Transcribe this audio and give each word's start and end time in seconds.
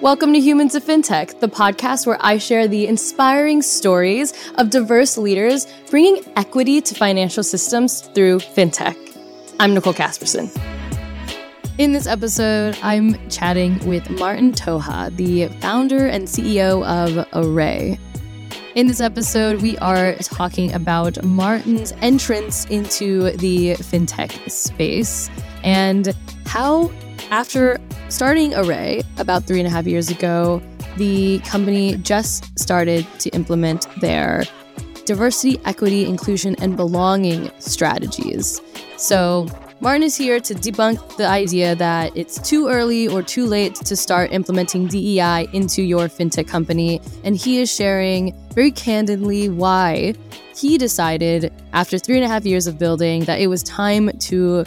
Welcome 0.00 0.32
to 0.34 0.38
Humans 0.38 0.76
of 0.76 0.84
FinTech, 0.84 1.40
the 1.40 1.48
podcast 1.48 2.06
where 2.06 2.18
I 2.20 2.38
share 2.38 2.68
the 2.68 2.86
inspiring 2.86 3.62
stories 3.62 4.32
of 4.54 4.70
diverse 4.70 5.18
leaders 5.18 5.66
bringing 5.90 6.22
equity 6.36 6.80
to 6.80 6.94
financial 6.94 7.42
systems 7.42 8.02
through 8.02 8.38
FinTech. 8.38 8.96
I'm 9.58 9.74
Nicole 9.74 9.94
Casperson. 9.94 10.56
In 11.78 11.90
this 11.90 12.06
episode, 12.06 12.78
I'm 12.80 13.28
chatting 13.28 13.84
with 13.88 14.08
Martin 14.08 14.52
Toha, 14.52 15.14
the 15.16 15.48
founder 15.60 16.06
and 16.06 16.28
CEO 16.28 16.86
of 16.86 17.26
Array. 17.32 17.98
In 18.76 18.86
this 18.86 19.00
episode, 19.00 19.62
we 19.62 19.76
are 19.78 20.14
talking 20.18 20.72
about 20.74 21.20
Martin's 21.24 21.90
entrance 22.02 22.66
into 22.66 23.32
the 23.38 23.72
fintech 23.78 24.48
space 24.48 25.28
and 25.64 26.14
how, 26.46 26.92
after 27.30 27.78
starting 28.08 28.54
Array 28.54 29.02
about 29.18 29.44
three 29.44 29.58
and 29.58 29.66
a 29.66 29.70
half 29.70 29.86
years 29.86 30.10
ago, 30.10 30.62
the 30.96 31.38
company 31.40 31.96
just 31.98 32.58
started 32.58 33.06
to 33.20 33.30
implement 33.30 33.86
their 34.00 34.44
diversity, 35.04 35.60
equity, 35.64 36.04
inclusion, 36.04 36.56
and 36.60 36.76
belonging 36.76 37.50
strategies. 37.58 38.60
So, 38.96 39.46
Martin 39.80 40.02
is 40.02 40.16
here 40.16 40.40
to 40.40 40.54
debunk 40.54 41.16
the 41.18 41.26
idea 41.26 41.76
that 41.76 42.10
it's 42.16 42.40
too 42.40 42.66
early 42.66 43.06
or 43.06 43.22
too 43.22 43.46
late 43.46 43.76
to 43.76 43.94
start 43.94 44.32
implementing 44.32 44.88
DEI 44.88 45.48
into 45.52 45.82
your 45.82 46.08
fintech 46.08 46.48
company. 46.48 47.00
And 47.22 47.36
he 47.36 47.60
is 47.60 47.72
sharing 47.72 48.34
very 48.54 48.72
candidly 48.72 49.48
why 49.48 50.14
he 50.56 50.78
decided, 50.78 51.52
after 51.72 51.96
three 51.96 52.16
and 52.16 52.24
a 52.24 52.28
half 52.28 52.44
years 52.44 52.66
of 52.66 52.76
building, 52.76 53.24
that 53.26 53.40
it 53.40 53.46
was 53.46 53.62
time 53.62 54.10
to 54.18 54.64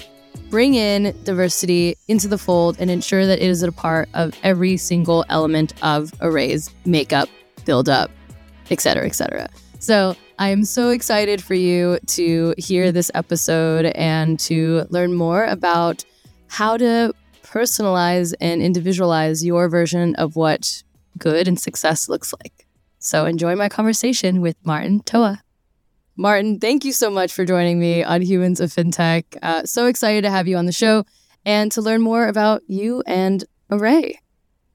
bring 0.52 0.76
in 0.76 1.16
diversity 1.24 1.96
into 2.10 2.28
the 2.28 2.38
fold 2.38 2.76
and 2.78 2.92
ensure 2.92 3.26
that 3.26 3.40
it 3.40 3.50
is 3.50 3.64
a 3.64 3.72
part 3.72 4.10
of 4.14 4.38
every 4.44 4.76
single 4.76 5.24
element 5.30 5.74
of 5.82 6.12
Array's 6.22 6.70
makeup, 6.86 7.30
build 7.64 7.88
up, 7.88 8.12
etc., 8.70 9.06
etc. 9.06 9.50
So 9.80 10.16
I 10.38 10.50
am 10.50 10.66
so 10.66 10.90
excited 10.90 11.42
for 11.42 11.54
you 11.54 12.00
to 12.08 12.54
hear 12.58 12.92
this 12.92 13.10
episode 13.16 13.86
and 13.96 14.38
to 14.42 14.86
learn 14.90 15.14
more 15.14 15.46
about 15.46 16.04
how 16.48 16.76
to 16.76 17.14
personalize 17.44 18.34
and 18.42 18.62
individualize 18.62 19.46
your 19.46 19.70
version 19.70 20.16
of 20.16 20.36
what 20.36 20.84
good 21.18 21.48
and 21.48 21.60
success 21.60 22.10
looks 22.10 22.34
like. 22.44 22.68
So 23.00 23.26
enjoy 23.26 23.56
my 23.56 23.70
conversation 23.70 24.42
with 24.42 24.58
Martin 24.66 25.00
Toha. 25.02 25.40
Martin, 26.18 26.60
thank 26.60 26.84
you 26.86 26.92
so 26.92 27.10
much 27.10 27.34
for 27.34 27.46
joining 27.46 27.80
me 27.80 28.04
on 28.04 28.22
Humans 28.22 28.60
of 28.60 28.70
FinTech. 28.70 29.38
Uh, 29.42 29.64
so 29.64 29.88
excited 29.88 30.24
to 30.24 30.30
have 30.30 30.48
you 30.48 30.58
on 30.58 30.66
the 30.66 30.72
show 30.72 31.06
and 31.46 31.72
to 31.72 31.82
learn 31.82 32.02
more 32.02 32.28
about 32.28 32.62
you 32.68 33.02
and 33.08 33.44
Array. 33.70 34.20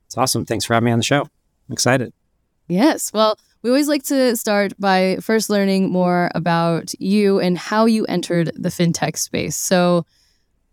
It's 0.06 0.16
awesome. 0.16 0.44
Thanks 0.44 0.64
for 0.64 0.74
having 0.74 0.86
me 0.86 0.92
on 0.92 0.98
the 0.98 1.04
show. 1.04 1.22
I'm 1.22 1.72
excited. 1.72 2.12
Yes. 2.68 3.12
Well, 3.12 3.38
we 3.62 3.70
always 3.70 3.88
like 3.88 4.04
to 4.04 4.36
start 4.36 4.72
by 4.78 5.18
first 5.20 5.50
learning 5.50 5.90
more 5.90 6.30
about 6.34 6.92
you 7.00 7.40
and 7.40 7.58
how 7.58 7.86
you 7.86 8.04
entered 8.06 8.50
the 8.54 8.68
fintech 8.68 9.16
space. 9.16 9.56
So, 9.56 10.06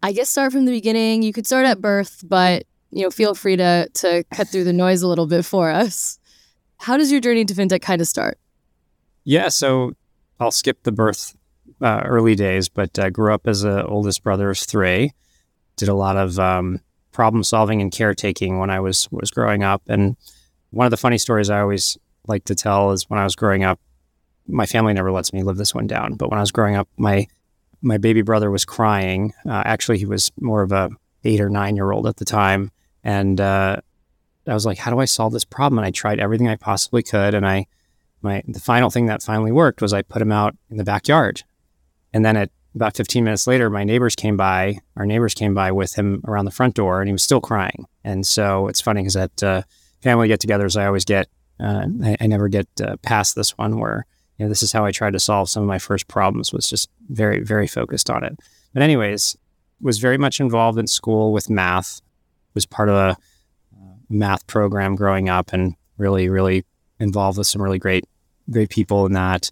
I 0.01 0.11
guess 0.11 0.29
start 0.29 0.51
from 0.51 0.65
the 0.65 0.71
beginning. 0.71 1.23
You 1.23 1.33
could 1.33 1.47
start 1.47 1.65
at 1.65 1.81
birth, 1.81 2.23
but 2.27 2.65
you 2.91 3.03
know, 3.03 3.09
feel 3.09 3.33
free 3.35 3.55
to 3.55 3.89
to 3.93 4.23
cut 4.33 4.49
through 4.49 4.65
the 4.65 4.73
noise 4.73 5.01
a 5.01 5.07
little 5.07 5.27
bit 5.27 5.45
for 5.45 5.71
us. 5.71 6.19
How 6.77 6.97
does 6.97 7.11
your 7.11 7.21
journey 7.21 7.45
to 7.45 7.53
fintech 7.53 7.81
kind 7.81 8.01
of 8.01 8.07
start? 8.07 8.37
Yeah, 9.23 9.47
so 9.49 9.93
I'll 10.39 10.51
skip 10.51 10.83
the 10.83 10.91
birth 10.91 11.35
uh, 11.81 12.03
early 12.05 12.35
days, 12.35 12.69
but 12.69 12.97
uh, 12.97 13.09
grew 13.09 13.33
up 13.33 13.47
as 13.47 13.61
the 13.61 13.85
oldest 13.85 14.23
brother 14.23 14.49
of 14.49 14.57
three. 14.57 15.13
Did 15.75 15.89
a 15.89 15.93
lot 15.93 16.17
of 16.17 16.39
um, 16.39 16.79
problem 17.11 17.43
solving 17.43 17.81
and 17.81 17.91
caretaking 17.91 18.59
when 18.59 18.69
I 18.69 18.79
was 18.79 19.07
was 19.11 19.31
growing 19.31 19.63
up. 19.63 19.81
And 19.87 20.17
one 20.71 20.85
of 20.85 20.91
the 20.91 20.97
funny 20.97 21.17
stories 21.17 21.49
I 21.49 21.61
always 21.61 21.97
like 22.27 22.45
to 22.45 22.55
tell 22.55 22.91
is 22.91 23.09
when 23.09 23.19
I 23.19 23.23
was 23.23 23.35
growing 23.35 23.63
up, 23.63 23.79
my 24.47 24.65
family 24.65 24.93
never 24.93 25.11
lets 25.11 25.33
me 25.33 25.43
live 25.43 25.57
this 25.57 25.73
one 25.73 25.87
down. 25.87 26.15
But 26.15 26.29
when 26.29 26.39
I 26.39 26.41
was 26.41 26.51
growing 26.51 26.75
up, 26.75 26.87
my 26.97 27.27
my 27.81 27.97
baby 27.97 28.21
brother 28.21 28.49
was 28.49 28.65
crying. 28.65 29.33
Uh, 29.45 29.61
actually, 29.65 29.97
he 29.97 30.05
was 30.05 30.31
more 30.39 30.61
of 30.61 30.71
a 30.71 30.89
eight 31.23 31.41
or 31.41 31.49
nine 31.49 31.75
year 31.75 31.91
old 31.91 32.07
at 32.07 32.17
the 32.17 32.25
time, 32.25 32.71
and 33.03 33.39
uh, 33.39 33.77
I 34.47 34.53
was 34.53 34.65
like, 34.65 34.77
"How 34.77 34.91
do 34.91 34.99
I 34.99 35.05
solve 35.05 35.33
this 35.33 35.45
problem?" 35.45 35.79
And 35.79 35.85
I 35.85 35.91
tried 35.91 36.19
everything 36.19 36.47
I 36.47 36.55
possibly 36.55 37.03
could, 37.03 37.33
and 37.33 37.45
I 37.45 37.67
my 38.23 38.43
the 38.47 38.59
final 38.59 38.89
thing 38.89 39.05
that 39.07 39.21
finally 39.21 39.51
worked 39.51 39.81
was 39.81 39.93
I 39.93 40.01
put 40.01 40.21
him 40.21 40.31
out 40.31 40.55
in 40.69 40.77
the 40.77 40.83
backyard, 40.83 41.43
and 42.13 42.25
then 42.25 42.37
at 42.37 42.49
about 42.75 42.95
15 42.95 43.23
minutes 43.23 43.45
later, 43.45 43.69
my 43.69 43.83
neighbors 43.83 44.15
came 44.15 44.35
by. 44.35 44.79
Our 44.97 45.05
neighbors 45.05 45.33
came 45.33 45.53
by 45.53 45.71
with 45.71 45.93
him 45.93 46.23
around 46.27 46.45
the 46.45 46.51
front 46.51 46.75
door, 46.75 47.01
and 47.01 47.07
he 47.07 47.13
was 47.13 47.23
still 47.23 47.41
crying. 47.41 47.85
And 48.03 48.25
so 48.25 48.67
it's 48.67 48.81
funny 48.81 49.01
because 49.01 49.15
at 49.15 49.43
uh, 49.43 49.61
family 50.01 50.27
get-togethers, 50.27 50.79
I 50.79 50.87
always 50.87 51.05
get 51.05 51.27
uh, 51.59 51.85
I, 52.03 52.17
I, 52.19 52.27
never 52.27 52.47
get 52.47 52.67
uh, 52.81 52.97
past 53.03 53.35
this 53.35 53.57
one 53.57 53.79
where 53.79 54.05
you 54.37 54.45
know 54.45 54.49
this 54.49 54.63
is 54.63 54.71
how 54.71 54.85
I 54.85 54.91
tried 54.91 55.13
to 55.13 55.19
solve 55.19 55.49
some 55.49 55.61
of 55.61 55.67
my 55.67 55.77
first 55.77 56.07
problems 56.07 56.51
was 56.51 56.67
just 56.67 56.89
very 57.09 57.43
very 57.43 57.67
focused 57.67 58.09
on 58.09 58.23
it. 58.23 58.37
But 58.73 58.81
anyways, 58.81 59.37
was 59.79 59.99
very 59.99 60.17
much 60.17 60.39
involved 60.39 60.79
in 60.79 60.87
school 60.87 61.31
with 61.31 61.49
math. 61.49 62.01
Was 62.55 62.65
part 62.65 62.89
of 62.89 62.95
a 62.95 63.17
uh, 63.75 63.95
math 64.09 64.47
program 64.47 64.95
growing 64.95 65.29
up, 65.29 65.53
and 65.53 65.75
really 65.97 66.27
really 66.27 66.65
involved 66.99 67.37
with 67.37 67.47
some 67.47 67.61
really 67.61 67.79
great 67.79 68.05
great 68.49 68.69
people 68.69 69.05
in 69.05 69.13
that. 69.13 69.51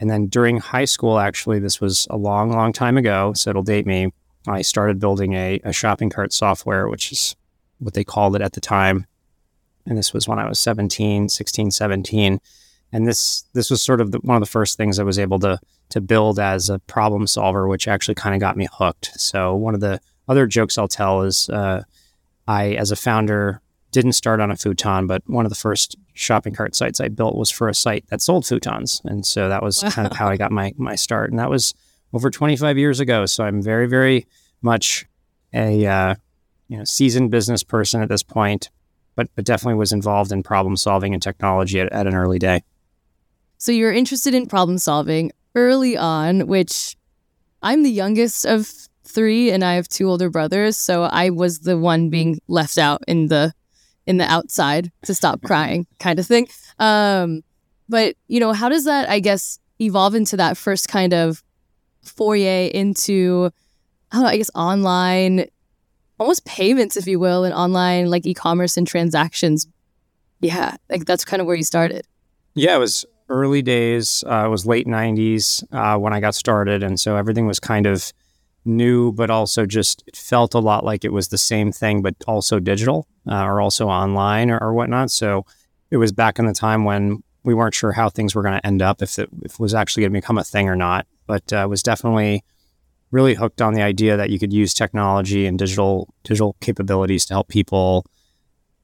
And 0.00 0.08
then 0.08 0.26
during 0.26 0.58
high 0.58 0.84
school, 0.84 1.18
actually, 1.18 1.58
this 1.58 1.80
was 1.80 2.06
a 2.10 2.16
long, 2.16 2.52
long 2.52 2.72
time 2.72 2.96
ago, 2.96 3.32
so 3.34 3.50
it'll 3.50 3.62
date 3.62 3.86
me. 3.86 4.12
I 4.46 4.62
started 4.62 5.00
building 5.00 5.34
a, 5.34 5.60
a 5.64 5.72
shopping 5.72 6.10
cart 6.10 6.32
software, 6.32 6.88
which 6.88 7.10
is 7.12 7.36
what 7.78 7.94
they 7.94 8.04
called 8.04 8.36
it 8.36 8.42
at 8.42 8.52
the 8.52 8.60
time. 8.60 9.06
And 9.86 9.98
this 9.98 10.12
was 10.12 10.28
when 10.28 10.38
I 10.38 10.48
was 10.48 10.58
17, 10.58 11.28
16, 11.28 11.70
17. 11.70 12.40
And 12.92 13.06
this 13.06 13.44
this 13.52 13.70
was 13.70 13.82
sort 13.82 14.00
of 14.00 14.12
the, 14.12 14.18
one 14.18 14.36
of 14.36 14.40
the 14.40 14.46
first 14.46 14.76
things 14.76 14.98
I 14.98 15.02
was 15.02 15.18
able 15.18 15.38
to 15.40 15.58
to 15.90 16.00
build 16.00 16.38
as 16.38 16.70
a 16.70 16.78
problem 16.80 17.26
solver, 17.26 17.66
which 17.68 17.88
actually 17.88 18.14
kind 18.14 18.34
of 18.34 18.40
got 18.40 18.56
me 18.56 18.68
hooked. 18.70 19.10
So 19.20 19.54
one 19.54 19.74
of 19.74 19.80
the 19.80 20.00
other 20.26 20.46
jokes 20.46 20.78
I'll 20.78 20.88
tell 20.88 21.22
is 21.22 21.48
uh, 21.48 21.82
I, 22.46 22.72
as 22.72 22.90
a 22.90 22.96
founder, 22.96 23.60
didn't 23.98 24.12
start 24.12 24.40
on 24.40 24.52
a 24.52 24.56
futon, 24.56 25.08
but 25.08 25.24
one 25.26 25.44
of 25.44 25.50
the 25.50 25.56
first 25.56 25.96
shopping 26.14 26.54
cart 26.54 26.76
sites 26.76 27.00
I 27.00 27.08
built 27.08 27.34
was 27.34 27.50
for 27.50 27.68
a 27.68 27.74
site 27.74 28.06
that 28.10 28.22
sold 28.22 28.44
futons, 28.44 29.04
and 29.04 29.26
so 29.26 29.48
that 29.48 29.60
was 29.60 29.82
wow. 29.82 29.90
kind 29.90 30.06
of 30.06 30.16
how 30.16 30.28
I 30.28 30.36
got 30.36 30.52
my 30.52 30.72
my 30.76 30.94
start, 30.94 31.30
and 31.30 31.38
that 31.40 31.50
was 31.50 31.74
over 32.12 32.30
25 32.30 32.78
years 32.78 33.00
ago. 33.00 33.26
So 33.26 33.42
I'm 33.42 33.60
very 33.60 33.88
very 33.88 34.28
much 34.62 35.04
a 35.52 35.84
uh, 35.84 36.14
you 36.68 36.78
know 36.78 36.84
seasoned 36.84 37.32
business 37.32 37.64
person 37.64 38.00
at 38.00 38.08
this 38.08 38.22
point, 38.22 38.70
but 39.16 39.28
but 39.34 39.44
definitely 39.44 39.74
was 39.74 39.90
involved 39.90 40.30
in 40.30 40.44
problem 40.44 40.76
solving 40.76 41.12
and 41.12 41.20
technology 41.20 41.80
at, 41.80 41.92
at 41.92 42.06
an 42.06 42.14
early 42.14 42.38
day. 42.38 42.62
So 43.56 43.72
you're 43.72 43.92
interested 43.92 44.32
in 44.32 44.46
problem 44.46 44.78
solving 44.78 45.32
early 45.56 45.96
on, 45.96 46.46
which 46.46 46.96
I'm 47.62 47.82
the 47.82 47.90
youngest 47.90 48.46
of 48.46 48.70
three 49.02 49.50
and 49.50 49.64
I 49.64 49.74
have 49.74 49.88
two 49.88 50.08
older 50.08 50.30
brothers, 50.30 50.76
so 50.76 51.02
I 51.02 51.30
was 51.30 51.60
the 51.60 51.76
one 51.76 52.10
being 52.10 52.38
left 52.46 52.78
out 52.78 53.02
in 53.08 53.26
the 53.26 53.52
in 54.08 54.16
the 54.16 54.24
outside 54.24 54.90
to 55.04 55.14
stop 55.14 55.42
crying 55.42 55.86
kind 56.00 56.18
of 56.18 56.26
thing. 56.26 56.48
Um, 56.78 57.42
but, 57.88 58.16
you 58.26 58.40
know, 58.40 58.52
how 58.52 58.68
does 58.68 58.86
that, 58.86 59.08
I 59.08 59.20
guess, 59.20 59.60
evolve 59.78 60.14
into 60.14 60.36
that 60.38 60.56
first 60.56 60.88
kind 60.88 61.12
of 61.12 61.44
foyer 62.02 62.68
into, 62.72 63.50
I 64.10 64.16
don't 64.16 64.24
know, 64.24 64.30
I 64.30 64.38
guess, 64.38 64.50
online, 64.54 65.46
almost 66.18 66.46
payments, 66.46 66.96
if 66.96 67.06
you 67.06 67.20
will, 67.20 67.44
and 67.44 67.54
online 67.54 68.10
like 68.10 68.26
e 68.26 68.32
commerce 68.32 68.78
and 68.78 68.86
transactions? 68.86 69.68
Yeah, 70.40 70.76
like 70.88 71.04
that's 71.04 71.24
kind 71.24 71.40
of 71.40 71.46
where 71.46 71.56
you 71.56 71.64
started. 71.64 72.06
Yeah, 72.54 72.76
it 72.76 72.78
was 72.78 73.04
early 73.28 73.60
days. 73.60 74.24
Uh, 74.26 74.44
it 74.46 74.48
was 74.48 74.66
late 74.66 74.86
90s 74.86 75.62
uh, 75.72 75.98
when 75.98 76.14
I 76.14 76.20
got 76.20 76.34
started. 76.34 76.82
And 76.82 76.98
so 76.98 77.16
everything 77.16 77.46
was 77.46 77.60
kind 77.60 77.86
of 77.86 78.10
new, 78.64 79.12
but 79.12 79.30
also 79.30 79.66
just 79.66 80.02
it 80.06 80.16
felt 80.16 80.54
a 80.54 80.58
lot 80.58 80.84
like 80.84 81.04
it 81.04 81.12
was 81.12 81.28
the 81.28 81.38
same 81.38 81.72
thing, 81.72 82.02
but 82.02 82.14
also 82.26 82.60
digital 82.60 83.06
uh, 83.28 83.44
or 83.44 83.60
also 83.60 83.88
online 83.88 84.50
or, 84.50 84.58
or, 84.58 84.72
whatnot. 84.72 85.10
So 85.10 85.44
it 85.90 85.96
was 85.96 86.12
back 86.12 86.38
in 86.38 86.46
the 86.46 86.52
time 86.52 86.84
when 86.84 87.22
we 87.44 87.54
weren't 87.54 87.74
sure 87.74 87.92
how 87.92 88.08
things 88.08 88.34
were 88.34 88.42
going 88.42 88.58
to 88.58 88.66
end 88.66 88.82
up, 88.82 89.00
if 89.02 89.18
it, 89.18 89.28
if 89.42 89.54
it 89.54 89.60
was 89.60 89.74
actually 89.74 90.02
going 90.02 90.12
to 90.12 90.20
become 90.20 90.38
a 90.38 90.44
thing 90.44 90.68
or 90.68 90.76
not. 90.76 91.06
But 91.26 91.52
uh, 91.52 91.66
was 91.68 91.82
definitely 91.82 92.44
really 93.10 93.34
hooked 93.34 93.62
on 93.62 93.74
the 93.74 93.82
idea 93.82 94.16
that 94.16 94.30
you 94.30 94.38
could 94.38 94.52
use 94.52 94.74
technology 94.74 95.46
and 95.46 95.58
digital 95.58 96.12
digital 96.24 96.56
capabilities 96.60 97.26
to 97.26 97.34
help 97.34 97.48
people 97.48 98.04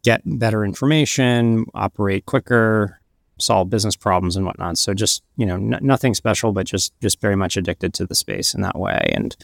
get 0.03 0.23
better 0.25 0.65
information, 0.65 1.67
operate 1.75 2.27
quicker, 2.27 3.00
solve 3.38 3.70
business 3.70 3.97
problems 3.97 4.37
and 4.37 4.47
whatnot. 4.47 4.79
So 4.79 4.94
just 4.94 5.23
you 5.37 5.47
know, 5.47 5.56
n- 5.56 5.79
nothing 5.81 6.15
special, 6.15 6.53
but 6.53 6.67
just 6.67 6.93
just 7.00 7.20
very 7.20 7.37
much 7.37 7.56
addicted 7.56 7.94
to 7.94 8.06
the 8.06 8.15
space 8.15 8.55
in 8.55 8.62
that 8.62 8.79
way. 8.79 9.11
And 9.15 9.35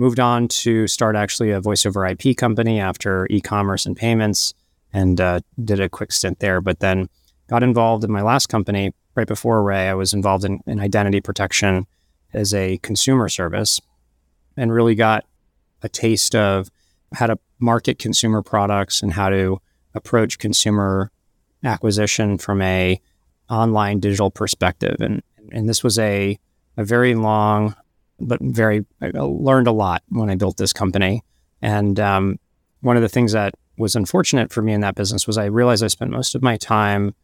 moved 0.00 0.18
on 0.18 0.48
to 0.48 0.86
start 0.86 1.14
actually 1.14 1.50
a 1.50 1.60
voice 1.60 1.84
over 1.84 2.06
IP 2.06 2.34
company 2.34 2.80
after 2.80 3.26
e-commerce 3.28 3.84
and 3.84 3.94
payments, 3.94 4.54
and 4.94 5.20
uh, 5.20 5.40
did 5.62 5.78
a 5.78 5.90
quick 5.90 6.10
stint 6.10 6.40
there. 6.40 6.62
But 6.62 6.80
then 6.80 7.06
got 7.48 7.62
involved 7.62 8.02
in 8.02 8.10
my 8.10 8.22
last 8.22 8.46
company 8.48 8.92
right 9.14 9.28
before 9.28 9.60
Array. 9.60 9.90
I 9.90 9.94
was 9.94 10.14
involved 10.14 10.46
in, 10.46 10.60
in 10.66 10.80
identity 10.80 11.20
protection 11.20 11.86
as 12.32 12.54
a 12.54 12.78
consumer 12.78 13.28
service, 13.28 13.78
and 14.56 14.72
really 14.72 14.94
got 14.94 15.26
a 15.82 15.88
taste 15.88 16.34
of 16.34 16.70
how 17.12 17.26
to 17.26 17.38
market 17.58 17.98
consumer 17.98 18.42
products 18.42 19.02
and 19.02 19.12
how 19.12 19.28
to 19.28 19.60
approach 19.94 20.38
consumer 20.38 21.10
acquisition 21.62 22.38
from 22.38 22.62
a 22.62 22.98
online 23.50 24.00
digital 24.00 24.30
perspective. 24.30 24.96
And 25.00 25.22
and 25.52 25.68
this 25.68 25.84
was 25.84 25.98
a 25.98 26.38
a 26.78 26.84
very 26.84 27.14
long, 27.14 27.74
but 28.20 28.40
very 28.40 28.84
I 29.00 29.10
learned 29.14 29.66
a 29.66 29.72
lot 29.72 30.02
when 30.08 30.30
I 30.30 30.34
built 30.34 30.56
this 30.56 30.72
company. 30.72 31.22
And 31.62 31.98
um, 32.00 32.38
one 32.80 32.96
of 32.96 33.02
the 33.02 33.08
things 33.08 33.32
that 33.32 33.54
was 33.76 33.96
unfortunate 33.96 34.52
for 34.52 34.62
me 34.62 34.72
in 34.72 34.80
that 34.80 34.94
business 34.94 35.26
was 35.26 35.38
I 35.38 35.46
realized 35.46 35.82
I 35.82 35.88
spent 35.88 36.10
most 36.10 36.34
of 36.34 36.42
my 36.42 36.56
time 36.56 37.14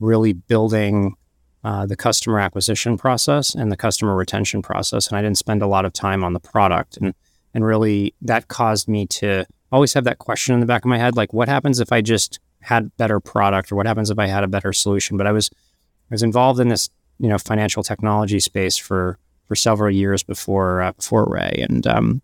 really 0.00 0.32
building 0.32 1.14
uh, 1.62 1.86
the 1.86 1.96
customer 1.96 2.38
acquisition 2.38 2.96
process 2.96 3.54
and 3.54 3.70
the 3.70 3.76
customer 3.76 4.16
retention 4.16 4.62
process, 4.62 5.08
and 5.08 5.16
I 5.16 5.22
didn't 5.22 5.38
spend 5.38 5.62
a 5.62 5.66
lot 5.66 5.84
of 5.84 5.92
time 5.92 6.24
on 6.24 6.32
the 6.32 6.40
product. 6.40 6.96
And 6.96 7.14
and 7.52 7.64
really, 7.64 8.14
that 8.22 8.48
caused 8.48 8.88
me 8.88 9.06
to 9.06 9.44
always 9.72 9.92
have 9.94 10.04
that 10.04 10.18
question 10.18 10.54
in 10.54 10.60
the 10.60 10.66
back 10.66 10.84
of 10.84 10.88
my 10.88 10.98
head, 10.98 11.16
like, 11.16 11.32
what 11.32 11.48
happens 11.48 11.80
if 11.80 11.92
I 11.92 12.00
just 12.00 12.38
had 12.60 12.96
better 12.96 13.20
product, 13.20 13.70
or 13.70 13.76
what 13.76 13.86
happens 13.86 14.10
if 14.10 14.18
I 14.18 14.26
had 14.26 14.44
a 14.44 14.48
better 14.48 14.72
solution? 14.72 15.16
But 15.16 15.26
I 15.26 15.32
was 15.32 15.50
I 16.10 16.14
was 16.14 16.22
involved 16.22 16.60
in 16.60 16.68
this 16.68 16.88
you 17.18 17.28
know 17.28 17.38
financial 17.38 17.82
technology 17.82 18.40
space 18.40 18.76
for 18.76 19.18
for 19.50 19.56
several 19.56 19.92
years 19.92 20.22
before 20.22 20.80
uh, 20.80 20.92
before 20.92 21.24
Array, 21.24 21.66
and 21.68 21.84
um, 21.88 22.22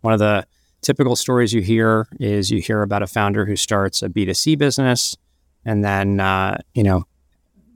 one 0.00 0.12
of 0.12 0.18
the 0.18 0.44
typical 0.82 1.14
stories 1.14 1.52
you 1.52 1.62
hear 1.62 2.08
is 2.18 2.50
you 2.50 2.60
hear 2.60 2.82
about 2.82 3.00
a 3.00 3.06
founder 3.06 3.46
who 3.46 3.54
starts 3.54 4.02
a 4.02 4.08
B2C 4.08 4.58
business 4.58 5.16
and 5.64 5.84
then, 5.84 6.18
uh, 6.18 6.58
you 6.74 6.82
know, 6.82 7.04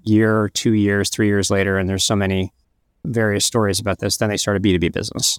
year, 0.02 0.49
two 0.49 0.73
years, 0.73 1.11
three 1.11 1.29
years 1.29 1.49
later, 1.49 1.79
and 1.79 1.88
there's 1.88 2.02
so 2.02 2.17
many 2.17 2.52
various 3.05 3.44
stories 3.44 3.79
about 3.79 4.00
this, 4.00 4.17
then 4.17 4.31
they 4.31 4.37
start 4.37 4.56
a 4.56 4.61
B2B 4.61 4.93
business. 4.93 5.38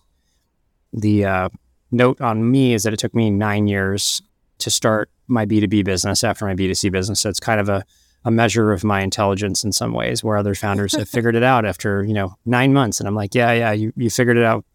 The 0.93 1.25
uh, 1.25 1.49
note 1.91 2.21
on 2.21 2.49
me 2.49 2.73
is 2.73 2.83
that 2.83 2.93
it 2.93 2.99
took 2.99 3.13
me 3.13 3.29
nine 3.29 3.67
years 3.67 4.21
to 4.59 4.71
start 4.71 5.09
my 5.27 5.45
B2B 5.45 5.83
business 5.83 6.23
after 6.23 6.45
my 6.45 6.55
B2C 6.55 6.93
business. 6.93 7.19
So 7.19 7.29
it's 7.29 7.41
kind 7.41 7.59
of 7.59 7.67
a, 7.67 7.83
a 8.25 8.31
measure 8.31 8.71
of 8.71 8.83
my 8.83 9.01
intelligence 9.01 9.63
in 9.63 9.71
some 9.71 9.93
ways 9.93 10.23
where 10.23 10.37
other 10.37 10.55
founders 10.55 10.95
have 10.95 11.09
figured 11.15 11.35
it 11.35 11.43
out 11.43 11.65
after, 11.65 12.03
you 12.03 12.13
know, 12.13 12.35
nine 12.45 12.73
months. 12.73 12.99
And 12.99 13.07
I'm 13.07 13.15
like, 13.15 13.35
yeah, 13.35 13.51
yeah, 13.51 13.71
you, 13.71 13.93
you 13.95 14.09
figured 14.09 14.37
it 14.37 14.45
out 14.45 14.65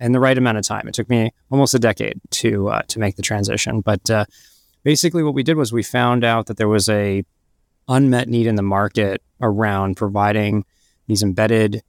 in 0.00 0.12
the 0.12 0.20
right 0.20 0.36
amount 0.36 0.58
of 0.58 0.64
time. 0.64 0.88
It 0.88 0.94
took 0.94 1.08
me 1.08 1.30
almost 1.50 1.74
a 1.74 1.78
decade 1.78 2.20
to 2.30 2.68
uh, 2.70 2.82
to 2.88 2.98
make 2.98 3.16
the 3.16 3.22
transition, 3.22 3.80
but 3.82 4.10
uh, 4.10 4.24
basically, 4.82 5.22
what 5.22 5.34
we 5.34 5.42
did 5.42 5.56
was 5.56 5.72
we 5.72 5.82
found 5.82 6.24
out 6.24 6.46
that 6.46 6.56
there 6.56 6.68
was 6.68 6.88
a 6.88 7.22
unmet 7.88 8.28
need 8.28 8.46
in 8.46 8.54
the 8.54 8.62
market 8.62 9.22
around 9.40 9.96
providing 9.96 10.64
these 11.06 11.22
embedded 11.22 11.82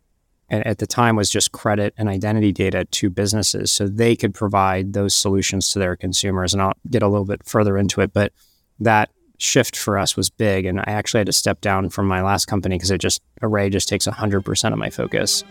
and 0.50 0.66
at 0.66 0.80
the 0.80 0.88
time 0.88 1.16
was 1.16 1.30
just 1.30 1.52
credit 1.52 1.94
and 1.96 2.10
identity 2.10 2.52
data 2.52 2.86
to 2.86 3.10
businesses 3.10 3.72
so 3.72 3.88
they 3.88 4.16
could 4.16 4.34
provide 4.34 4.94
those 4.94 5.14
solutions 5.14 5.72
to 5.72 5.80
their 5.80 5.96
consumers 5.96 6.54
and 6.54 6.62
I'll 6.62 6.74
get 6.90 7.04
a 7.04 7.08
little 7.08 7.26
bit 7.26 7.46
further 7.46 7.78
into 7.78 8.02
it 8.02 8.14
but 8.14 8.34
that 8.80 9.12
shift 9.42 9.76
for 9.76 9.98
us 9.98 10.16
was 10.16 10.30
big 10.30 10.66
and 10.66 10.80
I 10.80 10.86
actually 10.88 11.20
had 11.20 11.28
to 11.28 11.34
step 11.34 11.62
down 11.62 11.90
from 11.90 12.08
my 12.08 12.22
last 12.22 12.46
company 12.46 12.76
because 12.76 12.92
it 12.92 13.00
just 13.00 13.22
Array 13.42 13.70
just 13.70 13.90
takes 13.90 14.08
100% 14.08 14.74
of 14.74 14.78
my 14.78 14.90
focus 14.90 15.44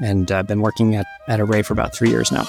and 0.00 0.30
uh, 0.30 0.42
been 0.42 0.60
working 0.60 0.94
at, 0.94 1.06
at 1.26 1.40
Array 1.40 1.62
for 1.62 1.72
about 1.72 1.94
three 1.94 2.08
years 2.08 2.32
now. 2.32 2.44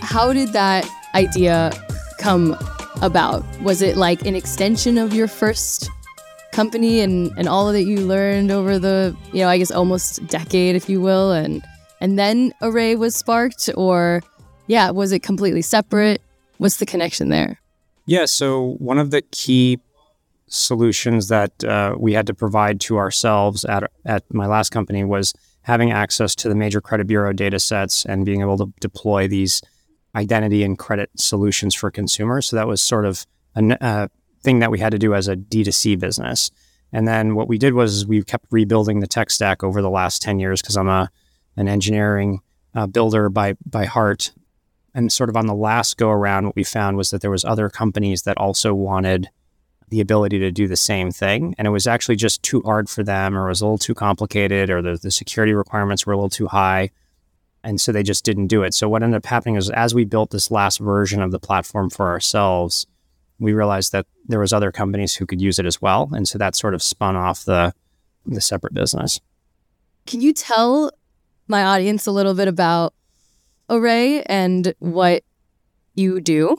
How 0.00 0.32
did 0.32 0.52
that 0.52 0.88
idea 1.14 1.72
come 2.18 2.56
about? 3.02 3.44
Was 3.60 3.82
it 3.82 3.96
like 3.96 4.24
an 4.24 4.34
extension 4.34 4.98
of 4.98 5.12
your 5.12 5.28
first 5.28 5.90
company 6.52 7.00
and, 7.00 7.30
and 7.36 7.48
all 7.48 7.70
that 7.72 7.84
you 7.84 7.98
learned 7.98 8.50
over 8.50 8.78
the, 8.78 9.14
you 9.32 9.40
know, 9.40 9.48
I 9.48 9.58
guess 9.58 9.70
almost 9.70 10.26
decade, 10.28 10.76
if 10.76 10.88
you 10.88 11.00
will, 11.00 11.32
and 11.32 11.62
and 12.00 12.18
then 12.18 12.52
Array 12.62 12.94
was 12.94 13.14
sparked, 13.14 13.70
or 13.74 14.22
yeah, 14.66 14.90
was 14.90 15.12
it 15.12 15.22
completely 15.22 15.62
separate? 15.62 16.22
What's 16.58 16.76
the 16.76 16.86
connection 16.86 17.28
there? 17.30 17.60
Yeah, 18.06 18.24
so 18.24 18.76
one 18.78 18.98
of 18.98 19.10
the 19.10 19.22
key 19.22 19.80
solutions 20.48 21.28
that 21.28 21.64
uh, 21.64 21.96
we 21.98 22.12
had 22.12 22.26
to 22.28 22.34
provide 22.34 22.80
to 22.80 22.96
ourselves 22.98 23.64
at, 23.64 23.90
at 24.04 24.22
my 24.32 24.46
last 24.46 24.70
company 24.70 25.04
was 25.04 25.34
having 25.62 25.90
access 25.90 26.34
to 26.36 26.48
the 26.48 26.54
major 26.54 26.80
credit 26.80 27.08
bureau 27.08 27.32
data 27.32 27.58
sets 27.58 28.04
and 28.04 28.24
being 28.24 28.40
able 28.40 28.56
to 28.56 28.72
deploy 28.80 29.26
these 29.26 29.60
identity 30.14 30.62
and 30.62 30.78
credit 30.78 31.10
solutions 31.16 31.74
for 31.74 31.90
consumers. 31.90 32.46
So 32.46 32.56
that 32.56 32.68
was 32.68 32.80
sort 32.80 33.04
of 33.04 33.26
a 33.56 33.84
uh, 33.84 34.08
thing 34.42 34.60
that 34.60 34.70
we 34.70 34.78
had 34.78 34.92
to 34.92 34.98
do 34.98 35.12
as 35.12 35.26
a 35.26 35.36
D2C 35.36 35.98
business. 35.98 36.52
And 36.92 37.08
then 37.08 37.34
what 37.34 37.48
we 37.48 37.58
did 37.58 37.74
was 37.74 38.06
we 38.06 38.22
kept 38.22 38.46
rebuilding 38.50 39.00
the 39.00 39.08
tech 39.08 39.30
stack 39.30 39.64
over 39.64 39.82
the 39.82 39.90
last 39.90 40.22
10 40.22 40.38
years 40.38 40.62
because 40.62 40.76
I'm 40.76 40.88
a, 40.88 41.10
an 41.56 41.66
engineering 41.66 42.40
uh, 42.74 42.86
builder 42.86 43.28
by, 43.28 43.56
by 43.66 43.84
heart. 43.84 44.32
And 44.96 45.12
sort 45.12 45.28
of 45.28 45.36
on 45.36 45.46
the 45.46 45.54
last 45.54 45.98
go 45.98 46.08
around, 46.08 46.46
what 46.46 46.56
we 46.56 46.64
found 46.64 46.96
was 46.96 47.10
that 47.10 47.20
there 47.20 47.30
was 47.30 47.44
other 47.44 47.68
companies 47.68 48.22
that 48.22 48.38
also 48.38 48.72
wanted 48.72 49.28
the 49.90 50.00
ability 50.00 50.38
to 50.38 50.50
do 50.50 50.66
the 50.66 50.76
same 50.76 51.10
thing. 51.10 51.54
And 51.58 51.68
it 51.68 51.70
was 51.70 51.86
actually 51.86 52.16
just 52.16 52.42
too 52.42 52.62
hard 52.62 52.88
for 52.88 53.04
them, 53.04 53.36
or 53.36 53.46
it 53.46 53.50
was 53.50 53.60
a 53.60 53.66
little 53.66 53.78
too 53.78 53.94
complicated, 53.94 54.70
or 54.70 54.80
the, 54.80 54.98
the 55.00 55.10
security 55.10 55.52
requirements 55.52 56.06
were 56.06 56.14
a 56.14 56.16
little 56.16 56.30
too 56.30 56.46
high. 56.46 56.90
And 57.62 57.78
so 57.78 57.92
they 57.92 58.02
just 58.02 58.24
didn't 58.24 58.46
do 58.46 58.62
it. 58.62 58.72
So 58.72 58.88
what 58.88 59.02
ended 59.02 59.18
up 59.18 59.26
happening 59.26 59.56
is 59.56 59.68
as 59.70 59.94
we 59.94 60.04
built 60.06 60.30
this 60.30 60.50
last 60.50 60.78
version 60.78 61.20
of 61.20 61.30
the 61.30 61.38
platform 61.38 61.90
for 61.90 62.08
ourselves, 62.08 62.86
we 63.38 63.52
realized 63.52 63.92
that 63.92 64.06
there 64.26 64.40
was 64.40 64.52
other 64.52 64.72
companies 64.72 65.14
who 65.14 65.26
could 65.26 65.42
use 65.42 65.58
it 65.58 65.66
as 65.66 65.82
well. 65.82 66.08
And 66.12 66.26
so 66.26 66.38
that 66.38 66.56
sort 66.56 66.74
of 66.74 66.82
spun 66.82 67.16
off 67.16 67.44
the 67.44 67.74
the 68.24 68.40
separate 68.40 68.74
business. 68.74 69.20
Can 70.06 70.20
you 70.20 70.32
tell 70.32 70.90
my 71.46 71.64
audience 71.64 72.06
a 72.06 72.10
little 72.10 72.34
bit 72.34 72.48
about 72.48 72.92
Array 73.68 74.22
and 74.22 74.74
what 74.78 75.22
you 75.94 76.20
do? 76.20 76.56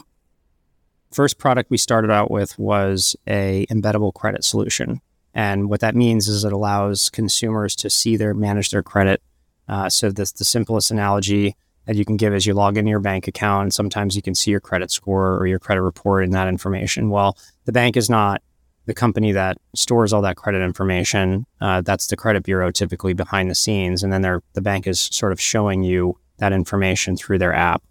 First 1.12 1.38
product 1.38 1.70
we 1.70 1.78
started 1.78 2.12
out 2.12 2.30
with 2.30 2.58
was 2.60 3.16
a 3.28 3.66
embeddable 3.70 4.14
credit 4.14 4.44
solution. 4.44 5.02
And 5.34 5.70
what 5.70 5.80
that 5.82 5.96
means 5.96 6.28
is 6.28 6.44
it 6.44 6.52
allows 6.52 7.10
consumers 7.10 7.76
to 7.78 7.90
see 7.90 8.18
their 8.18 8.34
manage 8.34 8.72
their 8.72 8.84
credit. 8.84 9.22
Uh, 9.70 9.90
so 9.90 10.12
that's 10.12 10.32
the 10.32 10.46
simplest 10.46 10.92
analogy 10.92 11.56
that 11.86 11.96
you 11.96 12.04
can 12.04 12.18
give 12.18 12.34
is 12.34 12.46
you 12.46 12.54
log 12.54 12.78
into 12.78 12.90
your 12.90 13.00
bank 13.00 13.28
account 13.28 13.64
and 13.64 13.74
sometimes 13.74 14.16
you 14.16 14.22
can 14.22 14.36
see 14.36 14.52
your 14.52 14.60
credit 14.60 14.92
score 14.92 15.38
or 15.38 15.48
your 15.48 15.60
credit 15.60 15.82
report 15.82 16.24
and 16.24 16.34
that 16.34 16.48
information. 16.48 17.10
Well, 17.10 17.38
the 17.66 17.72
bank 17.72 17.96
is 17.96 18.10
not 18.10 18.42
the 18.88 18.94
company 18.94 19.32
that 19.34 19.58
stores 19.76 20.12
all 20.12 20.22
that 20.22 20.38
credit 20.38 20.62
information. 20.62 21.46
Uh, 21.62 21.82
that's 21.82 22.08
the 22.08 22.18
credit 22.18 22.44
bureau 22.44 22.72
typically 22.72 23.14
behind 23.14 23.50
the 23.50 23.56
scenes. 23.56 24.04
And 24.04 24.12
then 24.12 24.22
the 24.22 24.62
bank 24.62 24.88
is 24.88 25.00
sort 25.00 25.32
of 25.32 25.40
showing 25.40 25.84
you 25.84 26.18
that 26.38 26.54
information 26.54 27.18
through 27.18 27.40
their 27.40 27.54
app. 27.54 27.84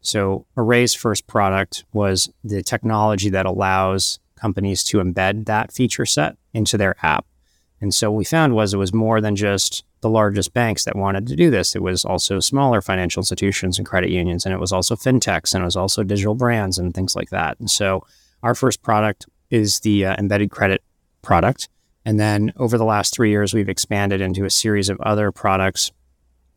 So 0.00 0.46
Array's 0.56 0.94
first 0.94 1.26
product 1.26 1.84
was 1.92 2.30
the 2.42 2.62
technology 2.62 3.30
that 3.30 3.46
allows 3.46 4.18
companies 4.36 4.82
to 4.84 4.98
embed 4.98 5.46
that 5.46 5.72
feature 5.72 6.06
set 6.06 6.36
into 6.54 6.78
their 6.78 6.96
app. 7.02 7.26
And 7.80 7.94
so 7.94 8.10
what 8.10 8.18
we 8.18 8.24
found 8.24 8.54
was 8.54 8.74
it 8.74 8.78
was 8.78 8.92
more 8.92 9.20
than 9.20 9.36
just 9.36 9.84
the 10.00 10.10
largest 10.10 10.52
banks 10.52 10.84
that 10.84 10.96
wanted 10.96 11.26
to 11.26 11.36
do 11.36 11.50
this. 11.50 11.74
It 11.74 11.82
was 11.82 12.04
also 12.04 12.40
smaller 12.40 12.80
financial 12.80 13.20
institutions 13.20 13.78
and 13.78 13.86
credit 13.86 14.10
unions, 14.10 14.44
and 14.44 14.54
it 14.54 14.60
was 14.60 14.72
also 14.72 14.96
fintechs, 14.96 15.54
and 15.54 15.62
it 15.62 15.66
was 15.66 15.76
also 15.76 16.02
digital 16.02 16.34
brands 16.34 16.78
and 16.78 16.94
things 16.94 17.14
like 17.14 17.30
that. 17.30 17.58
And 17.58 17.70
so 17.70 18.06
our 18.42 18.54
first 18.54 18.82
product 18.82 19.26
is 19.50 19.80
the 19.80 20.06
uh, 20.06 20.16
embedded 20.18 20.50
credit 20.50 20.82
product. 21.22 21.68
And 22.04 22.18
then 22.18 22.52
over 22.56 22.78
the 22.78 22.84
last 22.84 23.14
three 23.14 23.30
years, 23.30 23.52
we've 23.52 23.68
expanded 23.68 24.20
into 24.20 24.44
a 24.44 24.50
series 24.50 24.88
of 24.88 25.00
other 25.00 25.30
products, 25.32 25.92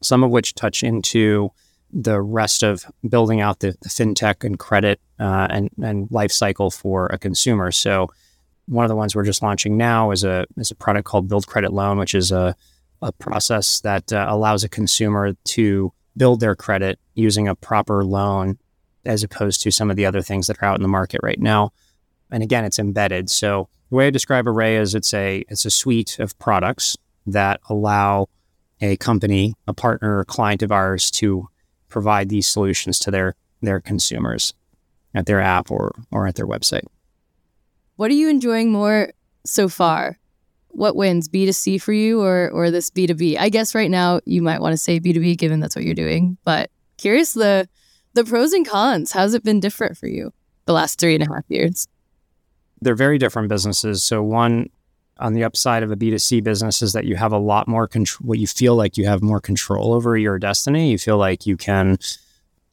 some 0.03 0.23
of 0.23 0.31
which 0.31 0.55
touch 0.55 0.83
into 0.83 1.51
the 1.91 2.21
rest 2.21 2.63
of 2.63 2.85
building 3.07 3.39
out 3.39 3.59
the, 3.59 3.75
the 3.81 3.89
fintech 3.89 4.43
and 4.43 4.57
credit 4.57 4.99
uh, 5.19 5.47
and, 5.49 5.69
and 5.81 6.09
life 6.09 6.31
cycle 6.31 6.71
for 6.71 7.05
a 7.07 7.19
consumer. 7.19 7.71
So 7.71 8.09
one 8.65 8.83
of 8.83 8.89
the 8.89 8.95
ones 8.95 9.15
we're 9.15 9.25
just 9.25 9.43
launching 9.43 9.77
now 9.77 10.11
is 10.11 10.23
a 10.23 10.45
is 10.57 10.71
a 10.71 10.75
product 10.75 11.05
called 11.05 11.27
Build 11.27 11.47
Credit 11.47 11.71
Loan, 11.71 11.99
which 11.99 12.15
is 12.15 12.31
a, 12.31 12.55
a 13.01 13.11
process 13.11 13.81
that 13.81 14.11
uh, 14.11 14.25
allows 14.29 14.63
a 14.63 14.69
consumer 14.69 15.33
to 15.43 15.93
build 16.15 16.39
their 16.39 16.55
credit 16.55 16.99
using 17.15 17.47
a 17.47 17.55
proper 17.55 18.03
loan 18.03 18.57
as 19.05 19.23
opposed 19.23 19.61
to 19.61 19.71
some 19.71 19.89
of 19.89 19.97
the 19.97 20.05
other 20.05 20.21
things 20.21 20.47
that 20.47 20.61
are 20.61 20.65
out 20.65 20.77
in 20.77 20.81
the 20.81 20.87
market 20.87 21.19
right 21.23 21.39
now. 21.39 21.71
And 22.31 22.41
again, 22.41 22.63
it's 22.63 22.79
embedded. 22.79 23.29
So 23.29 23.67
the 23.89 23.97
way 23.97 24.07
I 24.07 24.09
describe 24.09 24.47
Array 24.47 24.77
is 24.77 24.95
it's 24.95 25.13
a 25.13 25.43
it's 25.49 25.65
a 25.65 25.71
suite 25.71 26.19
of 26.19 26.37
products 26.39 26.97
that 27.27 27.59
allow 27.69 28.27
a 28.83 28.97
company, 28.97 29.55
a 29.65 29.73
partner 29.73 30.19
or 30.19 30.25
client 30.25 30.61
of 30.61 30.71
ours 30.71 31.09
to 31.09 31.47
provide 31.87 32.27
these 32.29 32.47
solutions 32.47 32.99
to 32.99 33.11
their 33.11 33.35
their 33.61 33.79
consumers 33.79 34.53
at 35.15 35.25
their 35.25 35.39
app 35.39 35.71
or 35.71 35.95
or 36.11 36.27
at 36.27 36.35
their 36.35 36.47
website. 36.47 36.83
What 37.95 38.11
are 38.11 38.15
you 38.15 38.29
enjoying 38.29 38.71
more 38.71 39.13
so 39.45 39.69
far? 39.69 40.17
What 40.69 40.95
wins, 40.95 41.29
B2C 41.29 41.81
for 41.81 41.93
you 41.93 42.21
or 42.21 42.49
or 42.51 42.71
this 42.71 42.89
B2B? 42.89 43.37
I 43.39 43.49
guess 43.49 43.73
right 43.73 43.89
now 43.89 44.19
you 44.25 44.41
might 44.41 44.59
want 44.59 44.73
to 44.73 44.77
say 44.77 44.99
B2B 44.99 45.37
given 45.37 45.61
that's 45.61 45.75
what 45.75 45.85
you're 45.85 45.93
doing, 45.93 46.37
but 46.43 46.69
curious 46.97 47.33
the 47.33 47.69
the 48.15 48.25
pros 48.25 48.51
and 48.51 48.67
cons. 48.67 49.13
How's 49.13 49.33
it 49.33 49.43
been 49.43 49.61
different 49.61 49.97
for 49.97 50.07
you 50.07 50.33
the 50.65 50.73
last 50.73 50.99
three 50.99 51.15
and 51.15 51.23
a 51.23 51.33
half 51.33 51.45
years? 51.47 51.87
They're 52.81 52.95
very 52.95 53.17
different 53.17 53.47
businesses. 53.47 54.03
So 54.03 54.21
one 54.21 54.69
on 55.17 55.33
the 55.33 55.43
upside 55.43 55.83
of 55.83 55.91
a 55.91 55.95
B2C 55.95 56.43
business 56.43 56.81
is 56.81 56.93
that 56.93 57.05
you 57.05 57.15
have 57.15 57.31
a 57.31 57.37
lot 57.37 57.67
more 57.67 57.87
control, 57.87 58.27
what 58.27 58.39
you 58.39 58.47
feel 58.47 58.75
like 58.75 58.97
you 58.97 59.05
have 59.05 59.21
more 59.21 59.39
control 59.39 59.93
over 59.93 60.17
your 60.17 60.39
destiny. 60.39 60.89
You 60.89 60.97
feel 60.97 61.17
like 61.17 61.45
you 61.45 61.55
can 61.55 61.97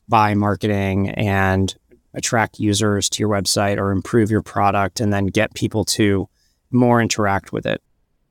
buy 0.09 0.35
marketing 0.35 1.11
and 1.11 1.75
attract 2.15 2.59
users 2.59 3.09
to 3.11 3.23
your 3.23 3.29
website 3.29 3.79
or 3.79 3.91
improve 3.91 4.31
your 4.31 4.43
product 4.43 5.01
and 5.01 5.13
then 5.13 5.27
get 5.27 5.55
people 5.55 5.85
to 5.85 6.29
more 6.71 7.01
interact 7.01 7.53
with 7.53 7.67
it. 7.67 7.83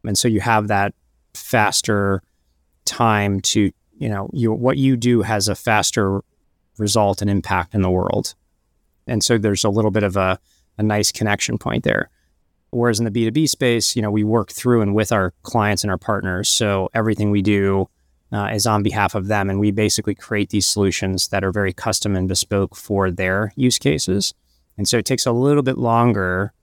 And 0.04 0.18
so 0.18 0.28
you 0.28 0.42
have 0.42 0.68
that 0.68 0.94
faster 1.34 2.22
time 2.86 3.40
to, 3.42 3.72
you 3.98 4.10
know, 4.10 4.30
you, 4.34 4.52
what 4.52 4.78
you 4.78 4.98
do 4.98 5.22
has 5.22 5.48
a 5.48 5.56
faster 5.56 6.22
result 6.78 7.22
and 7.22 7.30
impact 7.30 7.76
in 7.76 7.82
the 7.82 7.90
world. 7.90 8.34
And 9.08 9.24
so 9.24 9.38
there's 9.38 9.64
a 9.64 9.70
little 9.70 9.92
bit 9.92 10.04
of 10.04 10.18
a, 10.18 10.40
a 10.78 10.84
nice 10.84 11.12
connection 11.12 11.58
point 11.58 11.84
there. 11.84 12.10
Whereas 12.72 13.00
in 13.00 13.12
the 13.12 13.12
B2B 13.12 13.50
space, 13.50 13.96
you 13.96 14.02
know, 14.02 14.12
we 14.12 14.24
work 14.24 14.52
through 14.52 14.82
and 14.82 14.94
with 14.94 15.12
our 15.12 15.34
clients 15.44 15.84
and 15.84 15.92
our 15.92 15.98
partners. 15.98 16.50
So 16.50 16.90
everything 16.94 17.32
we 17.32 17.42
do 17.42 17.90
uh, 18.32 18.50
is 18.54 18.68
on 18.68 18.84
behalf 18.84 19.16
of 19.16 19.28
them. 19.28 19.50
And 19.50 19.60
we 19.60 19.72
basically 19.72 20.16
create 20.16 20.50
these 20.50 20.68
solutions 20.68 21.30
that 21.30 21.44
are 21.44 21.52
very 21.52 21.74
custom 21.74 22.16
and 22.16 22.28
bespoke 22.28 22.76
for 22.76 23.10
their 23.10 23.54
use 23.56 23.80
cases. 23.80 24.34
And 24.78 24.88
so 24.88 24.98
it 24.98 25.06
takes 25.06 25.26
a 25.26 25.32
little 25.32 25.64
bit 25.64 25.78
longer 25.78 26.54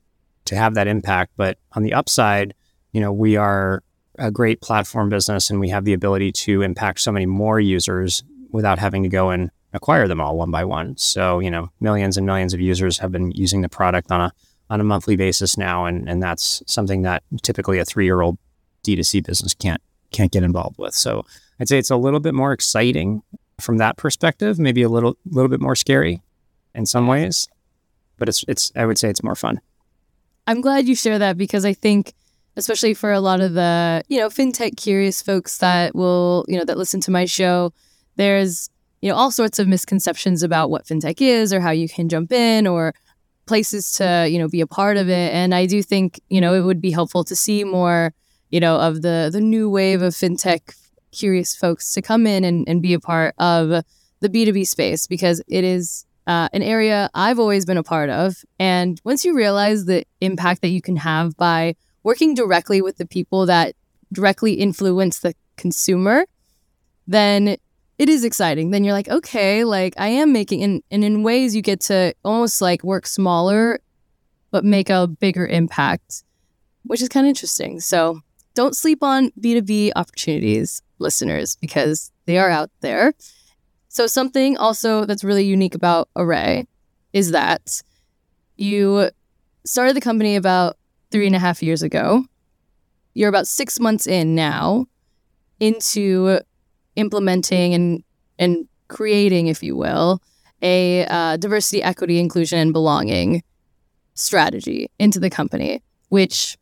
to 0.46 0.56
have 0.56 0.74
that 0.74 0.86
impact. 0.86 1.32
But 1.36 1.58
on 1.72 1.82
the 1.82 1.92
upside, 1.92 2.54
you 2.92 3.00
know, 3.00 3.12
we 3.12 3.36
are 3.36 3.82
a 4.18 4.30
great 4.30 4.60
platform 4.60 5.08
business 5.08 5.50
and 5.50 5.60
we 5.60 5.68
have 5.68 5.84
the 5.84 5.92
ability 5.92 6.32
to 6.32 6.62
impact 6.62 7.00
so 7.00 7.12
many 7.12 7.26
more 7.26 7.60
users 7.60 8.24
without 8.50 8.78
having 8.78 9.02
to 9.02 9.08
go 9.08 9.30
and 9.30 9.50
acquire 9.72 10.08
them 10.08 10.20
all 10.20 10.36
one 10.36 10.50
by 10.50 10.64
one. 10.64 10.96
So, 10.96 11.40
you 11.40 11.50
know, 11.50 11.70
millions 11.80 12.16
and 12.16 12.24
millions 12.24 12.54
of 12.54 12.60
users 12.60 12.98
have 12.98 13.12
been 13.12 13.32
using 13.32 13.60
the 13.60 13.68
product 13.68 14.10
on 14.10 14.20
a 14.20 14.32
on 14.68 14.80
a 14.80 14.84
monthly 14.84 15.16
basis 15.16 15.56
now 15.56 15.84
and 15.84 16.08
and 16.08 16.22
that's 16.22 16.62
something 16.66 17.02
that 17.02 17.22
typically 17.42 17.78
a 17.78 17.84
3-year-old 17.84 18.36
D2C 18.84 19.24
business 19.24 19.54
can't 19.54 19.80
can't 20.12 20.30
get 20.30 20.42
involved 20.42 20.78
with. 20.78 20.94
So, 20.94 21.24
I'd 21.58 21.68
say 21.68 21.78
it's 21.78 21.90
a 21.90 21.96
little 21.96 22.20
bit 22.20 22.34
more 22.34 22.52
exciting 22.52 23.22
from 23.60 23.78
that 23.78 23.96
perspective, 23.96 24.58
maybe 24.58 24.82
a 24.82 24.88
little 24.88 25.16
little 25.26 25.48
bit 25.48 25.60
more 25.60 25.74
scary 25.74 26.22
in 26.74 26.86
some 26.86 27.06
ways, 27.06 27.48
but 28.18 28.28
it's 28.28 28.44
it's 28.48 28.72
I 28.76 28.86
would 28.86 28.98
say 28.98 29.08
it's 29.08 29.22
more 29.22 29.34
fun. 29.34 29.60
I'm 30.46 30.60
glad 30.60 30.86
you 30.86 30.94
share 30.94 31.18
that 31.18 31.36
because 31.36 31.64
I 31.64 31.72
think 31.72 32.14
especially 32.56 32.94
for 32.94 33.12
a 33.12 33.20
lot 33.20 33.40
of 33.40 33.52
the, 33.52 34.02
you 34.08 34.18
know, 34.18 34.28
fintech 34.28 34.76
curious 34.76 35.20
folks 35.20 35.58
that 35.58 35.94
will, 35.94 36.44
you 36.48 36.56
know, 36.56 36.64
that 36.64 36.78
listen 36.78 37.00
to 37.02 37.10
my 37.10 37.26
show, 37.26 37.70
there's, 38.16 38.70
you 39.02 39.10
know, 39.10 39.16
all 39.16 39.30
sorts 39.30 39.58
of 39.58 39.68
misconceptions 39.68 40.42
about 40.42 40.70
what 40.70 40.86
fintech 40.86 41.20
is 41.20 41.52
or 41.52 41.60
how 41.60 41.70
you 41.70 41.86
can 41.86 42.08
jump 42.08 42.32
in 42.32 42.66
or 42.66 42.94
places 43.46 43.92
to, 43.92 44.26
you 44.28 44.38
know, 44.38 44.48
be 44.48 44.60
a 44.60 44.66
part 44.66 44.96
of 44.96 45.08
it. 45.08 45.32
And 45.32 45.54
I 45.54 45.66
do 45.66 45.82
think, 45.82 46.20
you 46.28 46.40
know, 46.40 46.54
it 46.54 46.60
would 46.60 46.80
be 46.80 46.90
helpful 46.90 47.24
to 47.24 47.36
see 47.36 47.64
more, 47.64 48.12
you 48.50 48.60
know, 48.60 48.76
of 48.76 49.02
the 49.02 49.30
the 49.32 49.40
new 49.40 49.70
wave 49.70 50.02
of 50.02 50.14
fintech 50.14 50.74
curious 51.12 51.54
folks 51.54 51.92
to 51.94 52.02
come 52.02 52.26
in 52.26 52.44
and, 52.44 52.68
and 52.68 52.82
be 52.82 52.92
a 52.92 53.00
part 53.00 53.34
of 53.38 53.84
the 54.20 54.28
B2B 54.28 54.66
space 54.66 55.06
because 55.06 55.42
it 55.48 55.64
is 55.64 56.04
uh, 56.26 56.48
an 56.52 56.62
area 56.62 57.08
I've 57.14 57.38
always 57.38 57.64
been 57.64 57.76
a 57.76 57.82
part 57.82 58.10
of. 58.10 58.36
And 58.58 59.00
once 59.04 59.24
you 59.24 59.34
realize 59.34 59.84
the 59.84 60.04
impact 60.20 60.62
that 60.62 60.68
you 60.68 60.82
can 60.82 60.96
have 60.96 61.36
by 61.36 61.76
working 62.02 62.34
directly 62.34 62.82
with 62.82 62.98
the 62.98 63.06
people 63.06 63.46
that 63.46 63.74
directly 64.12 64.54
influence 64.54 65.20
the 65.20 65.34
consumer, 65.56 66.26
then 67.06 67.56
it 67.98 68.08
is 68.08 68.24
exciting. 68.24 68.70
Then 68.70 68.84
you're 68.84 68.92
like, 68.92 69.08
okay, 69.08 69.64
like 69.64 69.94
I 69.96 70.08
am 70.08 70.32
making, 70.32 70.62
and, 70.62 70.82
and 70.90 71.04
in 71.04 71.22
ways 71.22 71.54
you 71.56 71.62
get 71.62 71.80
to 71.82 72.14
almost 72.24 72.60
like 72.60 72.84
work 72.84 73.06
smaller, 73.06 73.80
but 74.50 74.64
make 74.64 74.90
a 74.90 75.06
bigger 75.06 75.46
impact, 75.46 76.24
which 76.84 77.02
is 77.02 77.08
kind 77.08 77.26
of 77.26 77.28
interesting. 77.28 77.80
So 77.80 78.20
don't 78.54 78.76
sleep 78.76 79.02
on 79.02 79.30
B2B 79.40 79.92
opportunities, 79.96 80.82
listeners, 80.98 81.56
because 81.56 82.10
they 82.24 82.38
are 82.38 82.50
out 82.50 82.70
there. 82.80 83.14
So, 83.88 84.06
something 84.06 84.56
also 84.58 85.04
that's 85.06 85.24
really 85.24 85.44
unique 85.44 85.74
about 85.74 86.08
Array 86.16 86.66
is 87.12 87.30
that 87.30 87.82
you 88.56 89.10
started 89.64 89.96
the 89.96 90.00
company 90.00 90.36
about 90.36 90.76
three 91.10 91.26
and 91.26 91.36
a 91.36 91.38
half 91.38 91.62
years 91.62 91.82
ago. 91.82 92.24
You're 93.14 93.28
about 93.28 93.46
six 93.46 93.80
months 93.80 94.06
in 94.06 94.34
now 94.34 94.86
into 95.60 96.40
implementing 96.96 97.74
and, 97.74 98.02
and 98.38 98.68
creating, 98.88 99.46
if 99.46 99.62
you 99.62 99.76
will, 99.76 100.20
a 100.62 101.06
uh, 101.06 101.36
diversity, 101.36 101.82
equity, 101.82 102.18
inclusion, 102.18 102.58
and 102.58 102.72
belonging 102.72 103.42
strategy 104.14 104.90
into 104.98 105.20
the 105.20 105.30
company, 105.30 105.82
which 106.08 106.56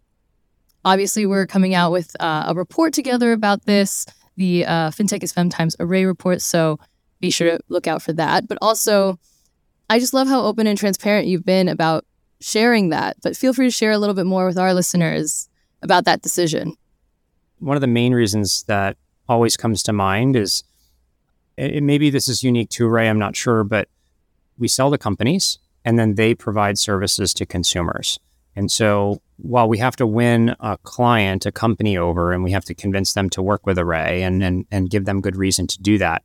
obviously 0.85 1.27
we're 1.27 1.47
coming 1.47 1.75
out 1.75 1.93
with 1.93 2.15
uh, 2.21 2.45
a 2.49 2.55
report 2.55 2.93
together 2.93 3.33
about 3.33 3.65
this, 3.65 4.07
the 4.37 4.67
uh, 4.67 4.91
FinTech 4.91 5.23
is 5.23 5.33
Femme 5.33 5.49
times 5.49 5.77
Array 5.79 6.05
report. 6.05 6.43
So 6.43 6.79
be 7.21 7.31
sure 7.31 7.53
to 7.53 7.61
look 7.69 7.87
out 7.87 8.03
for 8.03 8.13
that. 8.15 8.49
But 8.49 8.59
also, 8.61 9.19
I 9.89 9.99
just 9.99 10.15
love 10.15 10.29
how 10.29 10.45
open 10.45 10.67
and 10.67 10.79
transparent 10.79 11.27
you've 11.27 11.45
been 11.45 11.69
about 11.69 12.05
sharing 12.41 12.89
that. 12.91 13.17
But 13.23 13.37
feel 13.37 13.55
free 13.55 13.67
to 13.67 13.71
share 13.71 13.93
a 13.93 13.99
little 13.99 14.15
bit 14.15 14.27
more 14.27 14.47
with 14.47 14.59
our 14.59 14.75
listeners 14.75 15.49
about 15.83 16.05
that 16.05 16.23
decision. 16.23 16.75
One 17.59 17.77
of 17.77 17.81
the 17.81 17.87
main 17.87 18.13
reasons 18.13 18.65
that 18.65 18.97
always 19.29 19.57
comes 19.57 19.83
to 19.85 19.93
mind 19.93 20.37
is 20.37 20.65
it, 21.57 21.83
maybe 21.83 22.11
this 22.11 22.29
is 22.29 22.43
unique 22.43 22.71
to 22.71 22.87
Array, 22.87 23.09
I'm 23.09 23.19
not 23.19 23.37
sure, 23.37 23.65
but 23.65 23.89
we 24.59 24.69
sell 24.69 24.91
to 24.91 24.99
companies 24.99 25.59
and 25.85 25.99
then 25.99 26.15
they 26.15 26.35
provide 26.35 26.79
services 26.79 27.35
to 27.35 27.47
consumers. 27.47 28.19
And 28.57 28.71
so 28.71 29.21
while 29.37 29.69
we 29.69 29.79
have 29.79 29.97
to 29.97 30.07
win 30.07 30.55
a 30.61 30.79
client, 30.79 31.45
a 31.45 31.53
company 31.53 31.97
over, 31.97 32.33
and 32.33 32.45
we 32.45 32.53
have 32.53 32.65
to 32.67 32.75
convince 32.75 33.13
them 33.13 33.29
to 33.31 33.43
work 33.43 33.67
with 33.67 33.79
Array 33.79 34.23
and, 34.23 34.43
and, 34.43 34.65
and 34.71 34.91
give 34.91 35.05
them 35.05 35.21
good 35.21 35.37
reason 35.37 35.67
to 35.67 35.83
do 35.83 35.99
that, 35.99 36.23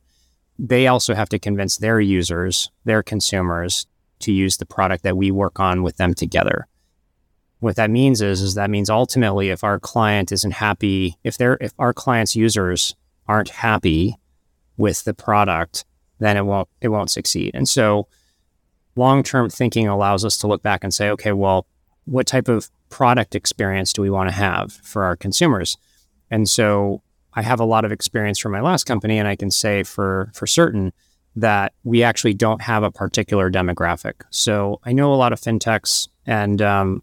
they 0.58 0.86
also 0.86 1.14
have 1.14 1.28
to 1.30 1.38
convince 1.38 1.78
their 1.78 2.00
users, 2.00 2.70
their 2.84 3.02
consumers, 3.02 3.86
to 4.20 4.32
use 4.32 4.58
the 4.58 4.66
product 4.66 5.02
that 5.02 5.16
we 5.16 5.30
work 5.30 5.58
on 5.58 5.82
with 5.82 5.96
them 5.96 6.14
together. 6.14 6.66
What 7.60 7.76
that 7.76 7.90
means 7.90 8.20
is, 8.22 8.40
is 8.40 8.54
that 8.54 8.70
means 8.70 8.90
ultimately, 8.90 9.50
if 9.50 9.62
our 9.62 9.78
client 9.78 10.32
isn't 10.32 10.52
happy, 10.52 11.16
if 11.24 11.36
they're 11.38 11.58
if 11.60 11.72
our 11.78 11.92
client's 11.92 12.34
users 12.34 12.94
aren't 13.28 13.50
happy 13.50 14.16
with 14.76 15.04
the 15.04 15.14
product, 15.14 15.84
then 16.18 16.36
it 16.36 16.44
won't 16.44 16.68
it 16.80 16.88
won't 16.88 17.10
succeed. 17.10 17.54
And 17.54 17.68
so, 17.68 18.08
long 18.96 19.22
term 19.22 19.50
thinking 19.50 19.86
allows 19.86 20.24
us 20.24 20.38
to 20.38 20.46
look 20.46 20.62
back 20.62 20.82
and 20.82 20.92
say, 20.92 21.10
okay, 21.10 21.32
well, 21.32 21.66
what 22.06 22.26
type 22.26 22.48
of 22.48 22.70
product 22.88 23.34
experience 23.34 23.92
do 23.92 24.02
we 24.02 24.10
want 24.10 24.28
to 24.28 24.34
have 24.34 24.72
for 24.72 25.04
our 25.04 25.14
consumers? 25.14 25.76
And 26.30 26.48
so 26.48 27.02
I 27.34 27.42
have 27.42 27.60
a 27.60 27.64
lot 27.64 27.84
of 27.84 27.92
experience 27.92 28.38
from 28.38 28.52
my 28.52 28.60
last 28.60 28.84
company, 28.84 29.18
and 29.18 29.28
I 29.28 29.36
can 29.36 29.50
say 29.50 29.82
for 29.82 30.30
for 30.34 30.46
certain 30.46 30.92
that 31.36 31.72
we 31.84 32.02
actually 32.02 32.34
don't 32.34 32.62
have 32.62 32.82
a 32.82 32.90
particular 32.90 33.50
demographic. 33.50 34.14
So 34.30 34.80
I 34.84 34.92
know 34.92 35.12
a 35.12 35.16
lot 35.16 35.32
of 35.32 35.40
fintechs 35.40 36.08
and 36.26 36.60
um, 36.60 37.02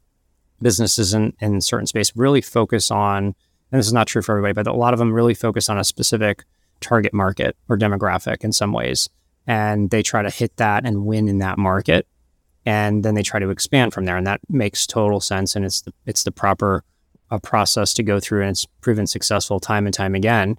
businesses 0.61 1.13
in, 1.13 1.33
in 1.39 1.61
certain 1.61 1.87
space 1.87 2.11
really 2.15 2.41
focus 2.41 2.91
on, 2.91 3.25
and 3.25 3.79
this 3.79 3.87
is 3.87 3.93
not 3.93 4.07
true 4.07 4.21
for 4.21 4.33
everybody, 4.33 4.53
but 4.53 4.67
a 4.67 4.73
lot 4.73 4.93
of 4.93 4.99
them 4.99 5.13
really 5.13 5.33
focus 5.33 5.69
on 5.69 5.77
a 5.77 5.83
specific 5.83 6.43
target 6.79 7.13
market 7.13 7.55
or 7.69 7.77
demographic 7.77 8.43
in 8.43 8.51
some 8.51 8.73
ways, 8.73 9.09
and 9.45 9.89
they 9.89 10.03
try 10.03 10.21
to 10.21 10.29
hit 10.29 10.55
that 10.57 10.85
and 10.85 11.05
win 11.05 11.27
in 11.27 11.39
that 11.39 11.57
market, 11.57 12.07
and 12.65 13.03
then 13.03 13.15
they 13.15 13.23
try 13.23 13.39
to 13.39 13.49
expand 13.49 13.93
from 13.93 14.05
there, 14.05 14.17
and 14.17 14.27
that 14.27 14.41
makes 14.49 14.87
total 14.87 15.19
sense, 15.19 15.55
and 15.55 15.65
it's 15.65 15.81
the, 15.81 15.93
it's 16.05 16.23
the 16.23 16.31
proper 16.31 16.83
a 17.29 17.39
process 17.39 17.93
to 17.93 18.03
go 18.03 18.19
through 18.19 18.41
and 18.41 18.51
it's 18.51 18.65
proven 18.81 19.07
successful 19.07 19.59
time 19.59 19.85
and 19.85 19.93
time 19.93 20.15
again. 20.15 20.57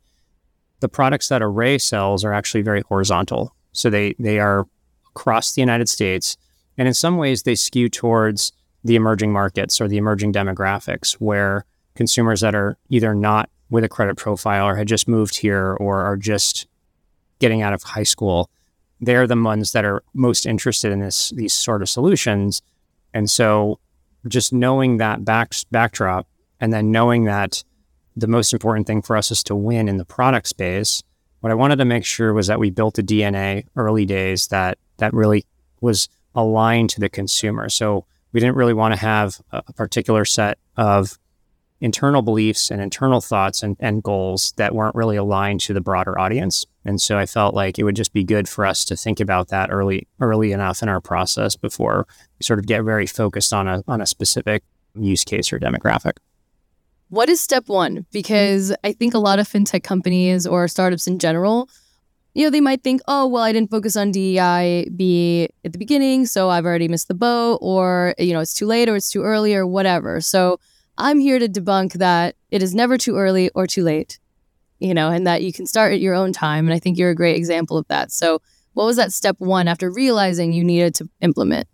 The 0.80 0.88
products 0.88 1.28
that 1.28 1.42
Array 1.42 1.78
sells 1.78 2.24
are 2.24 2.32
actually 2.32 2.62
very 2.62 2.82
horizontal. 2.82 3.54
So 3.72 3.90
they, 3.90 4.14
they 4.18 4.38
are 4.38 4.66
across 5.08 5.52
the 5.52 5.62
United 5.62 5.88
States. 5.88 6.36
And 6.76 6.86
in 6.86 6.94
some 6.94 7.16
ways, 7.16 7.42
they 7.42 7.54
skew 7.54 7.88
towards 7.88 8.52
the 8.84 8.96
emerging 8.96 9.32
markets 9.32 9.80
or 9.80 9.88
the 9.88 9.96
emerging 9.96 10.32
demographics 10.32 11.14
where 11.14 11.64
consumers 11.94 12.40
that 12.40 12.54
are 12.54 12.76
either 12.88 13.14
not 13.14 13.50
with 13.70 13.84
a 13.84 13.88
credit 13.88 14.16
profile 14.16 14.66
or 14.66 14.76
had 14.76 14.88
just 14.88 15.08
moved 15.08 15.38
here 15.38 15.76
or 15.80 16.00
are 16.02 16.16
just 16.16 16.66
getting 17.38 17.62
out 17.62 17.72
of 17.72 17.82
high 17.82 18.02
school, 18.02 18.50
they're 19.00 19.26
the 19.26 19.40
ones 19.40 19.72
that 19.72 19.84
are 19.84 20.02
most 20.14 20.46
interested 20.46 20.92
in 20.92 21.00
this 21.00 21.30
these 21.30 21.52
sort 21.52 21.82
of 21.82 21.88
solutions. 21.88 22.62
And 23.14 23.30
so 23.30 23.78
just 24.26 24.52
knowing 24.52 24.96
that 24.98 25.24
back, 25.24 25.52
backdrop 25.70 26.26
and 26.60 26.72
then 26.72 26.90
knowing 26.90 27.24
that 27.24 27.62
the 28.16 28.26
most 28.26 28.52
important 28.52 28.86
thing 28.86 29.02
for 29.02 29.16
us 29.16 29.30
is 29.30 29.42
to 29.44 29.54
win 29.54 29.88
in 29.88 29.96
the 29.96 30.04
product 30.04 30.48
space, 30.48 31.02
what 31.40 31.52
I 31.52 31.54
wanted 31.54 31.76
to 31.76 31.84
make 31.84 32.04
sure 32.04 32.32
was 32.32 32.48
that 32.48 32.58
we 32.58 32.70
built 32.70 32.98
a 32.98 33.02
DNA 33.02 33.66
early 33.76 34.04
days 34.04 34.48
that 34.48 34.78
that 34.96 35.14
really 35.14 35.44
was 35.80 36.08
aligned 36.34 36.90
to 36.90 37.00
the 37.00 37.08
consumer. 37.08 37.68
So 37.68 38.06
we 38.32 38.40
didn't 38.40 38.56
really 38.56 38.74
want 38.74 38.94
to 38.94 39.00
have 39.00 39.40
a, 39.50 39.62
particular 39.72 40.24
set 40.24 40.58
of 40.76 41.18
internal 41.80 42.22
beliefs 42.22 42.70
and 42.70 42.80
internal 42.80 43.20
thoughts 43.20 43.62
and, 43.62 43.76
and 43.78 44.02
goals 44.02 44.52
that 44.56 44.74
weren't 44.74 44.94
really 44.94 45.16
aligned 45.16 45.60
to 45.60 45.72
the 45.72 45.80
broader 45.80 46.18
audience. 46.18 46.66
And 46.84 47.00
so 47.00 47.16
I 47.16 47.26
felt 47.26 47.54
like 47.54 47.78
it 47.78 47.84
would 47.84 47.96
just 47.96 48.12
be 48.12 48.24
good 48.24 48.48
for 48.48 48.66
us 48.66 48.84
to 48.86 48.96
think 48.96 49.20
about 49.20 49.48
that 49.48 49.70
early 49.70 50.08
early 50.20 50.52
enough 50.52 50.82
in 50.82 50.88
our 50.88 51.00
process 51.00 51.56
before 51.56 52.06
we 52.38 52.44
sort 52.44 52.58
of 52.58 52.66
get 52.66 52.82
very 52.82 53.06
focused 53.06 53.52
on 53.52 53.68
a 53.68 53.84
on 53.86 54.00
a 54.00 54.06
specific 54.06 54.64
use 54.94 55.24
case 55.24 55.52
or 55.52 55.58
demographic. 55.58 56.14
What 57.10 57.28
is 57.28 57.40
step 57.40 57.68
one? 57.68 58.04
Because 58.12 58.74
I 58.84 58.92
think 58.92 59.14
a 59.14 59.18
lot 59.18 59.38
of 59.38 59.48
fintech 59.48 59.82
companies 59.82 60.46
or 60.46 60.68
startups 60.68 61.06
in 61.06 61.18
general, 61.18 61.68
you 62.38 62.44
know, 62.44 62.50
they 62.50 62.60
might 62.60 62.84
think, 62.84 63.00
oh, 63.08 63.26
well, 63.26 63.42
I 63.42 63.50
didn't 63.50 63.68
focus 63.68 63.96
on 63.96 64.12
DEIB 64.12 65.48
at 65.64 65.72
the 65.72 65.78
beginning, 65.78 66.24
so 66.24 66.50
I've 66.50 66.64
already 66.64 66.86
missed 66.86 67.08
the 67.08 67.14
boat, 67.14 67.58
or, 67.60 68.14
you 68.16 68.32
know, 68.32 68.38
it's 68.38 68.54
too 68.54 68.66
late 68.66 68.88
or 68.88 68.94
it's 68.94 69.10
too 69.10 69.24
early 69.24 69.56
or 69.56 69.66
whatever. 69.66 70.20
So 70.20 70.60
I'm 70.96 71.18
here 71.18 71.40
to 71.40 71.48
debunk 71.48 71.94
that 71.94 72.36
it 72.52 72.62
is 72.62 72.76
never 72.76 72.96
too 72.96 73.16
early 73.16 73.50
or 73.56 73.66
too 73.66 73.82
late, 73.82 74.20
you 74.78 74.94
know, 74.94 75.10
and 75.10 75.26
that 75.26 75.42
you 75.42 75.52
can 75.52 75.66
start 75.66 75.92
at 75.92 75.98
your 75.98 76.14
own 76.14 76.32
time. 76.32 76.68
And 76.68 76.72
I 76.72 76.78
think 76.78 76.96
you're 76.96 77.10
a 77.10 77.14
great 77.16 77.34
example 77.34 77.76
of 77.76 77.88
that. 77.88 78.12
So, 78.12 78.40
what 78.74 78.84
was 78.84 78.94
that 78.98 79.12
step 79.12 79.34
one 79.40 79.66
after 79.66 79.90
realizing 79.90 80.52
you 80.52 80.62
needed 80.62 80.94
to 80.94 81.08
implement? 81.20 81.66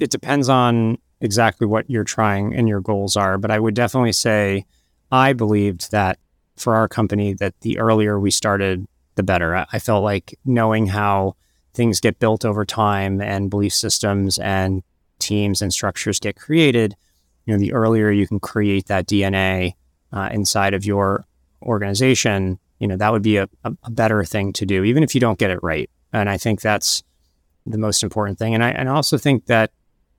It 0.00 0.10
depends 0.10 0.48
on 0.48 0.98
exactly 1.20 1.68
what 1.68 1.88
you're 1.88 2.02
trying 2.02 2.56
and 2.56 2.68
your 2.68 2.80
goals 2.80 3.16
are. 3.16 3.38
But 3.38 3.52
I 3.52 3.60
would 3.60 3.74
definitely 3.74 4.14
say 4.14 4.64
I 5.12 5.32
believed 5.32 5.92
that 5.92 6.18
for 6.56 6.74
our 6.74 6.88
company, 6.88 7.34
that 7.34 7.54
the 7.60 7.78
earlier 7.78 8.18
we 8.18 8.32
started, 8.32 8.86
the 9.14 9.22
better. 9.22 9.66
I 9.72 9.78
felt 9.78 10.04
like 10.04 10.38
knowing 10.44 10.86
how 10.86 11.36
things 11.74 12.00
get 12.00 12.18
built 12.18 12.44
over 12.44 12.64
time 12.64 13.20
and 13.20 13.50
belief 13.50 13.72
systems 13.72 14.38
and 14.38 14.82
teams 15.18 15.62
and 15.62 15.72
structures 15.72 16.18
get 16.18 16.36
created, 16.36 16.96
you 17.46 17.54
know, 17.54 17.58
the 17.58 17.72
earlier 17.72 18.10
you 18.10 18.26
can 18.26 18.40
create 18.40 18.86
that 18.86 19.06
DNA 19.06 19.74
uh, 20.12 20.28
inside 20.32 20.74
of 20.74 20.84
your 20.84 21.24
organization, 21.62 22.58
you 22.78 22.88
know, 22.88 22.96
that 22.96 23.12
would 23.12 23.22
be 23.22 23.36
a, 23.36 23.48
a, 23.64 23.90
better 23.90 24.24
thing 24.24 24.52
to 24.54 24.66
do, 24.66 24.82
even 24.84 25.02
if 25.02 25.14
you 25.14 25.20
don't 25.20 25.38
get 25.38 25.50
it 25.50 25.62
right. 25.62 25.90
And 26.12 26.28
I 26.28 26.38
think 26.38 26.60
that's 26.60 27.02
the 27.66 27.78
most 27.78 28.02
important 28.02 28.38
thing. 28.38 28.54
And 28.54 28.64
I, 28.64 28.70
and 28.70 28.88
I 28.88 28.92
also 28.92 29.18
think 29.18 29.46
that 29.46 29.70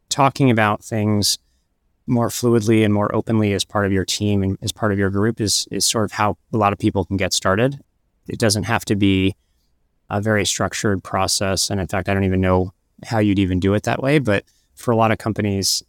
talking 0.09 0.51
about 0.51 0.83
things 0.83 1.39
more 2.07 2.29
fluidly 2.29 2.83
and 2.83 2.93
more 2.93 3.13
openly 3.15 3.53
as 3.53 3.63
part 3.63 3.85
of 3.85 3.91
your 3.91 4.05
team 4.05 4.43
and 4.43 4.57
as 4.61 4.71
part 4.71 4.91
of 4.91 4.99
your 4.99 5.09
group 5.09 5.39
is 5.39 5.67
is 5.71 5.85
sort 5.85 6.05
of 6.05 6.11
how 6.11 6.37
a 6.53 6.57
lot 6.57 6.73
of 6.73 6.79
people 6.79 7.05
can 7.05 7.17
get 7.17 7.33
started. 7.33 7.79
It 8.31 8.39
doesn't 8.39 8.63
have 8.63 8.85
to 8.85 8.95
be 8.95 9.35
a 10.09 10.21
very 10.21 10.45
structured 10.45 11.03
process. 11.03 11.69
And 11.69 11.79
in 11.79 11.87
fact, 11.87 12.09
I 12.09 12.13
don't 12.13 12.23
even 12.23 12.41
know 12.41 12.73
how 13.03 13.19
you'd 13.19 13.39
even 13.39 13.59
do 13.59 13.73
it 13.73 13.83
that 13.83 14.01
way. 14.01 14.19
But 14.19 14.45
for 14.75 14.91
a 14.91 14.95
lot 14.95 15.11
of 15.11 15.17
companies, 15.17 15.83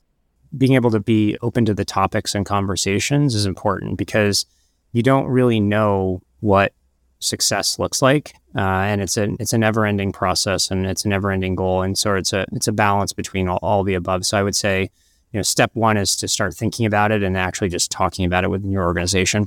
being 0.56 0.74
able 0.74 0.90
to 0.90 1.00
be 1.00 1.38
open 1.40 1.64
to 1.64 1.74
the 1.74 1.84
topics 1.84 2.34
and 2.34 2.44
conversations 2.44 3.34
is 3.34 3.46
important 3.46 3.96
because 3.96 4.44
you 4.92 5.02
don't 5.02 5.26
really 5.26 5.60
know 5.60 6.20
what 6.40 6.72
success 7.20 7.78
looks 7.78 8.02
like, 8.02 8.34
uh, 8.56 8.60
and 8.60 9.00
it's 9.00 9.16
a 9.16 9.34
it's 9.38 9.52
a 9.52 9.58
never 9.58 9.86
ending 9.86 10.12
process 10.12 10.70
and 10.70 10.86
it's 10.86 11.04
a 11.04 11.08
never 11.08 11.30
ending 11.30 11.54
goal, 11.54 11.82
and 11.82 11.96
so 11.96 12.14
it's 12.16 12.32
a 12.32 12.44
it's 12.52 12.68
a 12.68 12.72
balance 12.72 13.12
between 13.12 13.48
all, 13.48 13.58
all 13.62 13.84
the 13.84 13.94
above. 13.94 14.26
So 14.26 14.36
I 14.36 14.42
would 14.42 14.56
say, 14.56 14.90
you 15.32 15.38
know, 15.38 15.42
step 15.42 15.70
one 15.74 15.96
is 15.96 16.16
to 16.16 16.28
start 16.28 16.54
thinking 16.54 16.84
about 16.84 17.12
it 17.12 17.22
and 17.22 17.36
actually 17.36 17.70
just 17.70 17.90
talking 17.90 18.26
about 18.26 18.44
it 18.44 18.50
within 18.50 18.70
your 18.70 18.84
organization. 18.84 19.46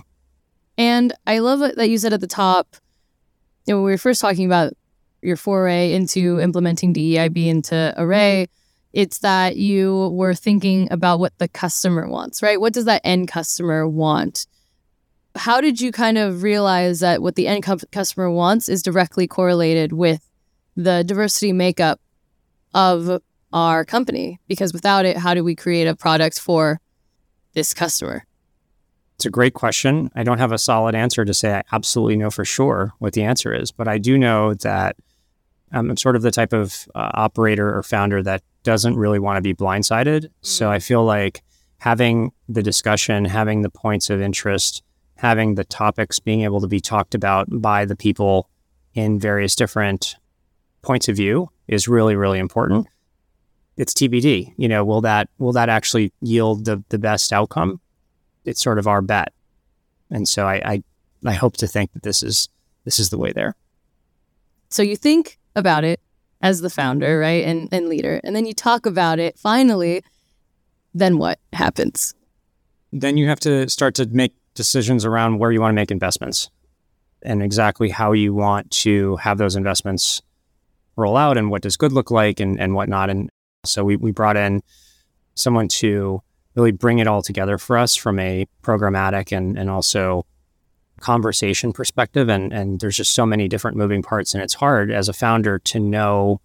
And 0.78 1.14
I 1.28 1.40
love 1.40 1.60
that 1.60 1.90
you 1.90 1.98
said 1.98 2.14
at 2.14 2.22
the 2.22 2.28
top, 2.28 2.76
you 3.66 3.74
know, 3.74 3.78
when 3.78 3.86
we 3.86 3.92
were 3.92 3.98
first 3.98 4.22
talking 4.22 4.46
about 4.46 4.74
your 5.22 5.38
foray 5.38 5.94
into 5.94 6.40
implementing 6.40 6.94
DEIB 6.94 7.48
into 7.48 7.94
Array, 7.98 8.48
it's 8.94 9.20
that 9.20 9.58
you 9.58 10.10
were 10.10 10.34
thinking 10.34 10.88
about 10.92 11.20
what 11.20 11.38
the 11.38 11.48
customer 11.48 12.08
wants, 12.08 12.42
right? 12.42 12.62
What 12.62 12.74
does 12.74 12.86
that 12.86 13.02
end 13.04 13.28
customer 13.28 13.88
want? 13.88 14.46
how 15.36 15.60
did 15.60 15.82
you 15.82 15.92
kind 15.92 16.18
of 16.18 16.44
realize 16.44 17.02
that 17.02 17.22
what 17.22 17.36
the 17.36 17.48
end 17.48 17.64
customer 17.92 18.32
wants 18.32 18.70
is 18.70 18.82
directly 18.82 19.28
correlated 19.28 19.92
with 19.92 20.30
the 20.76 21.04
diversity 21.04 21.52
makeup 21.52 22.00
of 22.74 23.22
our 23.52 23.84
company? 23.86 24.40
Because 24.48 24.74
without 24.74 25.06
it, 25.06 25.18
how 25.18 25.34
do 25.34 25.44
we 25.44 25.56
create 25.56 25.88
a 25.88 25.96
product 25.96 26.40
for 26.40 26.80
this 27.54 27.74
customer? 27.74 28.26
It's 29.16 29.26
a 29.26 29.30
great 29.30 29.54
question. 29.54 30.10
I 30.16 30.24
don't 30.24 30.40
have 30.40 30.52
a 30.52 30.58
solid 30.58 30.96
answer 30.96 31.24
to 31.24 31.34
say 31.34 31.56
I 31.56 31.64
absolutely 31.72 32.18
know 32.18 32.30
for 32.30 32.46
sure 32.46 32.94
what 33.00 33.14
the 33.14 33.24
answer 33.24 33.54
is, 33.54 33.72
but 33.72 33.88
I 33.88 33.98
do 33.98 34.18
know 34.18 34.54
that 34.56 34.98
I'm 35.72 35.96
sort 35.98 36.16
of 36.16 36.22
the 36.22 36.32
type 36.32 36.54
of 36.54 36.88
uh, 36.96 37.12
operator 37.14 37.76
or 37.76 37.82
founder 37.84 38.22
that 38.24 38.44
doesn't 38.64 38.96
really 38.96 39.20
want 39.20 39.38
to 39.38 39.42
be 39.42 39.54
blindsided. 39.54 40.24
Mm. 40.26 40.30
So 40.42 40.70
I 40.70 40.80
feel 40.80 41.04
like 41.04 41.44
having 41.78 42.32
the 42.50 42.64
discussion, 42.64 43.26
having 43.26 43.62
the 43.62 43.70
points 43.70 44.10
of 44.10 44.22
interest, 44.22 44.84
having 45.16 45.56
the 45.56 45.64
topics 45.64 46.20
being 46.20 46.42
able 46.42 46.62
to 46.62 46.68
be 46.68 46.80
talked 46.80 47.16
about 47.16 47.48
by 47.50 47.86
the 47.86 47.96
people 47.96 48.50
in 48.94 49.20
various 49.20 49.56
different 49.56 50.16
points 50.82 51.10
of 51.10 51.16
view 51.16 51.50
is 51.68 51.88
really 51.88 52.16
really 52.16 52.38
important 52.38 52.88
it's 53.76 53.94
tbd 53.94 54.54
you 54.56 54.68
know 54.68 54.86
will 54.86 55.02
that 55.02 55.28
will 55.40 55.52
that 55.52 55.68
actually 55.68 56.14
yield 56.22 56.66
the, 56.66 56.84
the 56.90 57.00
best 57.00 57.34
outcome 57.34 57.82
it's 58.46 58.62
sort 58.62 58.80
of 58.80 58.88
our 58.88 59.02
bet. 59.02 59.34
And 60.10 60.28
so 60.28 60.48
I, 60.48 60.56
I 60.66 60.84
i 61.26 61.34
hope 61.34 61.58
to 61.58 61.68
think 61.68 61.92
that 61.94 62.04
this 62.04 62.22
is 62.22 62.50
this 62.84 63.00
is 63.00 63.10
the 63.10 63.18
way 63.18 63.32
there. 63.32 63.56
So 64.70 64.84
you 64.84 64.96
think 64.96 65.40
about 65.56 65.84
it 65.84 66.00
as 66.42 66.62
the 66.62 66.70
founder 66.70 67.20
right 67.20 67.44
and 67.44 67.70
and 67.72 67.90
leader 67.90 68.20
and 68.24 68.36
then 68.36 68.46
you 68.46 68.54
talk 68.54 68.86
about 68.86 69.20
it 69.20 69.40
finally 69.40 70.04
then 70.96 71.18
what 71.18 71.40
happens? 71.54 72.16
Then 72.94 73.18
you 73.18 73.28
have 73.28 73.40
to 73.42 73.70
start 73.70 73.96
to 73.96 74.06
make 74.08 74.34
decisions 74.54 75.04
around 75.04 75.40
where 75.40 75.52
you 75.52 75.60
want 75.60 75.72
to 75.72 75.76
make 75.76 75.92
investments 75.92 76.50
and 77.22 77.44
exactly 77.44 77.90
how 77.90 78.14
you 78.14 78.34
want 78.34 78.72
to 78.72 79.18
have 79.18 79.38
those 79.38 79.58
investments 79.58 80.22
roll 80.96 81.18
out 81.18 81.38
and 81.38 81.52
what 81.52 81.62
does 81.62 81.76
good 81.76 81.92
look 81.92 82.10
like 82.10 82.40
and, 82.40 82.60
and 82.60 82.74
whatnot. 82.74 83.10
And 83.10 83.30
so 83.66 83.84
we, 83.84 83.98
we 83.98 84.12
brought 84.12 84.38
in 84.38 84.62
someone 85.36 85.68
to 85.68 86.22
really 86.56 86.72
bring 86.72 87.00
it 87.00 87.08
all 87.08 87.22
together 87.22 87.58
for 87.58 87.78
us 87.78 87.96
from 87.96 88.20
a 88.20 88.48
programmatic 88.64 89.36
and, 89.36 89.58
and 89.58 89.70
also 89.70 90.26
conversation 91.00 91.74
perspective. 91.74 92.30
And, 92.30 92.54
and 92.54 92.80
there's 92.80 92.98
just 92.98 93.14
so 93.14 93.26
many 93.26 93.48
different 93.48 93.78
moving 93.78 94.02
parts. 94.02 94.34
And 94.34 94.42
it's 94.42 94.56
hard 94.56 94.92
as 94.92 95.10
a 95.10 95.14
founder 95.14 95.60
to 95.60 95.80
know 95.80 96.42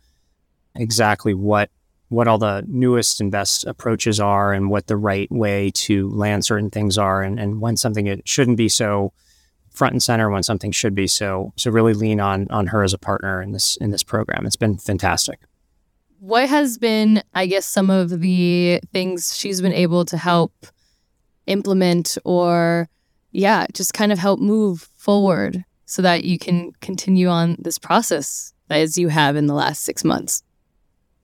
exactly 0.74 1.34
what 1.34 1.70
what 2.10 2.26
all 2.26 2.38
the 2.38 2.64
newest 2.66 3.20
and 3.20 3.30
best 3.30 3.64
approaches 3.66 4.18
are 4.18 4.52
and 4.52 4.68
what 4.68 4.88
the 4.88 4.96
right 4.96 5.30
way 5.30 5.70
to 5.70 6.10
land 6.10 6.44
certain 6.44 6.68
things 6.68 6.98
are 6.98 7.22
and, 7.22 7.38
and 7.38 7.60
when 7.60 7.76
something 7.76 8.06
it 8.06 8.26
shouldn't 8.28 8.56
be 8.56 8.68
so 8.68 9.12
front 9.70 9.92
and 9.92 10.02
center 10.02 10.28
when 10.28 10.42
something 10.42 10.72
should 10.72 10.94
be 10.94 11.06
so 11.06 11.52
so 11.56 11.70
really 11.70 11.94
lean 11.94 12.20
on 12.20 12.48
on 12.50 12.68
her 12.68 12.82
as 12.82 12.92
a 12.92 12.98
partner 12.98 13.40
in 13.40 13.52
this 13.52 13.76
in 13.76 13.90
this 13.90 14.02
program 14.02 14.44
it's 14.44 14.56
been 14.56 14.76
fantastic 14.76 15.40
what 16.20 16.48
has 16.48 16.78
been 16.78 17.22
i 17.34 17.46
guess 17.46 17.66
some 17.66 17.90
of 17.90 18.20
the 18.20 18.80
things 18.92 19.36
she's 19.36 19.60
been 19.60 19.72
able 19.72 20.04
to 20.04 20.16
help 20.16 20.52
implement 21.46 22.16
or 22.24 22.88
yeah 23.32 23.66
just 23.72 23.92
kind 23.94 24.12
of 24.12 24.18
help 24.18 24.38
move 24.38 24.88
forward 24.96 25.64
so 25.86 26.02
that 26.02 26.24
you 26.24 26.38
can 26.38 26.70
continue 26.80 27.26
on 27.26 27.56
this 27.58 27.78
process 27.78 28.52
as 28.68 28.96
you 28.96 29.08
have 29.08 29.34
in 29.34 29.46
the 29.46 29.54
last 29.54 29.82
six 29.82 30.04
months 30.04 30.42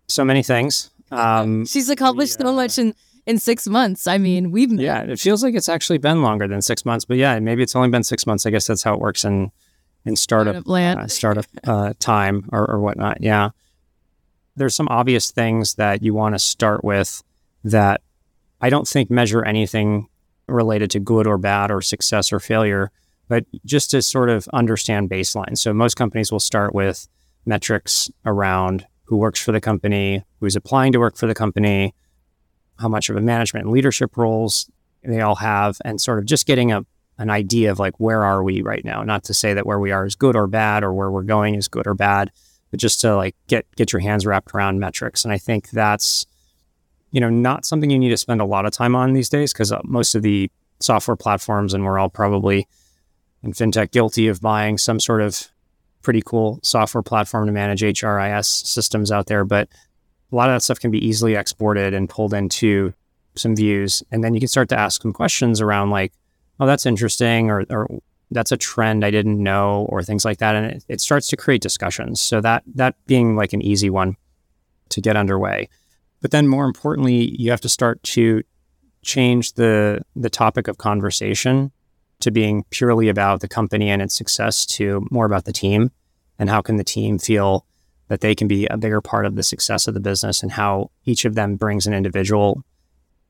so 0.08 0.24
many 0.24 0.42
things. 0.42 0.90
Um, 1.10 1.66
She's 1.66 1.88
accomplished 1.90 2.38
so 2.38 2.52
much 2.52 2.78
in 2.78 2.94
in 3.26 3.38
six 3.38 3.66
months. 3.66 4.06
I 4.06 4.18
mean, 4.18 4.50
we've 4.50 4.72
yeah. 4.72 5.02
It 5.02 5.18
feels 5.18 5.42
like 5.42 5.54
it's 5.54 5.68
actually 5.68 5.98
been 5.98 6.22
longer 6.22 6.46
than 6.46 6.62
six 6.62 6.84
months, 6.84 7.04
but 7.04 7.16
yeah, 7.16 7.38
maybe 7.40 7.62
it's 7.62 7.76
only 7.76 7.88
been 7.88 8.04
six 8.04 8.26
months. 8.26 8.46
I 8.46 8.50
guess 8.50 8.66
that's 8.66 8.82
how 8.82 8.94
it 8.94 9.00
works 9.00 9.24
in 9.24 9.50
in 10.04 10.16
startup 10.16 10.64
startup, 10.64 11.04
uh, 11.04 11.06
startup 11.08 11.46
uh, 11.64 11.92
time 11.98 12.48
or, 12.52 12.70
or 12.70 12.80
whatnot. 12.80 13.20
Yeah, 13.20 13.50
there's 14.56 14.74
some 14.74 14.88
obvious 14.88 15.30
things 15.30 15.74
that 15.74 16.02
you 16.02 16.14
want 16.14 16.34
to 16.34 16.38
start 16.38 16.82
with 16.82 17.22
that 17.64 18.00
I 18.60 18.70
don't 18.70 18.88
think 18.88 19.10
measure 19.10 19.44
anything 19.44 20.08
related 20.48 20.90
to 20.92 21.00
good 21.00 21.26
or 21.26 21.38
bad 21.38 21.70
or 21.70 21.82
success 21.82 22.32
or 22.32 22.40
failure, 22.40 22.90
but 23.28 23.44
just 23.64 23.90
to 23.90 24.00
sort 24.00 24.30
of 24.30 24.48
understand 24.52 25.10
baseline. 25.10 25.58
So 25.58 25.72
most 25.72 25.94
companies 25.94 26.32
will 26.32 26.40
start 26.40 26.74
with 26.74 27.08
metrics 27.44 28.10
around 28.24 28.86
who 29.04 29.16
works 29.16 29.40
for 29.40 29.52
the 29.52 29.60
company, 29.60 30.24
who's 30.40 30.56
applying 30.56 30.92
to 30.92 30.98
work 30.98 31.16
for 31.16 31.26
the 31.26 31.34
company, 31.34 31.94
how 32.78 32.88
much 32.88 33.08
of 33.10 33.16
a 33.16 33.20
management 33.20 33.66
and 33.66 33.72
leadership 33.72 34.16
roles 34.16 34.70
they 35.02 35.20
all 35.20 35.36
have, 35.36 35.78
and 35.84 36.00
sort 36.00 36.18
of 36.18 36.24
just 36.24 36.46
getting 36.46 36.72
a 36.72 36.84
an 37.18 37.30
idea 37.30 37.70
of 37.70 37.78
like 37.78 37.98
where 37.98 38.22
are 38.24 38.42
we 38.42 38.60
right 38.60 38.84
now. 38.84 39.02
Not 39.02 39.24
to 39.24 39.34
say 39.34 39.54
that 39.54 39.64
where 39.64 39.80
we 39.80 39.90
are 39.90 40.04
is 40.04 40.14
good 40.14 40.36
or 40.36 40.46
bad, 40.46 40.84
or 40.84 40.92
where 40.92 41.10
we're 41.10 41.22
going 41.22 41.54
is 41.54 41.68
good 41.68 41.86
or 41.86 41.94
bad, 41.94 42.30
but 42.76 42.80
just 42.80 43.00
to 43.00 43.16
like 43.16 43.34
get 43.46 43.64
get 43.76 43.92
your 43.92 44.00
hands 44.00 44.26
wrapped 44.26 44.54
around 44.54 44.78
metrics. 44.78 45.24
And 45.24 45.32
I 45.32 45.38
think 45.38 45.70
that's 45.70 46.26
you 47.10 47.20
know 47.20 47.30
not 47.30 47.64
something 47.64 47.90
you 47.90 47.98
need 47.98 48.10
to 48.10 48.16
spend 48.16 48.42
a 48.42 48.44
lot 48.44 48.66
of 48.66 48.72
time 48.72 48.94
on 48.94 49.14
these 49.14 49.30
days 49.30 49.52
because 49.52 49.72
uh, 49.72 49.80
most 49.84 50.14
of 50.14 50.22
the 50.22 50.50
software 50.80 51.16
platforms, 51.16 51.72
and 51.72 51.84
we're 51.84 51.98
all 51.98 52.10
probably 52.10 52.68
in 53.42 53.52
fintech 53.52 53.92
guilty 53.92 54.28
of 54.28 54.42
buying 54.42 54.76
some 54.76 55.00
sort 55.00 55.22
of 55.22 55.48
pretty 56.02 56.20
cool 56.20 56.60
software 56.62 57.02
platform 57.02 57.46
to 57.46 57.52
manage 57.52 57.80
HRIS 57.80 58.66
systems 58.66 59.10
out 59.10 59.26
there. 59.26 59.44
But 59.44 59.68
a 60.30 60.36
lot 60.36 60.50
of 60.50 60.54
that 60.54 60.62
stuff 60.62 60.78
can 60.78 60.90
be 60.90 61.04
easily 61.04 61.34
exported 61.34 61.94
and 61.94 62.10
pulled 62.10 62.34
into 62.34 62.92
some 63.36 63.56
views. 63.56 64.02
And 64.12 64.22
then 64.22 64.34
you 64.34 64.40
can 64.40 64.48
start 64.48 64.68
to 64.68 64.78
ask 64.78 65.00
some 65.00 65.12
questions 65.12 65.60
around 65.60 65.90
like, 65.90 66.12
oh, 66.60 66.66
that's 66.66 66.86
interesting, 66.86 67.50
or, 67.50 67.64
or 67.70 67.88
that's 68.30 68.52
a 68.52 68.56
trend 68.56 69.04
I 69.04 69.10
didn't 69.10 69.42
know, 69.42 69.86
or 69.88 70.02
things 70.02 70.24
like 70.24 70.38
that. 70.38 70.56
And 70.56 70.66
it, 70.66 70.84
it 70.88 71.00
starts 71.00 71.28
to 71.28 71.36
create 71.36 71.62
discussions. 71.62 72.20
So 72.20 72.40
that 72.40 72.64
that 72.74 72.96
being 73.06 73.36
like 73.36 73.52
an 73.52 73.62
easy 73.62 73.90
one 73.90 74.16
to 74.90 75.00
get 75.00 75.16
underway. 75.16 75.68
But 76.20 76.30
then 76.30 76.48
more 76.48 76.64
importantly, 76.64 77.34
you 77.38 77.50
have 77.50 77.60
to 77.62 77.68
start 77.68 78.02
to 78.02 78.42
change 79.02 79.52
the 79.54 80.02
the 80.16 80.30
topic 80.30 80.68
of 80.68 80.78
conversation 80.78 81.70
to 82.20 82.30
being 82.30 82.64
purely 82.70 83.08
about 83.08 83.40
the 83.40 83.48
company 83.48 83.90
and 83.90 84.02
its 84.02 84.14
success 84.14 84.64
to 84.64 85.06
more 85.10 85.26
about 85.26 85.44
the 85.44 85.52
team 85.52 85.90
and 86.38 86.50
how 86.50 86.60
can 86.60 86.76
the 86.76 86.84
team 86.84 87.18
feel 87.18 87.66
that 88.08 88.20
they 88.20 88.34
can 88.34 88.48
be 88.48 88.66
a 88.66 88.76
bigger 88.76 89.00
part 89.00 89.26
of 89.26 89.34
the 89.34 89.42
success 89.42 89.86
of 89.86 89.94
the 89.94 90.00
business 90.00 90.42
and 90.42 90.52
how 90.52 90.90
each 91.04 91.24
of 91.24 91.34
them 91.34 91.56
brings 91.56 91.86
an 91.86 91.94
individual 91.94 92.64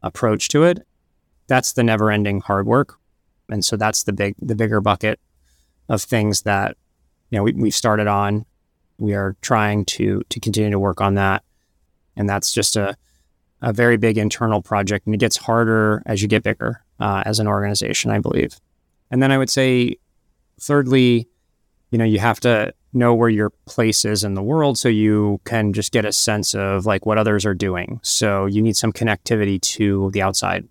approach 0.02 0.48
to 0.50 0.64
it. 0.64 0.86
That's 1.46 1.72
the 1.72 1.82
never 1.82 2.10
ending 2.10 2.40
hard 2.40 2.66
work. 2.66 2.98
And 3.48 3.64
so 3.64 3.76
that's 3.76 4.04
the 4.04 4.12
big, 4.12 4.34
the 4.40 4.54
bigger 4.54 4.80
bucket 4.80 5.20
of 5.88 6.02
things 6.02 6.42
that, 6.42 6.76
you 7.30 7.38
know, 7.38 7.42
we, 7.42 7.52
we've 7.52 7.74
started 7.74 8.06
on. 8.06 8.44
We 8.98 9.14
are 9.14 9.36
trying 9.40 9.84
to, 9.86 10.22
to 10.28 10.40
continue 10.40 10.70
to 10.70 10.78
work 10.78 11.00
on 11.00 11.14
that. 11.14 11.42
And 12.16 12.28
that's 12.28 12.52
just 12.52 12.76
a, 12.76 12.96
a 13.62 13.72
very 13.72 13.96
big 13.96 14.18
internal 14.18 14.62
project. 14.62 15.06
And 15.06 15.14
it 15.14 15.18
gets 15.18 15.36
harder 15.36 16.02
as 16.06 16.22
you 16.22 16.28
get 16.28 16.42
bigger 16.42 16.82
uh, 16.98 17.22
as 17.26 17.38
an 17.38 17.46
organization, 17.46 18.10
I 18.10 18.18
believe. 18.18 18.58
And 19.10 19.22
then 19.22 19.30
I 19.30 19.38
would 19.38 19.50
say, 19.50 19.96
thirdly, 20.60 21.28
you 21.90 21.98
know, 21.98 22.04
you 22.04 22.18
have 22.18 22.40
to 22.40 22.72
know 22.92 23.14
where 23.14 23.28
your 23.28 23.50
place 23.66 24.04
is 24.04 24.24
in 24.24 24.34
the 24.34 24.42
world 24.42 24.78
so 24.78 24.88
you 24.88 25.40
can 25.44 25.72
just 25.72 25.92
get 25.92 26.04
a 26.04 26.12
sense 26.12 26.54
of 26.54 26.86
like 26.86 27.06
what 27.06 27.18
others 27.18 27.44
are 27.44 27.54
doing. 27.54 28.00
So 28.02 28.46
you 28.46 28.62
need 28.62 28.76
some 28.76 28.92
connectivity 28.92 29.60
to 29.60 30.10
the 30.12 30.22
outside. 30.22 30.66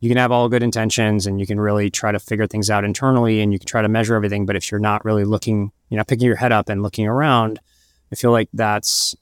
You 0.00 0.08
can 0.08 0.18
have 0.18 0.30
all 0.30 0.48
good 0.48 0.62
intentions 0.62 1.26
and 1.26 1.40
you 1.40 1.46
can 1.46 1.58
really 1.58 1.90
try 1.90 2.12
to 2.12 2.18
figure 2.18 2.46
things 2.46 2.70
out 2.70 2.84
internally 2.84 3.40
and 3.40 3.52
you 3.52 3.58
can 3.58 3.66
try 3.66 3.82
to 3.82 3.88
measure 3.88 4.14
everything. 4.14 4.46
But 4.46 4.56
if 4.56 4.70
you're 4.70 4.78
not 4.80 5.04
really 5.04 5.24
looking, 5.24 5.72
you 5.88 5.96
know, 5.96 6.04
picking 6.04 6.26
your 6.26 6.36
head 6.36 6.52
up 6.52 6.68
and 6.68 6.82
looking 6.82 7.06
around, 7.06 7.58
I 8.12 8.14
feel 8.14 8.30
like 8.30 8.48
that's 8.52 9.16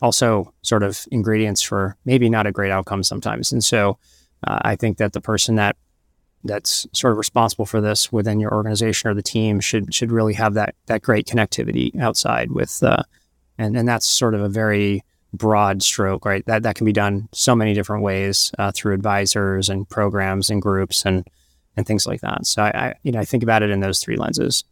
also 0.00 0.52
sort 0.62 0.82
of 0.82 1.06
ingredients 1.10 1.62
for 1.62 1.96
maybe 2.04 2.28
not 2.28 2.46
a 2.46 2.52
great 2.52 2.70
outcome 2.70 3.02
sometimes. 3.02 3.52
And 3.52 3.64
so 3.64 3.98
uh, 4.46 4.58
I 4.62 4.76
think 4.76 4.98
that 4.98 5.12
the 5.12 5.20
person 5.20 5.56
that 5.56 5.76
that's 6.44 6.86
sort 6.92 7.12
of 7.12 7.18
responsible 7.18 7.66
for 7.66 7.80
this 7.80 8.12
within 8.12 8.38
your 8.38 8.54
organization 8.54 9.10
or 9.10 9.14
the 9.14 9.22
team 9.22 9.58
should 9.60 9.92
should 9.92 10.12
really 10.12 10.34
have 10.34 10.54
that 10.54 10.74
that 10.86 11.02
great 11.02 11.26
connectivity 11.26 11.98
outside 12.00 12.52
with 12.52 12.80
uh, 12.82 13.02
and 13.58 13.76
and 13.76 13.88
that's 13.88 14.06
sort 14.06 14.34
of 14.34 14.40
a 14.40 14.48
very 14.48 15.02
broad 15.34 15.82
stroke 15.82 16.24
right 16.24 16.44
that 16.46 16.62
that 16.62 16.74
can 16.74 16.84
be 16.84 16.92
done 16.92 17.28
so 17.32 17.54
many 17.54 17.74
different 17.74 18.02
ways 18.02 18.50
uh, 18.58 18.72
through 18.74 18.94
advisors 18.94 19.68
and 19.68 19.88
programs 19.88 20.48
and 20.48 20.62
groups 20.62 21.04
and 21.04 21.26
and 21.76 21.86
things 21.86 22.06
like 22.06 22.20
that 22.20 22.46
so 22.46 22.62
I, 22.62 22.68
I 22.68 22.94
you 23.02 23.12
know 23.12 23.20
I 23.20 23.24
think 23.24 23.42
about 23.42 23.62
it 23.62 23.70
in 23.70 23.80
those 23.80 24.00
three 24.00 24.16
lenses 24.16 24.64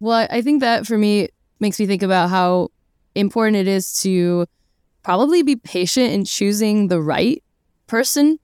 well 0.00 0.26
I 0.30 0.40
think 0.40 0.60
that 0.60 0.86
for 0.86 0.96
me 0.96 1.28
makes 1.60 1.78
me 1.78 1.86
think 1.86 2.02
about 2.02 2.30
how 2.30 2.70
important 3.14 3.56
it 3.56 3.68
is 3.68 4.00
to 4.00 4.46
probably 5.02 5.42
be 5.42 5.56
patient 5.56 6.12
in 6.12 6.24
choosing 6.24 6.88
the 6.88 7.00
right 7.00 7.42
person 7.86 8.38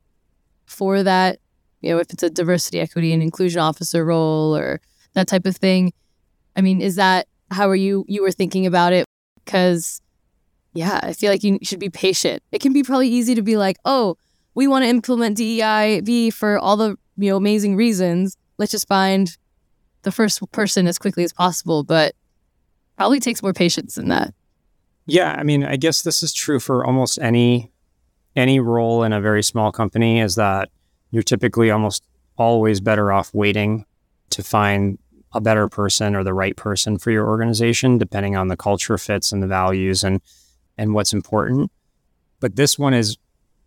for 0.67 1.03
that 1.03 1.39
you 1.81 1.91
know, 1.91 1.99
if 1.99 2.11
it's 2.11 2.23
a 2.23 2.31
diversity, 2.31 2.81
equity, 2.81 3.13
and 3.13 3.23
inclusion 3.23 3.61
officer 3.61 4.05
role 4.05 4.57
or 4.57 4.81
that 5.15 5.29
type 5.29 5.47
of 5.47 5.57
thing. 5.57 5.93
I 6.57 6.61
mean, 6.61 6.81
is 6.81 6.97
that 6.97 7.29
how 7.51 7.69
are 7.69 7.77
you 7.77 8.05
you 8.09 8.23
were 8.23 8.33
thinking 8.33 8.67
about 8.67 8.93
it? 8.93 9.05
Because 9.45 10.01
yeah, 10.75 11.01
I 11.03 11.13
feel 11.13 11.31
like 11.31 11.43
you 11.43 11.59
should 11.63 11.81
be 11.81 11.91
patient. 11.91 12.43
It 12.53 12.61
can 12.61 12.73
be 12.73 12.83
probably 12.83 13.09
easy 13.09 13.35
to 13.35 13.43
be 13.43 13.57
like, 13.57 13.79
oh, 13.85 14.17
we 14.55 14.67
want 14.67 14.85
to 14.85 14.89
implement 14.89 15.39
DEIB 15.39 16.33
for 16.33 16.59
all 16.59 16.77
the 16.77 16.97
you 17.17 17.31
know 17.31 17.37
amazing 17.37 17.77
reasons. 17.77 18.37
Let's 18.59 18.73
just 18.73 18.89
find 18.89 19.37
the 20.03 20.13
first 20.13 20.41
person 20.53 20.87
as 20.87 20.99
quickly 20.99 21.25
as 21.25 21.33
possible. 21.33 21.85
But 21.85 22.15
probably 22.97 23.21
takes 23.21 23.43
more 23.43 23.53
patience 23.53 23.95
than 23.95 24.09
that. 24.09 24.35
Yeah, 25.07 25.35
I 25.39 25.43
mean, 25.43 25.65
I 25.65 25.77
guess 25.77 26.03
this 26.03 26.23
is 26.23 26.33
true 26.33 26.61
for 26.61 26.85
almost 26.85 27.19
any 27.21 27.73
any 28.37 28.61
role 28.61 29.03
in 29.03 29.13
a 29.13 29.21
very 29.21 29.43
small 29.43 29.73
company. 29.73 30.21
Is 30.21 30.35
that 30.35 30.69
you're 31.11 31.23
typically 31.23 31.71
almost 31.71 32.05
always 32.37 32.81
better 32.81 33.11
off 33.11 33.33
waiting 33.33 33.85
to 34.31 34.43
find 34.43 34.99
a 35.33 35.41
better 35.41 35.69
person 35.69 36.15
or 36.15 36.25
the 36.25 36.35
right 36.35 36.57
person 36.57 36.99
for 36.99 37.11
your 37.11 37.27
organization, 37.27 37.99
depending 37.99 38.37
on 38.37 38.49
the 38.49 38.57
culture 38.57 38.97
fits 38.99 39.33
and 39.33 39.43
the 39.43 39.47
values 39.47 40.03
and 40.03 40.21
and 40.79 40.95
what's 40.95 41.13
important. 41.13 41.71
But 42.41 42.57
this 42.57 42.79
one 42.79 42.95
is 42.95 43.19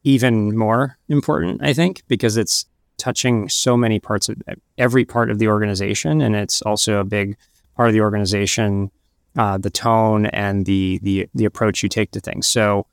even 0.03 0.57
more 0.57 0.97
important, 1.09 1.61
I 1.61 1.73
think, 1.73 2.03
because 2.07 2.37
it's 2.37 2.65
touching 2.97 3.49
so 3.49 3.75
many 3.75 3.99
parts 3.99 4.29
of 4.29 4.37
every 4.77 5.05
part 5.05 5.29
of 5.29 5.39
the 5.39 5.47
organization, 5.47 6.21
and 6.21 6.35
it's 6.35 6.61
also 6.61 6.99
a 6.99 7.03
big 7.03 7.37
part 7.75 7.89
of 7.89 7.93
the 7.93 8.01
organization, 8.01 8.91
uh, 9.37 9.57
the 9.57 9.69
tone 9.69 10.27
and 10.27 10.65
the 10.65 10.99
the 11.03 11.27
the 11.33 11.45
approach 11.45 11.83
you 11.83 11.89
take 11.89 12.11
to 12.11 12.19
things. 12.19 12.47
So 12.47 12.85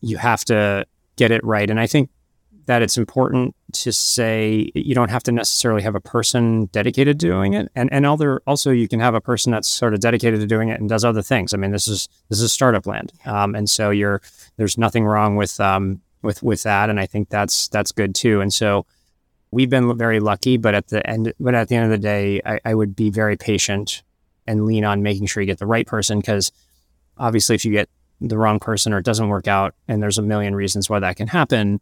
you 0.00 0.16
have 0.16 0.44
to 0.46 0.86
get 1.16 1.30
it 1.30 1.44
right, 1.44 1.68
and 1.68 1.80
I 1.80 1.86
think 1.86 2.10
that 2.68 2.82
it's 2.82 2.98
important 2.98 3.56
to 3.72 3.90
say 3.92 4.70
you 4.74 4.94
don't 4.94 5.10
have 5.10 5.22
to 5.22 5.32
necessarily 5.32 5.80
have 5.80 5.94
a 5.94 6.00
person 6.00 6.66
dedicated 6.66 7.18
to 7.18 7.26
doing 7.26 7.54
it. 7.54 7.72
And 7.74 7.90
and 7.90 8.04
other 8.04 8.42
also 8.46 8.70
you 8.70 8.86
can 8.86 9.00
have 9.00 9.14
a 9.14 9.22
person 9.22 9.50
that's 9.50 9.68
sort 9.68 9.94
of 9.94 10.00
dedicated 10.00 10.38
to 10.40 10.46
doing 10.46 10.68
it 10.68 10.78
and 10.78 10.86
does 10.86 11.02
other 11.02 11.22
things. 11.22 11.54
I 11.54 11.56
mean 11.56 11.72
this 11.72 11.88
is 11.88 12.10
this 12.28 12.42
is 12.42 12.52
startup 12.52 12.86
land. 12.86 13.12
Um, 13.24 13.54
and 13.54 13.68
so 13.70 13.88
you're 13.88 14.20
there's 14.58 14.76
nothing 14.76 15.06
wrong 15.06 15.34
with 15.34 15.58
um, 15.60 16.02
with 16.20 16.42
with 16.42 16.62
that. 16.64 16.90
And 16.90 17.00
i 17.00 17.06
think 17.06 17.30
that's 17.30 17.68
that's 17.68 17.90
good 17.90 18.14
too. 18.14 18.42
And 18.42 18.52
so 18.52 18.84
we've 19.50 19.70
been 19.70 19.96
very 19.96 20.20
lucky 20.20 20.58
but 20.58 20.74
at 20.74 20.88
the 20.88 21.08
end 21.08 21.32
but 21.40 21.54
at 21.54 21.68
the 21.68 21.74
end 21.74 21.86
of 21.86 21.90
the 21.90 22.06
day 22.06 22.38
i, 22.44 22.60
I 22.66 22.74
would 22.74 22.94
be 22.94 23.08
very 23.08 23.34
patient 23.34 24.02
and 24.46 24.66
lean 24.66 24.84
on 24.84 25.02
making 25.02 25.24
sure 25.24 25.42
you 25.42 25.46
get 25.46 25.58
the 25.58 25.66
right 25.66 25.86
person 25.86 26.18
because 26.18 26.52
obviously 27.16 27.54
if 27.54 27.64
you 27.64 27.72
get 27.72 27.88
the 28.20 28.36
wrong 28.36 28.60
person 28.60 28.92
or 28.92 28.98
it 28.98 29.06
doesn't 29.06 29.30
work 29.30 29.48
out 29.48 29.74
and 29.86 30.02
there's 30.02 30.18
a 30.18 30.22
million 30.22 30.54
reasons 30.54 30.90
why 30.90 30.98
that 30.98 31.16
can 31.16 31.28
happen 31.28 31.80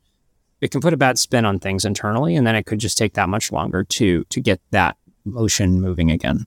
it 0.60 0.70
can 0.70 0.80
put 0.80 0.92
a 0.92 0.96
bad 0.96 1.18
spin 1.18 1.44
on 1.44 1.58
things 1.58 1.84
internally, 1.84 2.36
and 2.36 2.46
then 2.46 2.56
it 2.56 2.66
could 2.66 2.78
just 2.78 2.98
take 2.98 3.14
that 3.14 3.28
much 3.28 3.52
longer 3.52 3.84
to 3.84 4.24
to 4.24 4.40
get 4.40 4.60
that 4.70 4.96
motion 5.24 5.80
moving 5.80 6.10
again. 6.10 6.46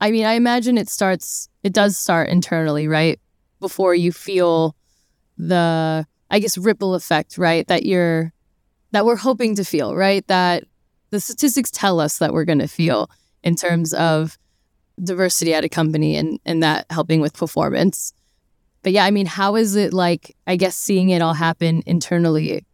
I 0.00 0.10
mean, 0.10 0.24
I 0.24 0.34
imagine 0.34 0.78
it 0.78 0.88
starts. 0.88 1.48
It 1.62 1.72
does 1.72 1.96
start 1.96 2.28
internally, 2.28 2.86
right? 2.86 3.18
Before 3.60 3.94
you 3.94 4.12
feel 4.12 4.76
the, 5.36 6.06
I 6.30 6.38
guess, 6.38 6.56
ripple 6.56 6.94
effect, 6.94 7.36
right? 7.36 7.66
That 7.66 7.84
you're, 7.84 8.32
that 8.92 9.04
we're 9.04 9.16
hoping 9.16 9.56
to 9.56 9.64
feel, 9.64 9.96
right? 9.96 10.24
That 10.28 10.64
the 11.10 11.20
statistics 11.20 11.70
tell 11.70 11.98
us 11.98 12.18
that 12.18 12.32
we're 12.32 12.44
going 12.44 12.60
to 12.60 12.68
feel 12.68 13.10
in 13.42 13.56
terms 13.56 13.92
of 13.94 14.38
diversity 15.02 15.54
at 15.54 15.64
a 15.64 15.68
company 15.68 16.16
and 16.16 16.40
and 16.44 16.62
that 16.62 16.86
helping 16.90 17.20
with 17.20 17.32
performance. 17.32 18.12
But 18.82 18.92
yeah, 18.92 19.04
I 19.04 19.10
mean, 19.10 19.26
how 19.26 19.56
is 19.56 19.74
it 19.74 19.92
like? 19.92 20.36
I 20.46 20.56
guess 20.56 20.76
seeing 20.76 21.10
it 21.10 21.22
all 21.22 21.34
happen 21.34 21.82
internally 21.86 22.64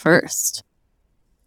first? 0.00 0.64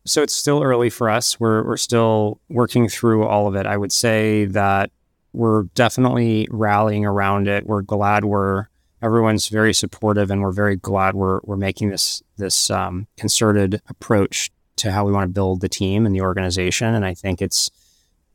So 0.06 0.22
it's 0.22 0.34
still 0.34 0.62
early 0.62 0.90
for 0.90 1.10
us. 1.10 1.40
We're, 1.40 1.64
we're 1.66 1.78
still 1.78 2.40
working 2.50 2.88
through 2.90 3.26
all 3.26 3.48
of 3.48 3.56
it. 3.56 3.66
I 3.66 3.78
would 3.78 3.92
say 3.92 4.46
that 4.46 4.92
we're 5.32 5.64
definitely 5.76 6.48
rallying 6.52 7.06
around 7.06 7.48
it. 7.48 7.66
We're 7.66 7.82
glad 7.82 8.26
we're 8.26 8.68
everyone's 9.02 9.50
very 9.50 9.74
supportive, 9.74 10.30
and 10.30 10.42
we're 10.42 10.52
very 10.52 10.76
glad 10.76 11.16
we're 11.16 11.40
we're 11.44 11.58
making 11.58 11.90
this 11.90 12.22
this 12.38 12.70
um, 12.70 13.08
concerted 13.18 13.82
approach 13.90 14.52
to 14.78 14.92
how 14.92 15.06
we 15.06 15.12
want 15.12 15.28
to 15.28 15.34
build 15.34 15.62
the 15.62 15.70
team 15.70 16.06
and 16.06 16.16
the 16.16 16.22
organization. 16.22 16.94
And 16.94 17.06
I 17.06 17.14
think 17.14 17.42
it's 17.42 17.72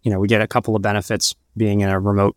you 0.03 0.11
know 0.11 0.19
we 0.19 0.27
get 0.27 0.43
a 0.43 0.49
couple 0.49 0.75
of 0.75 0.83
benefits 0.83 1.35
being 1.57 1.81
in 1.81 1.89
a 1.89 2.01
remote 2.01 2.37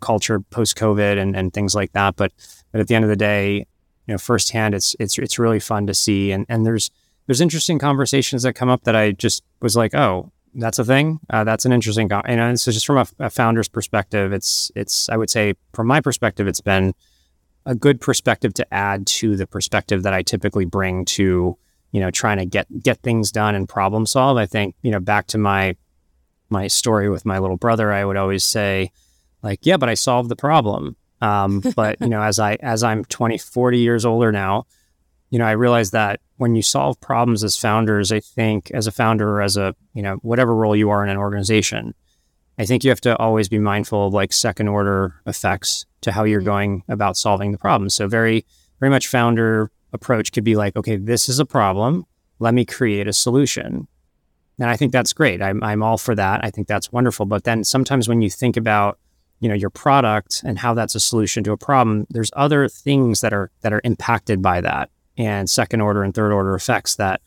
culture 0.00 0.40
post 0.40 0.76
COVID 0.76 1.18
and, 1.18 1.36
and 1.36 1.54
things 1.54 1.74
like 1.74 1.92
that. 1.92 2.16
But 2.16 2.32
but 2.72 2.80
at 2.80 2.88
the 2.88 2.94
end 2.94 3.04
of 3.04 3.08
the 3.08 3.16
day, 3.16 3.66
you 4.06 4.14
know, 4.14 4.18
firsthand, 4.18 4.74
it's 4.74 4.96
it's 4.98 5.18
it's 5.18 5.38
really 5.38 5.60
fun 5.60 5.86
to 5.86 5.94
see. 5.94 6.32
And 6.32 6.44
and 6.48 6.66
there's 6.66 6.90
there's 7.26 7.40
interesting 7.40 7.78
conversations 7.78 8.42
that 8.42 8.54
come 8.54 8.68
up 8.68 8.84
that 8.84 8.96
I 8.96 9.12
just 9.12 9.42
was 9.60 9.76
like, 9.76 9.94
oh, 9.94 10.32
that's 10.54 10.78
a 10.78 10.84
thing. 10.84 11.20
Uh, 11.30 11.44
that's 11.44 11.64
an 11.64 11.72
interesting, 11.72 12.08
co-. 12.08 12.22
and 12.24 12.60
so 12.60 12.72
just 12.72 12.86
from 12.86 12.98
a, 12.98 13.06
a, 13.18 13.30
founder's 13.30 13.68
perspective, 13.68 14.32
it's 14.32 14.70
it's 14.74 15.08
I 15.08 15.16
would 15.16 15.30
say 15.30 15.54
from 15.72 15.86
my 15.86 16.00
perspective, 16.00 16.46
it's 16.46 16.60
been 16.60 16.94
a 17.64 17.74
good 17.74 18.00
perspective 18.00 18.52
to 18.54 18.74
add 18.74 19.06
to 19.06 19.36
the 19.36 19.46
perspective 19.46 20.02
that 20.02 20.12
I 20.12 20.22
typically 20.22 20.64
bring 20.64 21.04
to 21.06 21.56
you 21.92 22.00
know 22.00 22.10
trying 22.10 22.38
to 22.38 22.44
get 22.44 22.66
get 22.82 23.00
things 23.02 23.32
done 23.32 23.54
and 23.54 23.68
problem 23.68 24.04
solve. 24.04 24.36
I 24.36 24.46
think 24.46 24.74
you 24.82 24.90
know 24.90 25.00
back 25.00 25.26
to 25.28 25.38
my 25.38 25.76
my 26.50 26.66
story 26.66 27.08
with 27.08 27.24
my 27.24 27.38
little 27.38 27.56
brother, 27.56 27.92
I 27.92 28.04
would 28.04 28.16
always 28.16 28.44
say 28.44 28.92
like, 29.42 29.60
yeah, 29.62 29.76
but 29.76 29.88
I 29.88 29.94
solved 29.94 30.28
the 30.28 30.36
problem. 30.36 30.96
Um, 31.20 31.62
but 31.76 32.00
you 32.00 32.08
know, 32.08 32.22
as 32.22 32.38
I 32.38 32.54
as 32.56 32.82
I'm 32.82 33.04
20, 33.04 33.38
40 33.38 33.78
years 33.78 34.04
older 34.04 34.30
now, 34.32 34.66
you 35.32 35.38
know, 35.38 35.46
I 35.46 35.52
realize 35.52 35.92
that 35.92 36.20
when 36.36 36.54
you 36.54 36.60
solve 36.60 37.00
problems 37.00 37.42
as 37.42 37.56
founders, 37.56 38.12
I 38.12 38.20
think 38.20 38.70
as 38.72 38.86
a 38.86 38.92
founder 38.92 39.30
or 39.30 39.40
as 39.40 39.56
a, 39.56 39.74
you 39.94 40.02
know, 40.02 40.16
whatever 40.16 40.54
role 40.54 40.76
you 40.76 40.90
are 40.90 41.02
in 41.02 41.08
an 41.08 41.16
organization, 41.16 41.94
I 42.58 42.66
think 42.66 42.84
you 42.84 42.90
have 42.90 43.00
to 43.00 43.16
always 43.16 43.48
be 43.48 43.58
mindful 43.58 44.08
of 44.08 44.12
like 44.12 44.30
second 44.34 44.68
order 44.68 45.14
effects 45.26 45.86
to 46.02 46.12
how 46.12 46.24
you're 46.24 46.40
mm-hmm. 46.40 46.48
going 46.48 46.82
about 46.86 47.16
solving 47.16 47.50
the 47.50 47.56
problem. 47.56 47.88
So 47.88 48.08
very, 48.08 48.44
very 48.78 48.90
much 48.90 49.08
founder 49.08 49.70
approach 49.94 50.32
could 50.32 50.44
be 50.44 50.54
like, 50.54 50.76
okay, 50.76 50.96
this 50.96 51.30
is 51.30 51.38
a 51.38 51.46
problem. 51.46 52.04
Let 52.38 52.52
me 52.52 52.66
create 52.66 53.08
a 53.08 53.12
solution. 53.14 53.88
And 54.58 54.68
I 54.68 54.76
think 54.76 54.92
that's 54.92 55.14
great. 55.14 55.40
I'm, 55.40 55.64
I'm 55.64 55.82
all 55.82 55.96
for 55.96 56.14
that. 56.14 56.44
I 56.44 56.50
think 56.50 56.68
that's 56.68 56.92
wonderful. 56.92 57.24
But 57.24 57.44
then 57.44 57.64
sometimes 57.64 58.06
when 58.06 58.20
you 58.20 58.28
think 58.28 58.58
about, 58.58 58.98
you 59.40 59.48
know, 59.48 59.54
your 59.54 59.70
product 59.70 60.42
and 60.44 60.58
how 60.58 60.74
that's 60.74 60.94
a 60.94 61.00
solution 61.00 61.42
to 61.44 61.52
a 61.52 61.56
problem, 61.56 62.06
there's 62.10 62.30
other 62.36 62.68
things 62.68 63.22
that 63.22 63.32
are 63.32 63.50
that 63.62 63.72
are 63.72 63.80
impacted 63.82 64.42
by 64.42 64.60
that 64.60 64.90
and 65.16 65.48
second 65.48 65.80
order 65.80 66.02
and 66.02 66.14
third 66.14 66.32
order 66.32 66.54
effects 66.54 66.96
that 66.96 67.20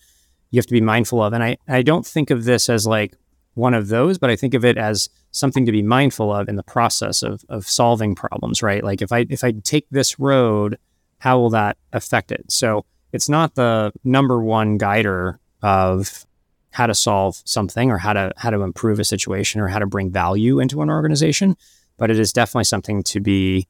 you 0.52 0.58
have 0.58 0.65
to 0.67 0.74
be 0.74 0.82
mindful 0.82 1.21
of. 1.21 1.34
And 1.34 1.43
I, 1.43 1.58
I 1.67 1.82
don't 1.82 2.06
think 2.06 2.30
of 2.30 2.45
this 2.45 2.69
as 2.69 2.88
like 2.88 3.15
one 3.56 3.74
of 3.74 3.88
those, 3.88 4.17
but 4.17 4.30
I 4.30 4.36
think 4.36 4.54
of 4.54 4.63
it 4.63 4.78
as 4.78 5.10
something 5.32 5.65
to 5.65 5.71
be 5.71 5.82
mindful 5.82 6.34
of 6.34 6.48
in 6.48 6.56
the 6.56 6.63
process 6.63 7.24
of 7.24 7.43
of 7.50 7.67
solving 7.67 8.15
problems, 8.15 8.62
right? 8.62 8.84
Like 8.84 9.02
if 9.02 9.12
I 9.12 9.26
if 9.30 9.43
I 9.43 9.52
take 9.63 9.88
this 9.89 10.19
road, 10.19 10.78
how 11.19 11.39
will 11.39 11.50
that 11.52 11.78
affect 11.93 12.32
it? 12.32 12.52
So 12.52 12.86
it's 13.12 13.30
not 13.30 13.56
the 13.56 13.91
number 14.04 14.41
one 14.41 14.78
guider 14.78 15.39
of 15.62 16.26
how 16.71 16.86
to 16.88 16.93
solve 16.93 17.41
something 17.45 17.89
or 17.89 17.98
how 17.98 18.13
to 18.13 18.34
how 18.38 18.50
to 18.50 18.62
improve 18.62 19.00
a 19.00 19.06
situation 19.06 19.62
or 19.62 19.67
how 19.67 19.80
to 19.80 19.88
bring 19.88 20.12
value 20.12 20.60
into 20.60 20.82
an 20.82 20.89
organization, 20.89 21.56
but 21.98 22.12
it 22.12 22.19
is 22.19 22.34
definitely 22.34 22.65
something 22.65 23.04
to 23.04 23.19
be 23.19 23.67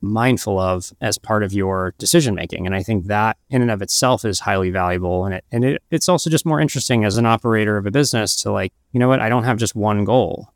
mindful 0.00 0.58
of 0.58 0.92
as 1.00 1.18
part 1.18 1.42
of 1.42 1.52
your 1.52 1.94
decision 1.98 2.34
making. 2.34 2.66
And 2.66 2.74
I 2.74 2.82
think 2.82 3.06
that 3.06 3.36
in 3.50 3.62
and 3.62 3.70
of 3.70 3.82
itself 3.82 4.24
is 4.24 4.40
highly 4.40 4.70
valuable. 4.70 5.24
And 5.24 5.34
it 5.34 5.44
and 5.50 5.64
it, 5.64 5.82
it's 5.90 6.08
also 6.08 6.30
just 6.30 6.46
more 6.46 6.60
interesting 6.60 7.04
as 7.04 7.16
an 7.16 7.26
operator 7.26 7.76
of 7.76 7.86
a 7.86 7.90
business 7.90 8.36
to 8.42 8.52
like, 8.52 8.72
you 8.92 9.00
know 9.00 9.08
what, 9.08 9.20
I 9.20 9.28
don't 9.28 9.44
have 9.44 9.58
just 9.58 9.74
one 9.74 10.04
goal. 10.04 10.52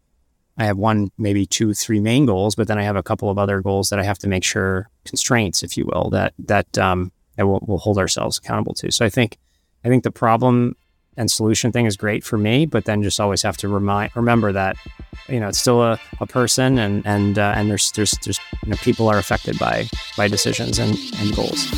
I 0.59 0.65
have 0.67 0.77
one, 0.77 1.11
maybe 1.17 1.47
two, 1.47 1.73
three 1.73 2.01
main 2.01 2.27
goals, 2.27 2.55
but 2.55 2.69
then 2.69 2.79
I 2.79 2.83
have 2.83 2.97
a 2.97 3.03
couple 3.03 3.31
of 3.31 3.39
other 3.39 3.63
goals 3.63 3.89
that 3.89 3.99
I 3.99 4.05
have 4.05 4.19
to 4.19 4.29
make 4.29 4.45
sure 4.45 4.89
constraints, 5.05 5.63
if 5.63 5.77
you 5.77 5.87
will, 5.87 6.11
that 6.11 6.35
that 6.39 6.79
um 6.79 7.11
that 7.37 7.47
we'll, 7.47 7.61
we'll 7.67 7.79
hold 7.79 7.99
ourselves 7.99 8.39
accountable 8.39 8.75
to. 8.75 8.93
So 8.93 9.05
I 9.05 9.09
think 9.09 9.39
I 9.85 9.89
think 9.89 10.05
the 10.05 10.11
problem 10.11 10.77
and 11.17 11.31
solution 11.31 11.73
thing 11.73 11.87
is 11.87 11.97
great 11.97 12.25
for 12.25 12.39
me, 12.39 12.67
but 12.67 12.85
then 12.85 13.03
just 13.03 13.21
always 13.21 13.43
have 13.43 13.57
to 13.59 13.69
remind 13.69 14.15
remember 14.17 14.53
that 14.53 14.77
you 15.29 15.39
know 15.41 15.49
it's 15.49 15.59
still 15.59 15.83
a, 15.83 15.99
a 16.21 16.27
person 16.27 16.79
and 16.79 17.07
and 17.07 17.39
uh, 17.39 17.55
and 17.57 17.71
there's 17.71 17.93
there's 17.93 18.13
there's 18.25 18.41
you 18.65 18.71
know 18.71 18.77
people 18.77 19.09
are 19.09 19.19
affected 19.19 19.59
by 19.59 19.89
by 20.17 20.29
decisions 20.29 20.79
and, 20.79 20.99
and 21.19 21.35
goals. 21.37 21.71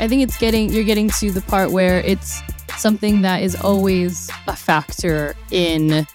I 0.00 0.06
think 0.06 0.22
it's 0.22 0.38
getting 0.38 0.72
you're 0.72 0.84
getting 0.84 1.10
to 1.10 1.30
the 1.30 1.40
part 1.42 1.70
where 1.70 2.00
it's 2.00 2.40
something 2.76 3.22
that 3.22 3.42
is 3.42 3.56
always 3.56 4.30
a 4.46 4.54
factor 4.54 5.34
in 5.50 6.06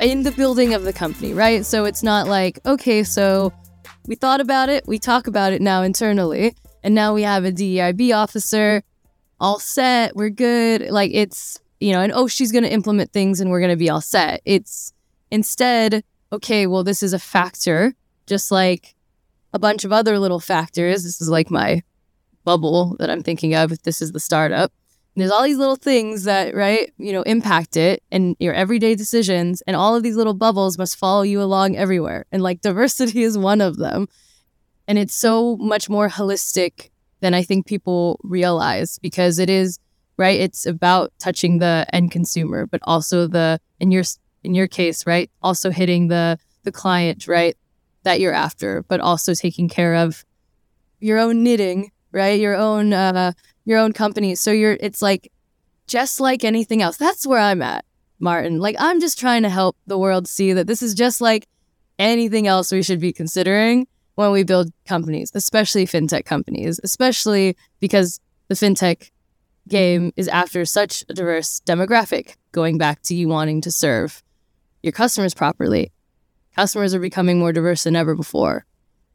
in 0.00 0.22
the 0.24 0.32
building 0.32 0.74
of 0.74 0.82
the 0.82 0.92
company, 0.92 1.32
right? 1.32 1.64
So 1.64 1.84
it's 1.84 2.02
not 2.02 2.26
like, 2.26 2.58
okay, 2.66 3.04
so 3.04 3.52
we 4.06 4.16
thought 4.16 4.40
about 4.40 4.68
it, 4.68 4.86
we 4.88 4.98
talk 4.98 5.28
about 5.28 5.52
it 5.52 5.62
now 5.62 5.82
internally, 5.82 6.54
and 6.84 6.94
now 6.94 7.12
we 7.14 7.22
have 7.22 7.44
a 7.44 7.50
DEIB 7.50 8.14
officer 8.14 8.84
all 9.40 9.58
set, 9.58 10.14
we're 10.14 10.30
good. 10.30 10.90
Like 10.90 11.10
it's, 11.12 11.60
you 11.80 11.92
know, 11.92 12.00
and 12.00 12.12
oh, 12.12 12.28
she's 12.28 12.52
going 12.52 12.64
to 12.64 12.72
implement 12.72 13.12
things 13.12 13.40
and 13.40 13.50
we're 13.50 13.60
going 13.60 13.70
to 13.70 13.76
be 13.76 13.90
all 13.90 14.00
set. 14.00 14.40
It's 14.44 14.92
instead, 15.30 16.04
okay, 16.32 16.66
well, 16.66 16.84
this 16.84 17.02
is 17.02 17.12
a 17.12 17.18
factor, 17.18 17.94
just 18.26 18.50
like 18.50 18.94
a 19.52 19.58
bunch 19.58 19.84
of 19.84 19.92
other 19.92 20.18
little 20.18 20.40
factors. 20.40 21.02
This 21.02 21.20
is 21.20 21.28
like 21.28 21.50
my 21.50 21.82
bubble 22.44 22.96
that 22.98 23.10
I'm 23.10 23.22
thinking 23.22 23.54
of 23.54 23.72
if 23.72 23.82
this 23.82 24.00
is 24.00 24.12
the 24.12 24.20
startup. 24.20 24.72
And 25.14 25.22
there's 25.22 25.30
all 25.30 25.44
these 25.44 25.58
little 25.58 25.76
things 25.76 26.24
that, 26.24 26.54
right, 26.54 26.92
you 26.98 27.12
know, 27.12 27.22
impact 27.22 27.76
it 27.76 28.02
and 28.10 28.36
your 28.40 28.52
everyday 28.52 28.94
decisions. 28.94 29.62
And 29.66 29.76
all 29.76 29.94
of 29.94 30.02
these 30.02 30.16
little 30.16 30.34
bubbles 30.34 30.76
must 30.76 30.96
follow 30.96 31.22
you 31.22 31.40
along 31.40 31.76
everywhere. 31.76 32.26
And 32.32 32.42
like 32.42 32.60
diversity 32.62 33.22
is 33.24 33.38
one 33.38 33.60
of 33.60 33.76
them. 33.76 34.08
And 34.86 34.98
it's 34.98 35.14
so 35.14 35.56
much 35.56 35.88
more 35.88 36.08
holistic 36.08 36.90
than 37.20 37.34
I 37.34 37.42
think 37.42 37.66
people 37.66 38.20
realize 38.22 38.98
because 38.98 39.38
it 39.38 39.48
is 39.48 39.78
right. 40.16 40.38
It's 40.38 40.66
about 40.66 41.12
touching 41.18 41.58
the 41.58 41.86
end 41.92 42.10
consumer, 42.10 42.66
but 42.66 42.80
also 42.84 43.26
the 43.26 43.60
in 43.80 43.90
your 43.90 44.04
in 44.42 44.54
your 44.54 44.68
case, 44.68 45.06
right, 45.06 45.30
also 45.42 45.70
hitting 45.70 46.08
the 46.08 46.38
the 46.64 46.72
client, 46.72 47.26
right, 47.26 47.56
that 48.02 48.20
you're 48.20 48.32
after, 48.32 48.84
but 48.88 49.00
also 49.00 49.34
taking 49.34 49.68
care 49.68 49.94
of 49.94 50.24
your 51.00 51.18
own 51.18 51.42
knitting, 51.42 51.90
right, 52.12 52.38
your 52.38 52.54
own 52.54 52.92
uh, 52.92 53.32
your 53.64 53.78
own 53.78 53.92
company. 53.92 54.34
So 54.34 54.52
you're 54.52 54.76
it's 54.80 55.02
like 55.02 55.32
just 55.86 56.20
like 56.20 56.44
anything 56.44 56.82
else. 56.82 56.96
That's 56.96 57.26
where 57.26 57.40
I'm 57.40 57.62
at, 57.62 57.84
Martin. 58.18 58.58
Like 58.58 58.76
I'm 58.78 59.00
just 59.00 59.18
trying 59.18 59.42
to 59.42 59.50
help 59.50 59.76
the 59.86 59.98
world 59.98 60.28
see 60.28 60.52
that 60.52 60.66
this 60.66 60.82
is 60.82 60.94
just 60.94 61.20
like 61.20 61.48
anything 61.98 62.46
else 62.46 62.72
we 62.72 62.82
should 62.82 63.00
be 63.00 63.12
considering 63.12 63.86
when 64.14 64.30
we 64.30 64.44
build 64.44 64.72
companies, 64.86 65.30
especially 65.34 65.86
fintech 65.86 66.24
companies, 66.24 66.80
especially 66.84 67.56
because 67.80 68.20
the 68.48 68.54
fintech 68.54 69.10
game 69.68 70.12
is 70.16 70.28
after 70.28 70.64
such 70.64 71.04
a 71.08 71.14
diverse 71.14 71.60
demographic, 71.66 72.34
going 72.52 72.78
back 72.78 73.02
to 73.02 73.14
you 73.14 73.28
wanting 73.28 73.60
to 73.62 73.70
serve 73.70 74.22
your 74.82 74.92
customers 74.92 75.34
properly. 75.34 75.92
Customers 76.54 76.94
are 76.94 77.00
becoming 77.00 77.38
more 77.38 77.52
diverse 77.52 77.84
than 77.84 77.96
ever 77.96 78.14
before. 78.14 78.64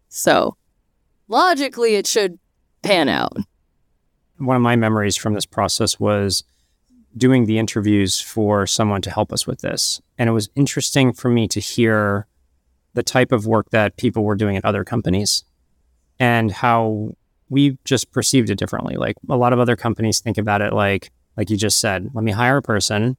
So 0.09 0.57
logically, 1.27 1.95
it 1.95 2.07
should 2.07 2.39
pan 2.81 3.07
out. 3.07 3.37
One 4.37 4.55
of 4.55 4.61
my 4.61 4.75
memories 4.75 5.15
from 5.15 5.33
this 5.33 5.45
process 5.45 5.99
was 5.99 6.43
doing 7.15 7.45
the 7.45 7.59
interviews 7.59 8.19
for 8.19 8.65
someone 8.65 9.01
to 9.01 9.11
help 9.11 9.31
us 9.31 9.45
with 9.45 9.61
this. 9.61 10.01
And 10.17 10.29
it 10.29 10.33
was 10.33 10.49
interesting 10.55 11.13
for 11.13 11.29
me 11.29 11.47
to 11.49 11.59
hear 11.59 12.27
the 12.93 13.03
type 13.03 13.31
of 13.31 13.45
work 13.45 13.69
that 13.71 13.97
people 13.97 14.23
were 14.23 14.35
doing 14.35 14.57
at 14.57 14.65
other 14.65 14.83
companies 14.83 15.43
and 16.19 16.51
how 16.51 17.15
we 17.49 17.77
just 17.85 18.11
perceived 18.11 18.49
it 18.49 18.57
differently. 18.57 18.95
Like 18.95 19.15
a 19.29 19.37
lot 19.37 19.53
of 19.53 19.59
other 19.59 19.75
companies 19.75 20.19
think 20.19 20.37
about 20.37 20.61
it 20.61 20.73
like, 20.73 21.11
like 21.37 21.49
you 21.49 21.57
just 21.57 21.79
said, 21.79 22.09
let 22.13 22.23
me 22.23 22.31
hire 22.31 22.57
a 22.57 22.61
person. 22.61 23.17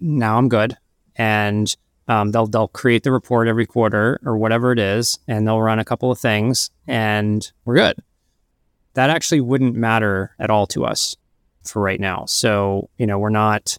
Now 0.00 0.38
I'm 0.38 0.48
good. 0.48 0.76
And 1.16 1.74
um, 2.08 2.32
they'll 2.32 2.46
they'll 2.46 2.68
create 2.68 3.04
the 3.04 3.12
report 3.12 3.48
every 3.48 3.66
quarter 3.66 4.20
or 4.24 4.36
whatever 4.36 4.72
it 4.72 4.78
is, 4.78 5.18
and 5.28 5.46
they'll 5.46 5.60
run 5.60 5.78
a 5.78 5.84
couple 5.84 6.10
of 6.10 6.18
things, 6.18 6.70
and 6.86 7.50
we're 7.64 7.76
good. 7.76 7.96
That 8.94 9.10
actually 9.10 9.40
wouldn't 9.40 9.76
matter 9.76 10.34
at 10.38 10.50
all 10.50 10.66
to 10.68 10.84
us 10.84 11.16
for 11.64 11.80
right 11.80 12.00
now. 12.00 12.24
So 12.26 12.90
you 12.98 13.06
know, 13.06 13.18
we're 13.18 13.30
not 13.30 13.78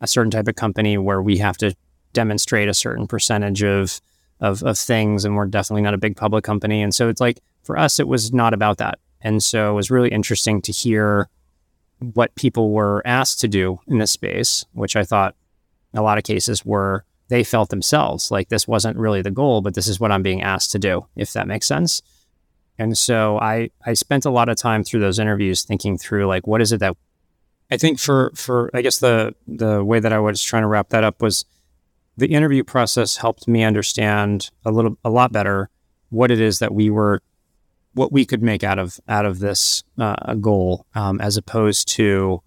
a 0.00 0.06
certain 0.06 0.30
type 0.30 0.46
of 0.46 0.56
company 0.56 0.98
where 0.98 1.22
we 1.22 1.38
have 1.38 1.56
to 1.58 1.74
demonstrate 2.12 2.68
a 2.68 2.74
certain 2.74 3.06
percentage 3.06 3.62
of 3.62 4.00
of, 4.40 4.62
of 4.62 4.78
things. 4.78 5.24
And 5.24 5.36
we're 5.36 5.46
definitely 5.46 5.82
not 5.82 5.94
a 5.94 5.98
big 5.98 6.16
public 6.16 6.44
company. 6.44 6.82
And 6.82 6.94
so 6.94 7.08
it's 7.08 7.20
like, 7.20 7.40
for 7.62 7.78
us, 7.78 7.98
it 7.98 8.08
was 8.08 8.32
not 8.32 8.54
about 8.54 8.78
that. 8.78 8.98
And 9.20 9.42
so 9.42 9.70
it 9.70 9.74
was 9.74 9.90
really 9.90 10.10
interesting 10.10 10.60
to 10.62 10.72
hear 10.72 11.28
what 12.12 12.34
people 12.34 12.72
were 12.72 13.02
asked 13.06 13.40
to 13.40 13.48
do 13.48 13.80
in 13.86 13.98
this 13.98 14.10
space, 14.10 14.64
which 14.72 14.96
I 14.96 15.04
thought 15.04 15.34
a 15.94 16.02
lot 16.02 16.18
of 16.18 16.24
cases 16.24 16.64
were 16.64 17.04
they 17.28 17.42
felt 17.42 17.70
themselves 17.70 18.30
like 18.30 18.48
this 18.48 18.68
wasn't 18.68 18.98
really 18.98 19.22
the 19.22 19.30
goal, 19.30 19.62
but 19.62 19.74
this 19.74 19.86
is 19.86 19.98
what 19.98 20.12
I'm 20.12 20.22
being 20.22 20.42
asked 20.42 20.72
to 20.72 20.78
do, 20.78 21.06
if 21.16 21.32
that 21.32 21.48
makes 21.48 21.66
sense. 21.66 22.02
And 22.78 22.98
so 22.98 23.38
I 23.38 23.70
I 23.86 23.94
spent 23.94 24.24
a 24.24 24.30
lot 24.30 24.48
of 24.48 24.56
time 24.56 24.84
through 24.84 25.00
those 25.00 25.18
interviews 25.18 25.62
thinking 25.62 25.96
through 25.96 26.26
like 26.26 26.46
what 26.46 26.60
is 26.60 26.72
it 26.72 26.80
that 26.80 26.96
I 27.70 27.76
think 27.76 27.98
for 27.98 28.32
for 28.34 28.70
I 28.74 28.82
guess 28.82 28.98
the 28.98 29.34
the 29.46 29.82
way 29.82 30.00
that 30.00 30.12
I 30.12 30.18
was 30.18 30.42
trying 30.42 30.62
to 30.62 30.68
wrap 30.68 30.90
that 30.90 31.04
up 31.04 31.22
was 31.22 31.44
the 32.16 32.28
interview 32.28 32.62
process 32.62 33.16
helped 33.16 33.48
me 33.48 33.64
understand 33.64 34.50
a 34.64 34.70
little 34.70 34.96
a 35.04 35.10
lot 35.10 35.32
better 35.32 35.68
what 36.10 36.30
it 36.30 36.40
is 36.40 36.58
that 36.60 36.72
we 36.72 36.90
were 36.90 37.20
what 37.94 38.12
we 38.12 38.24
could 38.24 38.42
make 38.42 38.64
out 38.64 38.78
of 38.78 39.00
out 39.08 39.26
of 39.26 39.38
this 39.38 39.82
uh, 39.98 40.34
goal 40.34 40.86
um, 40.94 41.20
as 41.20 41.36
opposed 41.36 41.88
to 41.88 42.42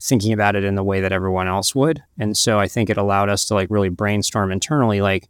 thinking 0.00 0.32
about 0.32 0.56
it 0.56 0.64
in 0.64 0.74
the 0.74 0.82
way 0.82 1.00
that 1.00 1.12
everyone 1.12 1.46
else 1.46 1.74
would. 1.74 2.02
And 2.18 2.36
so 2.36 2.58
i 2.58 2.68
think 2.68 2.90
it 2.90 2.96
allowed 2.96 3.28
us 3.28 3.44
to 3.46 3.54
like 3.54 3.68
really 3.70 3.88
brainstorm 3.88 4.52
internally 4.52 5.00
like 5.00 5.28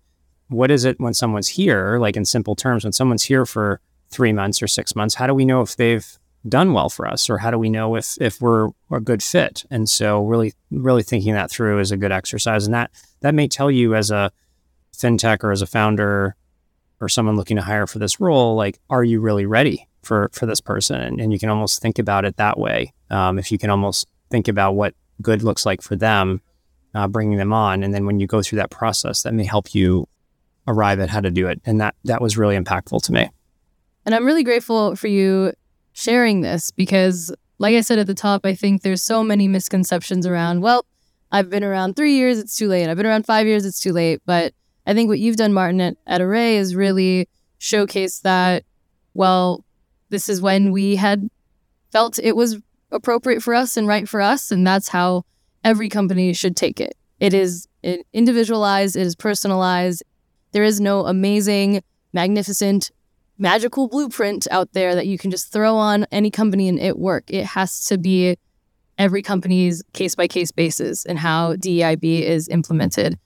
what 0.49 0.71
is 0.71 0.85
it 0.85 1.01
when 1.01 1.15
someone's 1.15 1.49
here 1.49 1.99
like 1.99 2.17
in 2.17 2.25
simple 2.25 2.55
terms 2.55 2.85
when 2.85 2.93
someone's 2.93 3.25
here 3.25 3.47
for 3.47 3.81
three 4.11 4.33
months 4.33 4.63
or 4.63 4.67
six 4.67 4.95
months 4.95 5.15
how 5.15 5.27
do 5.27 5.35
we 5.35 5.45
know 5.45 5.63
if 5.63 5.77
they've 5.77 6.19
done 6.49 6.73
well 6.73 6.89
for 6.89 7.07
us 7.07 7.31
or 7.31 7.39
how 7.39 7.51
do 7.51 7.59
we 7.59 7.71
know 7.71 7.95
if 7.95 8.17
if 8.21 8.41
we're 8.41 8.71
a 8.91 9.01
good 9.01 9.23
fit? 9.23 9.65
And 9.71 9.89
so 9.89 10.25
really 10.25 10.55
really 10.71 11.03
thinking 11.03 11.35
that 11.35 11.51
through 11.51 11.81
is 11.81 11.91
a 11.91 11.97
good 11.97 12.13
exercise. 12.13 12.67
And 12.67 12.75
that 12.75 12.91
that 13.21 13.35
may 13.35 13.49
tell 13.49 13.71
you 13.71 13.95
as 13.95 14.11
a 14.11 14.31
fintech 14.97 15.43
or 15.45 15.53
as 15.53 15.63
a 15.63 15.67
founder 15.67 16.37
or 17.01 17.09
someone 17.09 17.37
looking 17.37 17.57
to 17.57 17.63
hire 17.63 17.87
for 17.87 17.99
this 17.99 18.21
role 18.21 18.55
like 18.55 18.79
are 18.91 19.05
you 19.05 19.21
really 19.21 19.47
ready 19.47 19.89
for 20.03 20.31
for 20.33 20.47
this 20.47 20.61
person? 20.61 21.21
And, 21.21 21.33
you 21.33 21.39
can 21.39 21.49
almost 21.49 21.81
think 21.81 21.99
about 21.99 22.25
it 22.25 22.37
that 22.37 22.59
way. 22.59 22.93
Um, 23.11 23.39
if 23.39 23.53
you 23.53 23.59
can 23.59 23.71
almost 23.71 24.09
think 24.31 24.49
about 24.49 24.73
what 24.73 24.95
good 25.21 25.43
looks 25.43 25.65
like 25.65 25.83
for 25.83 25.95
them 25.97 26.41
uh, 26.95 27.09
bringing 27.09 27.39
them 27.39 27.53
on. 27.53 27.83
And 27.83 27.95
then 27.95 28.07
when 28.07 28.21
you 28.21 28.27
go 28.27 28.43
through 28.43 28.57
that 28.57 28.71
process 28.71 29.23
that 29.23 29.35
may 29.35 29.45
help 29.45 29.75
you 29.75 30.09
arrive 30.67 31.01
at 31.01 31.11
how 31.11 31.21
to 31.21 31.31
do 31.31 31.47
it. 31.49 31.61
And 31.65 31.81
that 31.81 31.95
that 32.05 32.21
was 32.21 32.37
really 32.37 32.57
impactful 32.57 33.03
to 33.03 33.13
me. 33.13 33.31
And 34.05 34.15
i'm 34.15 34.27
really 34.27 34.43
grateful 34.43 34.97
for 34.97 35.07
you 35.07 35.53
sharing 35.93 36.41
this 36.41 36.71
because, 36.71 37.35
like 37.59 37.75
I 37.75 37.81
said 37.81 37.99
at 37.99 38.07
the 38.07 38.15
top, 38.15 38.45
I 38.45 38.55
think 38.55 38.83
there's 38.83 39.03
so 39.03 39.23
many 39.23 39.49
misconceptions 39.49 40.27
around, 40.27 40.63
well, 40.63 40.87
I've 41.31 41.49
been 41.49 41.65
around 41.65 41.97
three 41.97 42.15
years, 42.15 42.39
it's 42.39 42.57
too 42.57 42.69
late. 42.69 42.89
I've 42.89 42.97
been 42.97 43.07
around 43.07 43.27
five 43.27 43.47
years, 43.47 43.65
it's 43.65 43.81
too 43.81 43.93
late. 43.93 44.21
But 44.27 44.53
I 44.87 44.95
think 44.95 45.09
what 45.09 45.19
you've 45.19 45.37
done, 45.37 45.53
Martin, 45.53 45.81
at, 45.81 45.97
at 46.07 46.21
Array 46.21 46.57
is 46.57 46.77
really 46.77 47.29
showcase 47.59 48.21
that, 48.21 48.65
well, 49.15 49.65
this 50.11 50.29
is 50.29 50.43
when 50.43 50.73
we 50.73 50.97
had 50.97 51.29
felt 51.91 52.19
it 52.19 52.37
was 52.37 52.59
appropriate 52.91 53.43
for 53.43 53.55
us 53.55 53.77
and 53.77 53.89
right 53.89 54.09
for 54.09 54.21
us. 54.21 54.51
And 54.51 54.67
that's 54.67 54.89
how 54.89 55.25
every 55.65 55.89
company 55.89 56.33
should 56.33 56.57
take 56.57 56.81
it. 56.81 56.95
It 57.21 57.33
is 57.33 57.67
individualized, 58.13 58.97
it 58.97 59.07
is 59.07 59.17
personalized. 59.17 60.03
There 60.53 60.65
is 60.65 60.81
no 60.81 61.07
amazing, 61.07 61.83
magnificent 62.13 62.91
magical 63.43 63.89
blueprint 63.89 64.47
out 64.53 64.73
there 64.73 64.95
that 64.95 65.09
you 65.09 65.19
can 65.19 65.31
just 65.31 65.53
throw 65.53 65.75
on 65.75 66.07
any 66.13 66.31
company 66.31 66.69
and 66.69 66.79
it 66.79 66.97
work. 66.97 67.25
It 67.27 67.45
has 67.45 67.85
to 67.87 67.99
be 67.99 68.39
every 68.97 69.21
company's 69.21 69.83
case 69.93 70.15
by 70.15 70.29
case 70.29 70.53
basis 70.53 71.05
and 71.05 71.19
how 71.19 71.57
DEIB 71.57 72.23
is 72.23 72.49
implemented. 72.49 73.19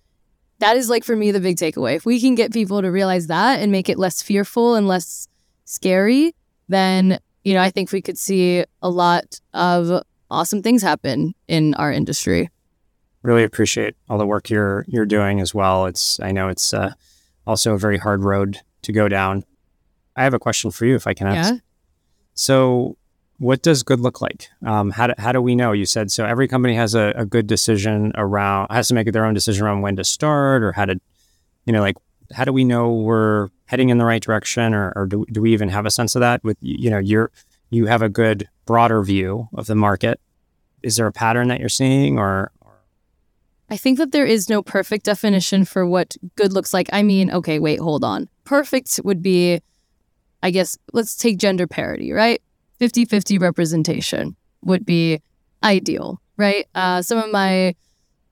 That 0.59 0.79
is 0.79 0.88
like 0.88 1.05
for 1.05 1.14
me 1.14 1.33
the 1.33 1.40
big 1.40 1.59
takeaway. 1.59 1.96
If 1.96 2.07
we 2.07 2.18
can 2.18 2.35
get 2.35 2.50
people 2.50 2.81
to 2.81 2.88
realize 2.88 3.26
that 3.26 3.61
and 3.61 3.70
make 3.70 3.90
it 3.90 3.98
less 3.98 4.22
fearful 4.22 4.74
and 4.74 4.88
less 4.88 5.29
scary, 5.66 6.35
then 6.66 7.18
you 7.44 7.52
know, 7.52 7.61
I 7.61 7.70
think 7.70 7.92
we 7.92 8.00
could 8.00 8.18
see 8.18 8.64
a 8.83 8.88
lot 8.88 9.38
of 9.52 10.02
awesome 10.31 10.62
things 10.62 10.83
happen 10.83 11.35
in 11.46 11.74
our 11.74 11.92
industry. 11.92 12.48
Really 13.22 13.44
appreciate 13.44 13.94
all 14.09 14.18
the 14.18 14.26
work 14.26 14.48
you're 14.48 14.87
you're 14.88 15.05
doing 15.05 15.40
as 15.40 15.55
well. 15.55 15.85
It's 15.85 16.18
I 16.20 16.33
know 16.33 16.48
it's 16.48 16.72
uh, 16.72 16.94
also 17.46 17.74
a 17.74 17.79
very 17.79 17.98
hard 17.98 18.24
road 18.24 18.62
to 18.83 18.92
go 18.92 19.09
down. 19.09 19.44
I 20.16 20.24
have 20.24 20.35
a 20.35 20.38
question 20.38 20.70
for 20.70 20.87
you, 20.87 20.94
if 20.94 21.07
I 21.07 21.14
can 21.14 21.26
ask. 21.26 21.55
Yeah. 21.55 21.61
So, 22.35 22.96
what 23.38 23.62
does 23.62 23.83
good 23.83 24.00
look 24.00 24.20
like? 24.20 24.48
Um, 24.64 24.90
how, 24.90 25.09
do, 25.09 25.14
how 25.18 25.33
do 25.33 25.42
we 25.42 25.55
know? 25.55 25.72
You 25.72 25.85
said 25.85 26.11
so. 26.11 26.24
Every 26.24 26.48
company 26.48 26.74
has 26.74 26.94
a, 26.94 27.12
a 27.16 27.26
good 27.26 27.46
decision 27.46 28.12
around 28.14 28.68
has 28.70 28.88
to 28.88 28.94
make 28.94 29.12
their 29.12 29.24
own 29.24 29.35
decision 29.35 29.66
around 29.66 29.83
when 29.83 29.96
to 29.96 30.05
start 30.05 30.62
or 30.62 30.72
how 30.72 30.87
to, 30.87 30.98
you 31.66 31.72
know, 31.72 31.81
like 31.81 31.96
how 32.33 32.44
do 32.44 32.52
we 32.52 32.64
know 32.64 32.92
we're 32.92 33.48
heading 33.66 33.90
in 33.90 33.98
the 33.98 34.05
right 34.05 34.22
direction, 34.22 34.74
or, 34.74 34.92
or 34.96 35.07
do, 35.07 35.24
do 35.31 35.40
we 35.40 35.52
even 35.52 35.68
have 35.68 35.87
a 35.87 35.90
sense 35.90 36.14
of 36.14 36.20
that? 36.20 36.42
With 36.42 36.57
you 36.61 36.90
know, 36.90 36.98
you're 36.98 37.31
you 37.70 37.87
have 37.87 38.02
a 38.02 38.09
good 38.09 38.48
broader 38.64 39.02
view 39.02 39.48
of 39.55 39.66
the 39.66 39.74
market. 39.74 40.20
Is 40.83 40.96
there 40.96 41.07
a 41.07 41.12
pattern 41.12 41.48
that 41.48 41.61
you're 41.61 41.68
seeing, 41.68 42.18
or 42.18 42.52
I 43.68 43.76
think 43.76 43.98
that 43.98 44.12
there 44.12 44.26
is 44.26 44.48
no 44.48 44.62
perfect 44.62 45.05
definition 45.05 45.64
for 45.64 45.87
what 45.87 46.16
good 46.37 46.52
looks 46.52 46.72
like. 46.72 46.88
I 46.92 47.02
mean, 47.02 47.31
okay, 47.31 47.59
wait, 47.59 47.81
hold 47.81 48.05
on. 48.05 48.29
Perfect 48.44 49.00
would 49.02 49.22
be, 49.22 49.61
I 50.47 50.51
guess, 50.51 50.79
let's 50.93 51.17
take 51.17 51.39
gender 51.39 51.67
parity, 51.67 52.13
right? 52.13 52.41
50 52.79 53.05
50 53.05 53.39
representation 53.39 54.37
would 54.63 54.87
be 54.87 55.21
ideal, 55.65 56.21
right? 56.37 56.67
Uh, 56.73 57.03
some 57.03 57.19
of 57.19 57.33
my 57.33 57.75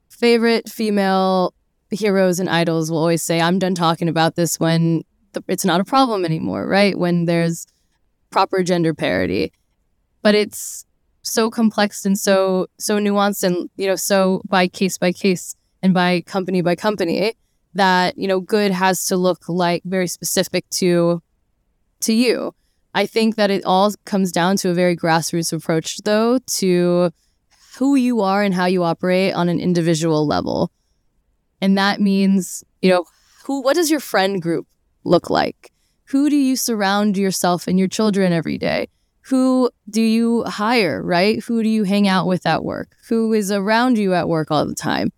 favorite 0.07 0.69
female 0.69 1.53
heroes 1.91 2.39
and 2.39 2.47
idols 2.47 2.89
will 2.89 2.99
always 2.99 3.21
say, 3.21 3.41
I'm 3.41 3.59
done 3.59 3.75
talking 3.75 4.07
about 4.07 4.37
this 4.37 4.61
when 4.61 5.03
the, 5.33 5.43
it's 5.49 5.65
not 5.65 5.81
a 5.81 5.83
problem 5.83 6.23
anymore, 6.23 6.65
right? 6.65 6.97
When 6.97 7.25
there's 7.25 7.67
proper 8.29 8.63
gender 8.63 8.93
parity. 8.93 9.51
But 10.21 10.35
it's 10.35 10.85
so 11.21 11.49
complex 11.49 12.05
and 12.05 12.17
so 12.17 12.67
so 12.79 12.97
nuanced 12.97 13.43
and 13.43 13.69
you 13.75 13.87
know 13.87 13.95
so 13.95 14.41
by 14.47 14.69
case 14.69 14.97
by 14.97 15.11
case 15.11 15.55
and 15.81 15.91
by 15.91 16.21
company 16.21 16.61
by 16.61 16.75
company 16.75 17.33
that 17.73 18.15
you 18.15 18.27
know 18.27 18.39
good 18.39 18.71
has 18.71 19.07
to 19.07 19.17
look 19.17 19.49
like 19.49 19.81
very 19.85 20.07
specific 20.07 20.69
to 20.69 21.19
to 21.99 22.13
you 22.13 22.53
i 22.93 23.05
think 23.05 23.35
that 23.35 23.51
it 23.51 23.63
all 23.65 23.93
comes 24.05 24.31
down 24.31 24.55
to 24.55 24.69
a 24.69 24.73
very 24.73 24.95
grassroots 24.95 25.53
approach 25.53 25.97
though 26.03 26.39
to 26.47 27.11
who 27.77 27.95
you 27.95 28.21
are 28.21 28.43
and 28.43 28.53
how 28.53 28.65
you 28.65 28.83
operate 28.83 29.33
on 29.33 29.49
an 29.49 29.59
individual 29.59 30.25
level 30.25 30.71
and 31.61 31.77
that 31.77 31.99
means 31.99 32.63
you 32.81 32.89
know 32.89 33.05
who 33.45 33.61
what 33.61 33.75
does 33.75 33.91
your 33.91 33.99
friend 33.99 34.41
group 34.41 34.67
look 35.03 35.29
like 35.29 35.71
who 36.09 36.29
do 36.29 36.35
you 36.35 36.55
surround 36.55 37.17
yourself 37.17 37.67
and 37.67 37.79
your 37.79 37.87
children 37.87 38.31
every 38.31 38.57
day 38.57 38.87
who 39.25 39.71
do 39.89 40.03
you 40.03 40.43
hire, 40.43 41.01
right? 41.01 41.43
Who 41.45 41.63
do 41.63 41.69
you 41.69 41.83
hang 41.83 42.07
out 42.07 42.27
with 42.27 42.45
at 42.45 42.63
work? 42.63 42.95
Who 43.09 43.33
is 43.33 43.51
around 43.51 43.97
you 43.97 44.13
at 44.13 44.29
work 44.29 44.51
all 44.51 44.67
the 44.67 44.75
time? 44.75 45.11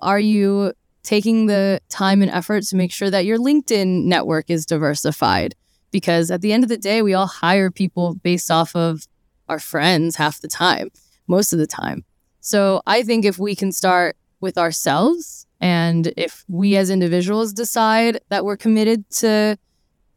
Are 0.00 0.18
you 0.18 0.72
taking 1.04 1.46
the 1.46 1.80
time 1.88 2.20
and 2.20 2.30
effort 2.32 2.64
to 2.64 2.76
make 2.76 2.90
sure 2.90 3.10
that 3.10 3.24
your 3.24 3.38
LinkedIn 3.38 4.04
network 4.06 4.50
is 4.50 4.66
diversified? 4.66 5.54
Because 5.94 6.32
at 6.32 6.40
the 6.40 6.52
end 6.52 6.64
of 6.64 6.68
the 6.68 6.76
day, 6.76 7.02
we 7.02 7.14
all 7.14 7.28
hire 7.28 7.70
people 7.70 8.16
based 8.16 8.50
off 8.50 8.74
of 8.74 9.06
our 9.48 9.60
friends 9.60 10.16
half 10.16 10.40
the 10.40 10.48
time, 10.48 10.88
most 11.28 11.52
of 11.52 11.60
the 11.60 11.68
time. 11.68 12.04
So 12.40 12.82
I 12.84 13.04
think 13.04 13.24
if 13.24 13.38
we 13.38 13.54
can 13.54 13.70
start 13.70 14.16
with 14.40 14.58
ourselves 14.58 15.46
and 15.60 16.12
if 16.16 16.44
we 16.48 16.76
as 16.76 16.90
individuals 16.90 17.52
decide 17.52 18.20
that 18.28 18.44
we're 18.44 18.56
committed 18.56 19.08
to 19.08 19.56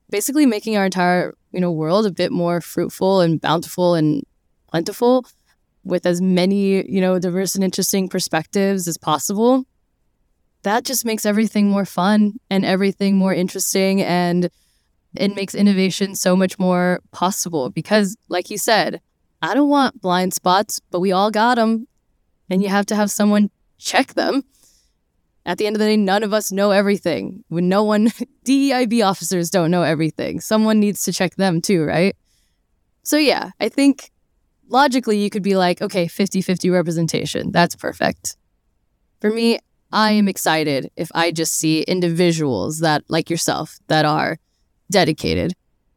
basically 0.09 0.47
making 0.47 0.75
our 0.75 0.85
entire 0.85 1.35
you 1.51 1.59
know 1.59 1.71
world 1.71 2.07
a 2.07 2.11
bit 2.11 2.31
more 2.31 2.59
fruitful 2.59 3.21
and 3.21 3.39
bountiful 3.39 3.93
and 3.93 4.23
plentiful 4.71 5.27
with 5.83 6.07
as 6.07 6.19
many 6.21 6.91
you 6.91 6.99
know 6.99 7.19
diverse 7.19 7.53
and 7.53 7.63
interesting 7.63 8.09
perspectives 8.09 8.87
as 8.87 8.97
possible 8.97 9.63
that 10.63 10.83
just 10.83 11.05
makes 11.05 11.23
everything 11.23 11.69
more 11.69 11.85
fun 11.85 12.33
and 12.49 12.65
everything 12.65 13.15
more 13.15 13.33
interesting 13.33 14.01
and 14.01 14.49
it 15.15 15.35
makes 15.35 15.55
innovation 15.55 16.15
so 16.15 16.35
much 16.35 16.59
more 16.59 16.99
possible 17.11 17.69
because 17.69 18.17
like 18.29 18.49
you 18.49 18.57
said 18.57 19.01
i 19.41 19.53
don't 19.53 19.69
want 19.69 20.01
blind 20.01 20.33
spots 20.33 20.79
but 20.91 20.99
we 20.99 21.11
all 21.11 21.31
got 21.31 21.55
them 21.55 21.87
and 22.49 22.61
you 22.61 22.69
have 22.69 22.85
to 22.85 22.95
have 22.95 23.09
someone 23.09 23.49
check 23.77 24.13
them 24.13 24.43
at 25.47 25.57
the 25.57 25.65
end 25.65 25.77
of 25.77 25.79
the 25.79 25.85
day, 25.85 25.95
none 25.95 26.23
of 26.23 26.33
us 26.33 26.51
know 26.51 26.71
everything. 26.71 27.45
When 27.47 27.69
no 27.69 27.81
one, 27.81 28.07
DEIB 28.45 29.03
officers 29.03 29.49
don't 29.49 29.71
know 29.71 29.81
everything. 29.81 30.41
Someone 30.41 30.81
needs 30.81 31.03
to 31.03 31.13
check 31.13 31.35
them 31.35 31.61
too, 31.61 31.85
right? 31.85 32.17
So, 33.03 33.17
yeah, 33.17 33.51
I 33.61 33.69
think 33.69 34.11
logically 34.67 35.17
you 35.19 35.29
could 35.29 35.43
be 35.43 35.55
like, 35.55 35.81
okay, 35.81 36.07
50 36.07 36.41
50 36.41 36.69
representation. 36.69 37.53
That's 37.53 37.77
perfect. 37.77 38.35
For 39.21 39.29
me, 39.29 39.59
I 39.89 40.11
am 40.11 40.27
excited 40.27 40.91
if 40.97 41.09
I 41.15 41.31
just 41.31 41.53
see 41.53 41.83
individuals 41.83 42.79
that, 42.79 43.03
like 43.07 43.29
yourself, 43.29 43.79
that 43.87 44.03
are 44.03 44.39
dedicated. 44.89 45.53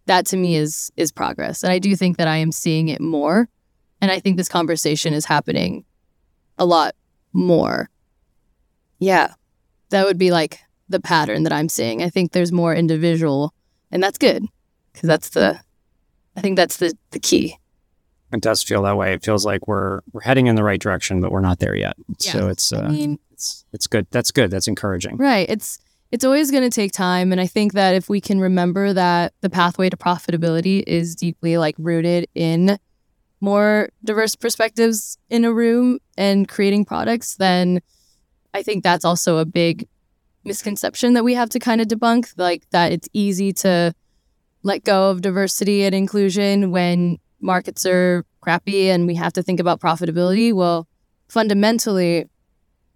That 0.07 0.26
to 0.26 0.37
me 0.37 0.57
is 0.57 0.90
is 0.96 1.12
progress. 1.12 1.62
And 1.62 1.72
I 1.72 1.79
do 1.79 1.94
think 1.96 2.16
that 2.16 2.29
I 2.29 2.37
am 2.37 2.53
seeing 2.53 2.88
it 2.88 3.00
more. 3.00 3.48
And 4.00 4.11
I 4.11 4.18
think 4.18 4.37
this 4.37 4.48
conversation 4.48 5.12
is 5.12 5.26
happening 5.26 5.85
a 6.59 6.64
lot 6.64 6.94
more. 7.33 7.90
Yeah 8.98 9.35
that 9.90 10.07
would 10.07 10.18
be 10.18 10.31
like 10.31 10.61
the 10.88 11.00
pattern 11.00 11.42
that 11.44 11.53
I'm 11.53 11.68
seeing. 11.68 12.03
I 12.03 12.09
think 12.09 12.33
there's 12.33 12.50
more 12.50 12.74
individual, 12.74 13.53
and 13.92 14.03
that's 14.03 14.18
good 14.18 14.44
because 14.92 15.07
that's 15.07 15.31
the, 15.31 15.61
I 16.37 16.40
think 16.40 16.57
that's 16.57 16.79
the 16.79 16.96
the 17.11 17.20
key. 17.20 17.57
It 18.33 18.40
does 18.40 18.62
feel 18.62 18.83
that 18.83 18.96
way. 18.96 19.12
It 19.12 19.24
feels 19.24 19.44
like 19.44 19.66
we're 19.68 20.00
we're 20.12 20.22
heading 20.22 20.46
in 20.46 20.55
the 20.55 20.64
right 20.64 20.81
direction, 20.81 21.20
but 21.20 21.31
we're 21.31 21.40
not 21.40 21.59
there 21.59 21.76
yet. 21.76 21.96
Yeah. 22.20 22.33
So 22.33 22.48
it's 22.48 22.72
uh, 22.72 22.81
I 22.81 22.88
mean, 22.88 23.18
it's 23.33 23.64
it's 23.72 23.87
good. 23.87 24.07
That's 24.11 24.31
good. 24.31 24.50
That's 24.50 24.68
encouraging. 24.68 25.16
Right. 25.16 25.48
It's 25.48 25.79
it's 26.11 26.25
always 26.25 26.51
going 26.51 26.68
to 26.68 26.70
take 26.70 26.92
time, 26.92 27.31
and 27.33 27.40
I 27.40 27.46
think 27.46 27.73
that 27.75 27.94
if 27.94 28.09
we 28.09 28.20
can 28.20 28.40
remember 28.40 28.92
that 28.92 29.33
the 29.40 29.51
pathway 29.51 29.88
to 29.90 29.96
profitability 29.96 30.83
is 30.87 31.14
deeply 31.14 31.57
like 31.57 31.77
rooted 31.79 32.29
in 32.35 32.79
more 33.40 33.88
diverse 34.05 34.35
perspectives 34.35 35.18
in 35.31 35.44
a 35.44 35.53
room 35.53 35.99
and 36.18 36.49
creating 36.49 36.85
products, 36.85 37.37
then 37.37 37.81
I 38.53 38.62
think 38.62 38.83
that's 38.83 39.05
also 39.05 39.38
a 39.38 39.44
big 39.44 39.88
misconception 40.44 41.14
that 41.14 41.25
we 41.25 41.35
have 41.35 41.49
to 41.51 41.59
kind 41.59 41.81
of 41.81 41.87
debunk, 41.87 42.33
like 42.37 42.68
that 42.70 42.92
it's 42.92 43.09
easy 43.12 43.53
to 43.53 43.94
let 44.62 44.85
go 44.85 45.11
of 45.11 45.23
diversity 45.23 45.85
and 45.85 45.94
inclusion 45.94 46.70
when 46.70 47.18
markets 47.40 47.87
are 47.87 48.25
crappy 48.40 48.90
and 48.90 49.07
we 49.07 49.14
have 49.14 49.33
to 49.35 49.42
think 49.42 49.61
about 49.61 49.81
profitability. 49.81 50.53
Well, 50.53 50.87
fundamentally, 51.29 52.27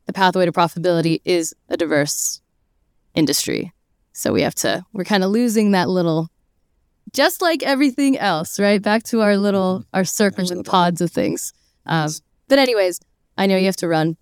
the 0.07 0.13
pathway 0.13 0.45
to 0.45 0.53
profitability 0.53 1.21
is 1.25 1.55
a 1.69 1.77
diverse 1.77 2.41
industry. 3.15 3.73
So 4.13 4.33
we 4.33 4.43
have 4.43 4.55
to, 4.57 4.85
we're 4.93 5.05
kind 5.05 5.25
of 5.25 5.31
losing 5.31 5.73
that 5.73 5.89
little, 5.89 6.29
just 7.13 7.43
like 7.43 7.63
everything 7.63 8.19
else, 8.19 8.61
right? 8.61 8.81
Back 8.81 9.03
to 9.05 9.23
our 9.23 9.37
little, 9.37 9.85
our 9.93 10.05
circles 10.05 10.51
and 10.51 10.65
pods 10.65 11.01
of 11.01 11.11
things. 11.11 11.53
Um, 11.87 12.11
but, 12.49 12.59
anyways, 12.59 13.01
I 13.37 13.47
know 13.47 13.57
you 13.57 13.67
have 13.67 13.77
to 13.77 13.89
run 13.89 14.17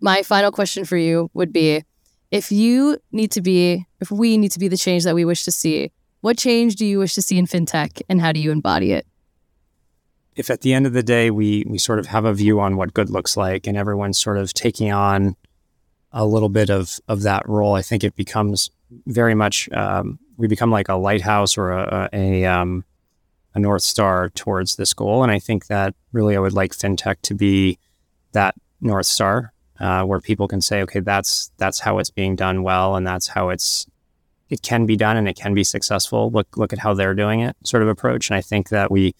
my 0.00 0.22
final 0.22 0.50
question 0.50 0.84
for 0.84 0.96
you 0.96 1.30
would 1.34 1.52
be 1.52 1.82
if 2.30 2.52
you 2.52 2.98
need 3.12 3.32
to 3.32 3.40
be, 3.40 3.86
if 4.00 4.10
we 4.10 4.38
need 4.38 4.52
to 4.52 4.58
be 4.58 4.68
the 4.68 4.76
change 4.76 5.04
that 5.04 5.14
we 5.14 5.24
wish 5.24 5.44
to 5.44 5.50
see, 5.50 5.92
what 6.20 6.38
change 6.38 6.76
do 6.76 6.86
you 6.86 6.98
wish 6.98 7.14
to 7.14 7.22
see 7.22 7.38
in 7.38 7.46
fintech 7.46 8.02
and 8.08 8.20
how 8.20 8.32
do 8.32 8.40
you 8.40 8.50
embody 8.50 8.92
it? 8.92 9.06
If 10.36 10.48
at 10.48 10.60
the 10.60 10.72
end 10.72 10.86
of 10.86 10.92
the 10.92 11.02
day 11.02 11.30
we 11.30 11.64
we 11.66 11.76
sort 11.76 11.98
of 11.98 12.06
have 12.06 12.24
a 12.24 12.32
view 12.32 12.60
on 12.60 12.76
what 12.76 12.94
good 12.94 13.10
looks 13.10 13.36
like 13.36 13.66
and 13.66 13.76
everyone's 13.76 14.18
sort 14.18 14.38
of 14.38 14.54
taking 14.54 14.92
on 14.92 15.34
a 16.12 16.26
little 16.26 16.48
bit 16.48 16.70
of 16.70 16.98
of 17.08 17.22
that 17.22 17.48
role, 17.48 17.74
I 17.74 17.82
think 17.82 18.04
it 18.04 18.16
becomes 18.16 18.70
very 19.06 19.34
much 19.34 19.70
um, 19.72 20.18
we 20.36 20.48
become 20.48 20.70
like 20.70 20.88
a 20.88 20.94
lighthouse 20.94 21.58
or 21.58 21.70
a, 21.70 22.08
a, 22.12 22.44
um, 22.46 22.84
a 23.54 23.58
north 23.58 23.82
star 23.82 24.30
towards 24.30 24.76
this 24.76 24.94
goal. 24.94 25.22
And 25.22 25.30
I 25.30 25.38
think 25.38 25.66
that 25.66 25.94
really 26.12 26.34
I 26.34 26.40
would 26.40 26.54
like 26.54 26.72
fintech 26.72 27.16
to 27.22 27.34
be 27.34 27.78
that 28.32 28.54
north 28.80 29.06
star 29.06 29.52
uh, 29.78 30.04
where 30.04 30.20
people 30.20 30.48
can 30.48 30.60
say, 30.60 30.82
okay, 30.82 31.00
that's 31.00 31.50
that's 31.58 31.80
how 31.80 31.98
it's 31.98 32.10
being 32.10 32.36
done 32.36 32.62
well, 32.62 32.96
and 32.96 33.06
that's 33.06 33.28
how 33.28 33.50
it's 33.50 33.86
it 34.48 34.62
can 34.62 34.84
be 34.84 34.96
done 34.96 35.16
and 35.16 35.28
it 35.28 35.36
can 35.36 35.54
be 35.54 35.64
successful. 35.64 36.30
Look 36.30 36.56
look 36.56 36.72
at 36.72 36.80
how 36.80 36.94
they're 36.94 37.14
doing 37.14 37.40
it, 37.40 37.56
sort 37.64 37.82
of 37.82 37.88
approach. 37.88 38.30
And 38.30 38.36
I 38.36 38.40
think 38.40 38.70
that 38.70 38.90
we 38.90 39.14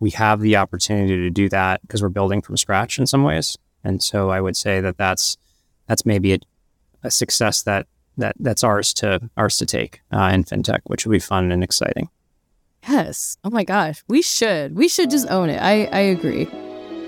we 0.00 0.10
have 0.10 0.40
the 0.40 0.56
opportunity 0.56 1.16
to 1.16 1.30
do 1.30 1.48
that 1.50 1.80
because 1.82 2.02
we're 2.02 2.08
building 2.08 2.42
from 2.42 2.56
scratch 2.56 2.98
in 2.98 3.06
some 3.06 3.22
ways. 3.22 3.56
And 3.84 4.02
so 4.02 4.30
I 4.30 4.40
would 4.40 4.56
say 4.56 4.80
that 4.80 4.96
that's 4.96 5.36
that's 5.92 6.06
maybe 6.06 6.32
a, 6.32 6.38
a 7.02 7.10
success 7.10 7.62
that 7.64 7.86
that 8.16 8.34
that's 8.40 8.64
ours 8.64 8.94
to 8.94 9.28
ours 9.36 9.58
to 9.58 9.66
take 9.66 10.00
uh, 10.10 10.30
in 10.32 10.42
fintech, 10.42 10.80
which 10.84 11.04
will 11.04 11.12
be 11.12 11.18
fun 11.18 11.52
and 11.52 11.62
exciting. 11.62 12.08
Yes. 12.88 13.36
Oh 13.44 13.50
my 13.50 13.62
gosh, 13.62 14.02
we 14.08 14.22
should 14.22 14.74
we 14.74 14.88
should 14.88 15.10
just 15.10 15.28
own 15.28 15.50
it. 15.50 15.60
I 15.60 15.84
I 15.92 16.00
agree. 16.16 16.48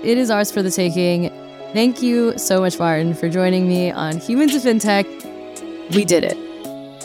it 0.03 0.19
is 0.19 0.29
ours 0.29 0.51
for 0.51 0.61
the 0.61 0.69
taking. 0.69 1.31
Thank 1.73 2.03
you 2.03 2.37
so 2.37 2.61
much, 2.61 2.77
Martin, 2.77 3.15
for 3.15 3.27
joining 3.27 3.67
me 3.67 3.89
on 3.89 4.19
Humans 4.19 4.53
of 4.53 4.61
FinTech. 4.61 5.05
We 5.95 6.05
did 6.05 6.23
it. 6.23 6.37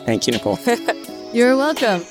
Thank 0.05 0.27
you, 0.27 0.35
Nicole. 0.35 0.59
You're 1.33 1.57
welcome. 1.57 2.05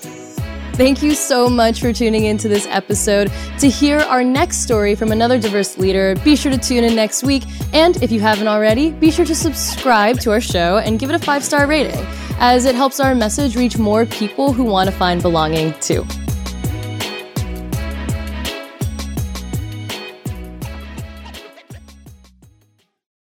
Thank 0.74 1.04
you 1.04 1.14
so 1.14 1.50
much 1.50 1.82
for 1.82 1.92
tuning 1.92 2.26
into 2.26 2.48
this 2.48 2.66
episode. 2.68 3.32
To 3.60 3.70
hear 3.70 4.00
our 4.00 4.24
next 4.24 4.60
story 4.64 4.96
from 4.96 5.12
another 5.12 5.38
diverse 5.38 5.78
leader, 5.78 6.16
be 6.24 6.36
sure 6.36 6.52
to 6.52 6.58
tune 6.58 6.84
in 6.84 6.96
next 6.96 7.24
week. 7.24 7.44
And 7.74 8.02
if 8.02 8.12
you 8.12 8.20
haven't 8.20 8.48
already, 8.48 8.92
be 8.92 9.12
sure 9.12 9.26
to 9.26 9.36
subscribe 9.36 10.20
to 10.22 10.32
our 10.32 10.42
show 10.42 10.78
and 10.78 10.98
give 10.98 11.10
it 11.10 11.16
a 11.16 11.20
five 11.20 11.44
star 11.44 11.68
rating, 11.68 12.06
as 12.40 12.66
it 12.66 12.76
helps 12.76 13.00
our 13.00 13.14
message 13.14 13.56
reach 13.58 13.78
more 13.78 14.06
people 14.06 14.54
who 14.54 14.64
want 14.64 14.90
to 14.90 14.96
find 14.96 15.22
belonging 15.22 15.74
too. 15.82 16.06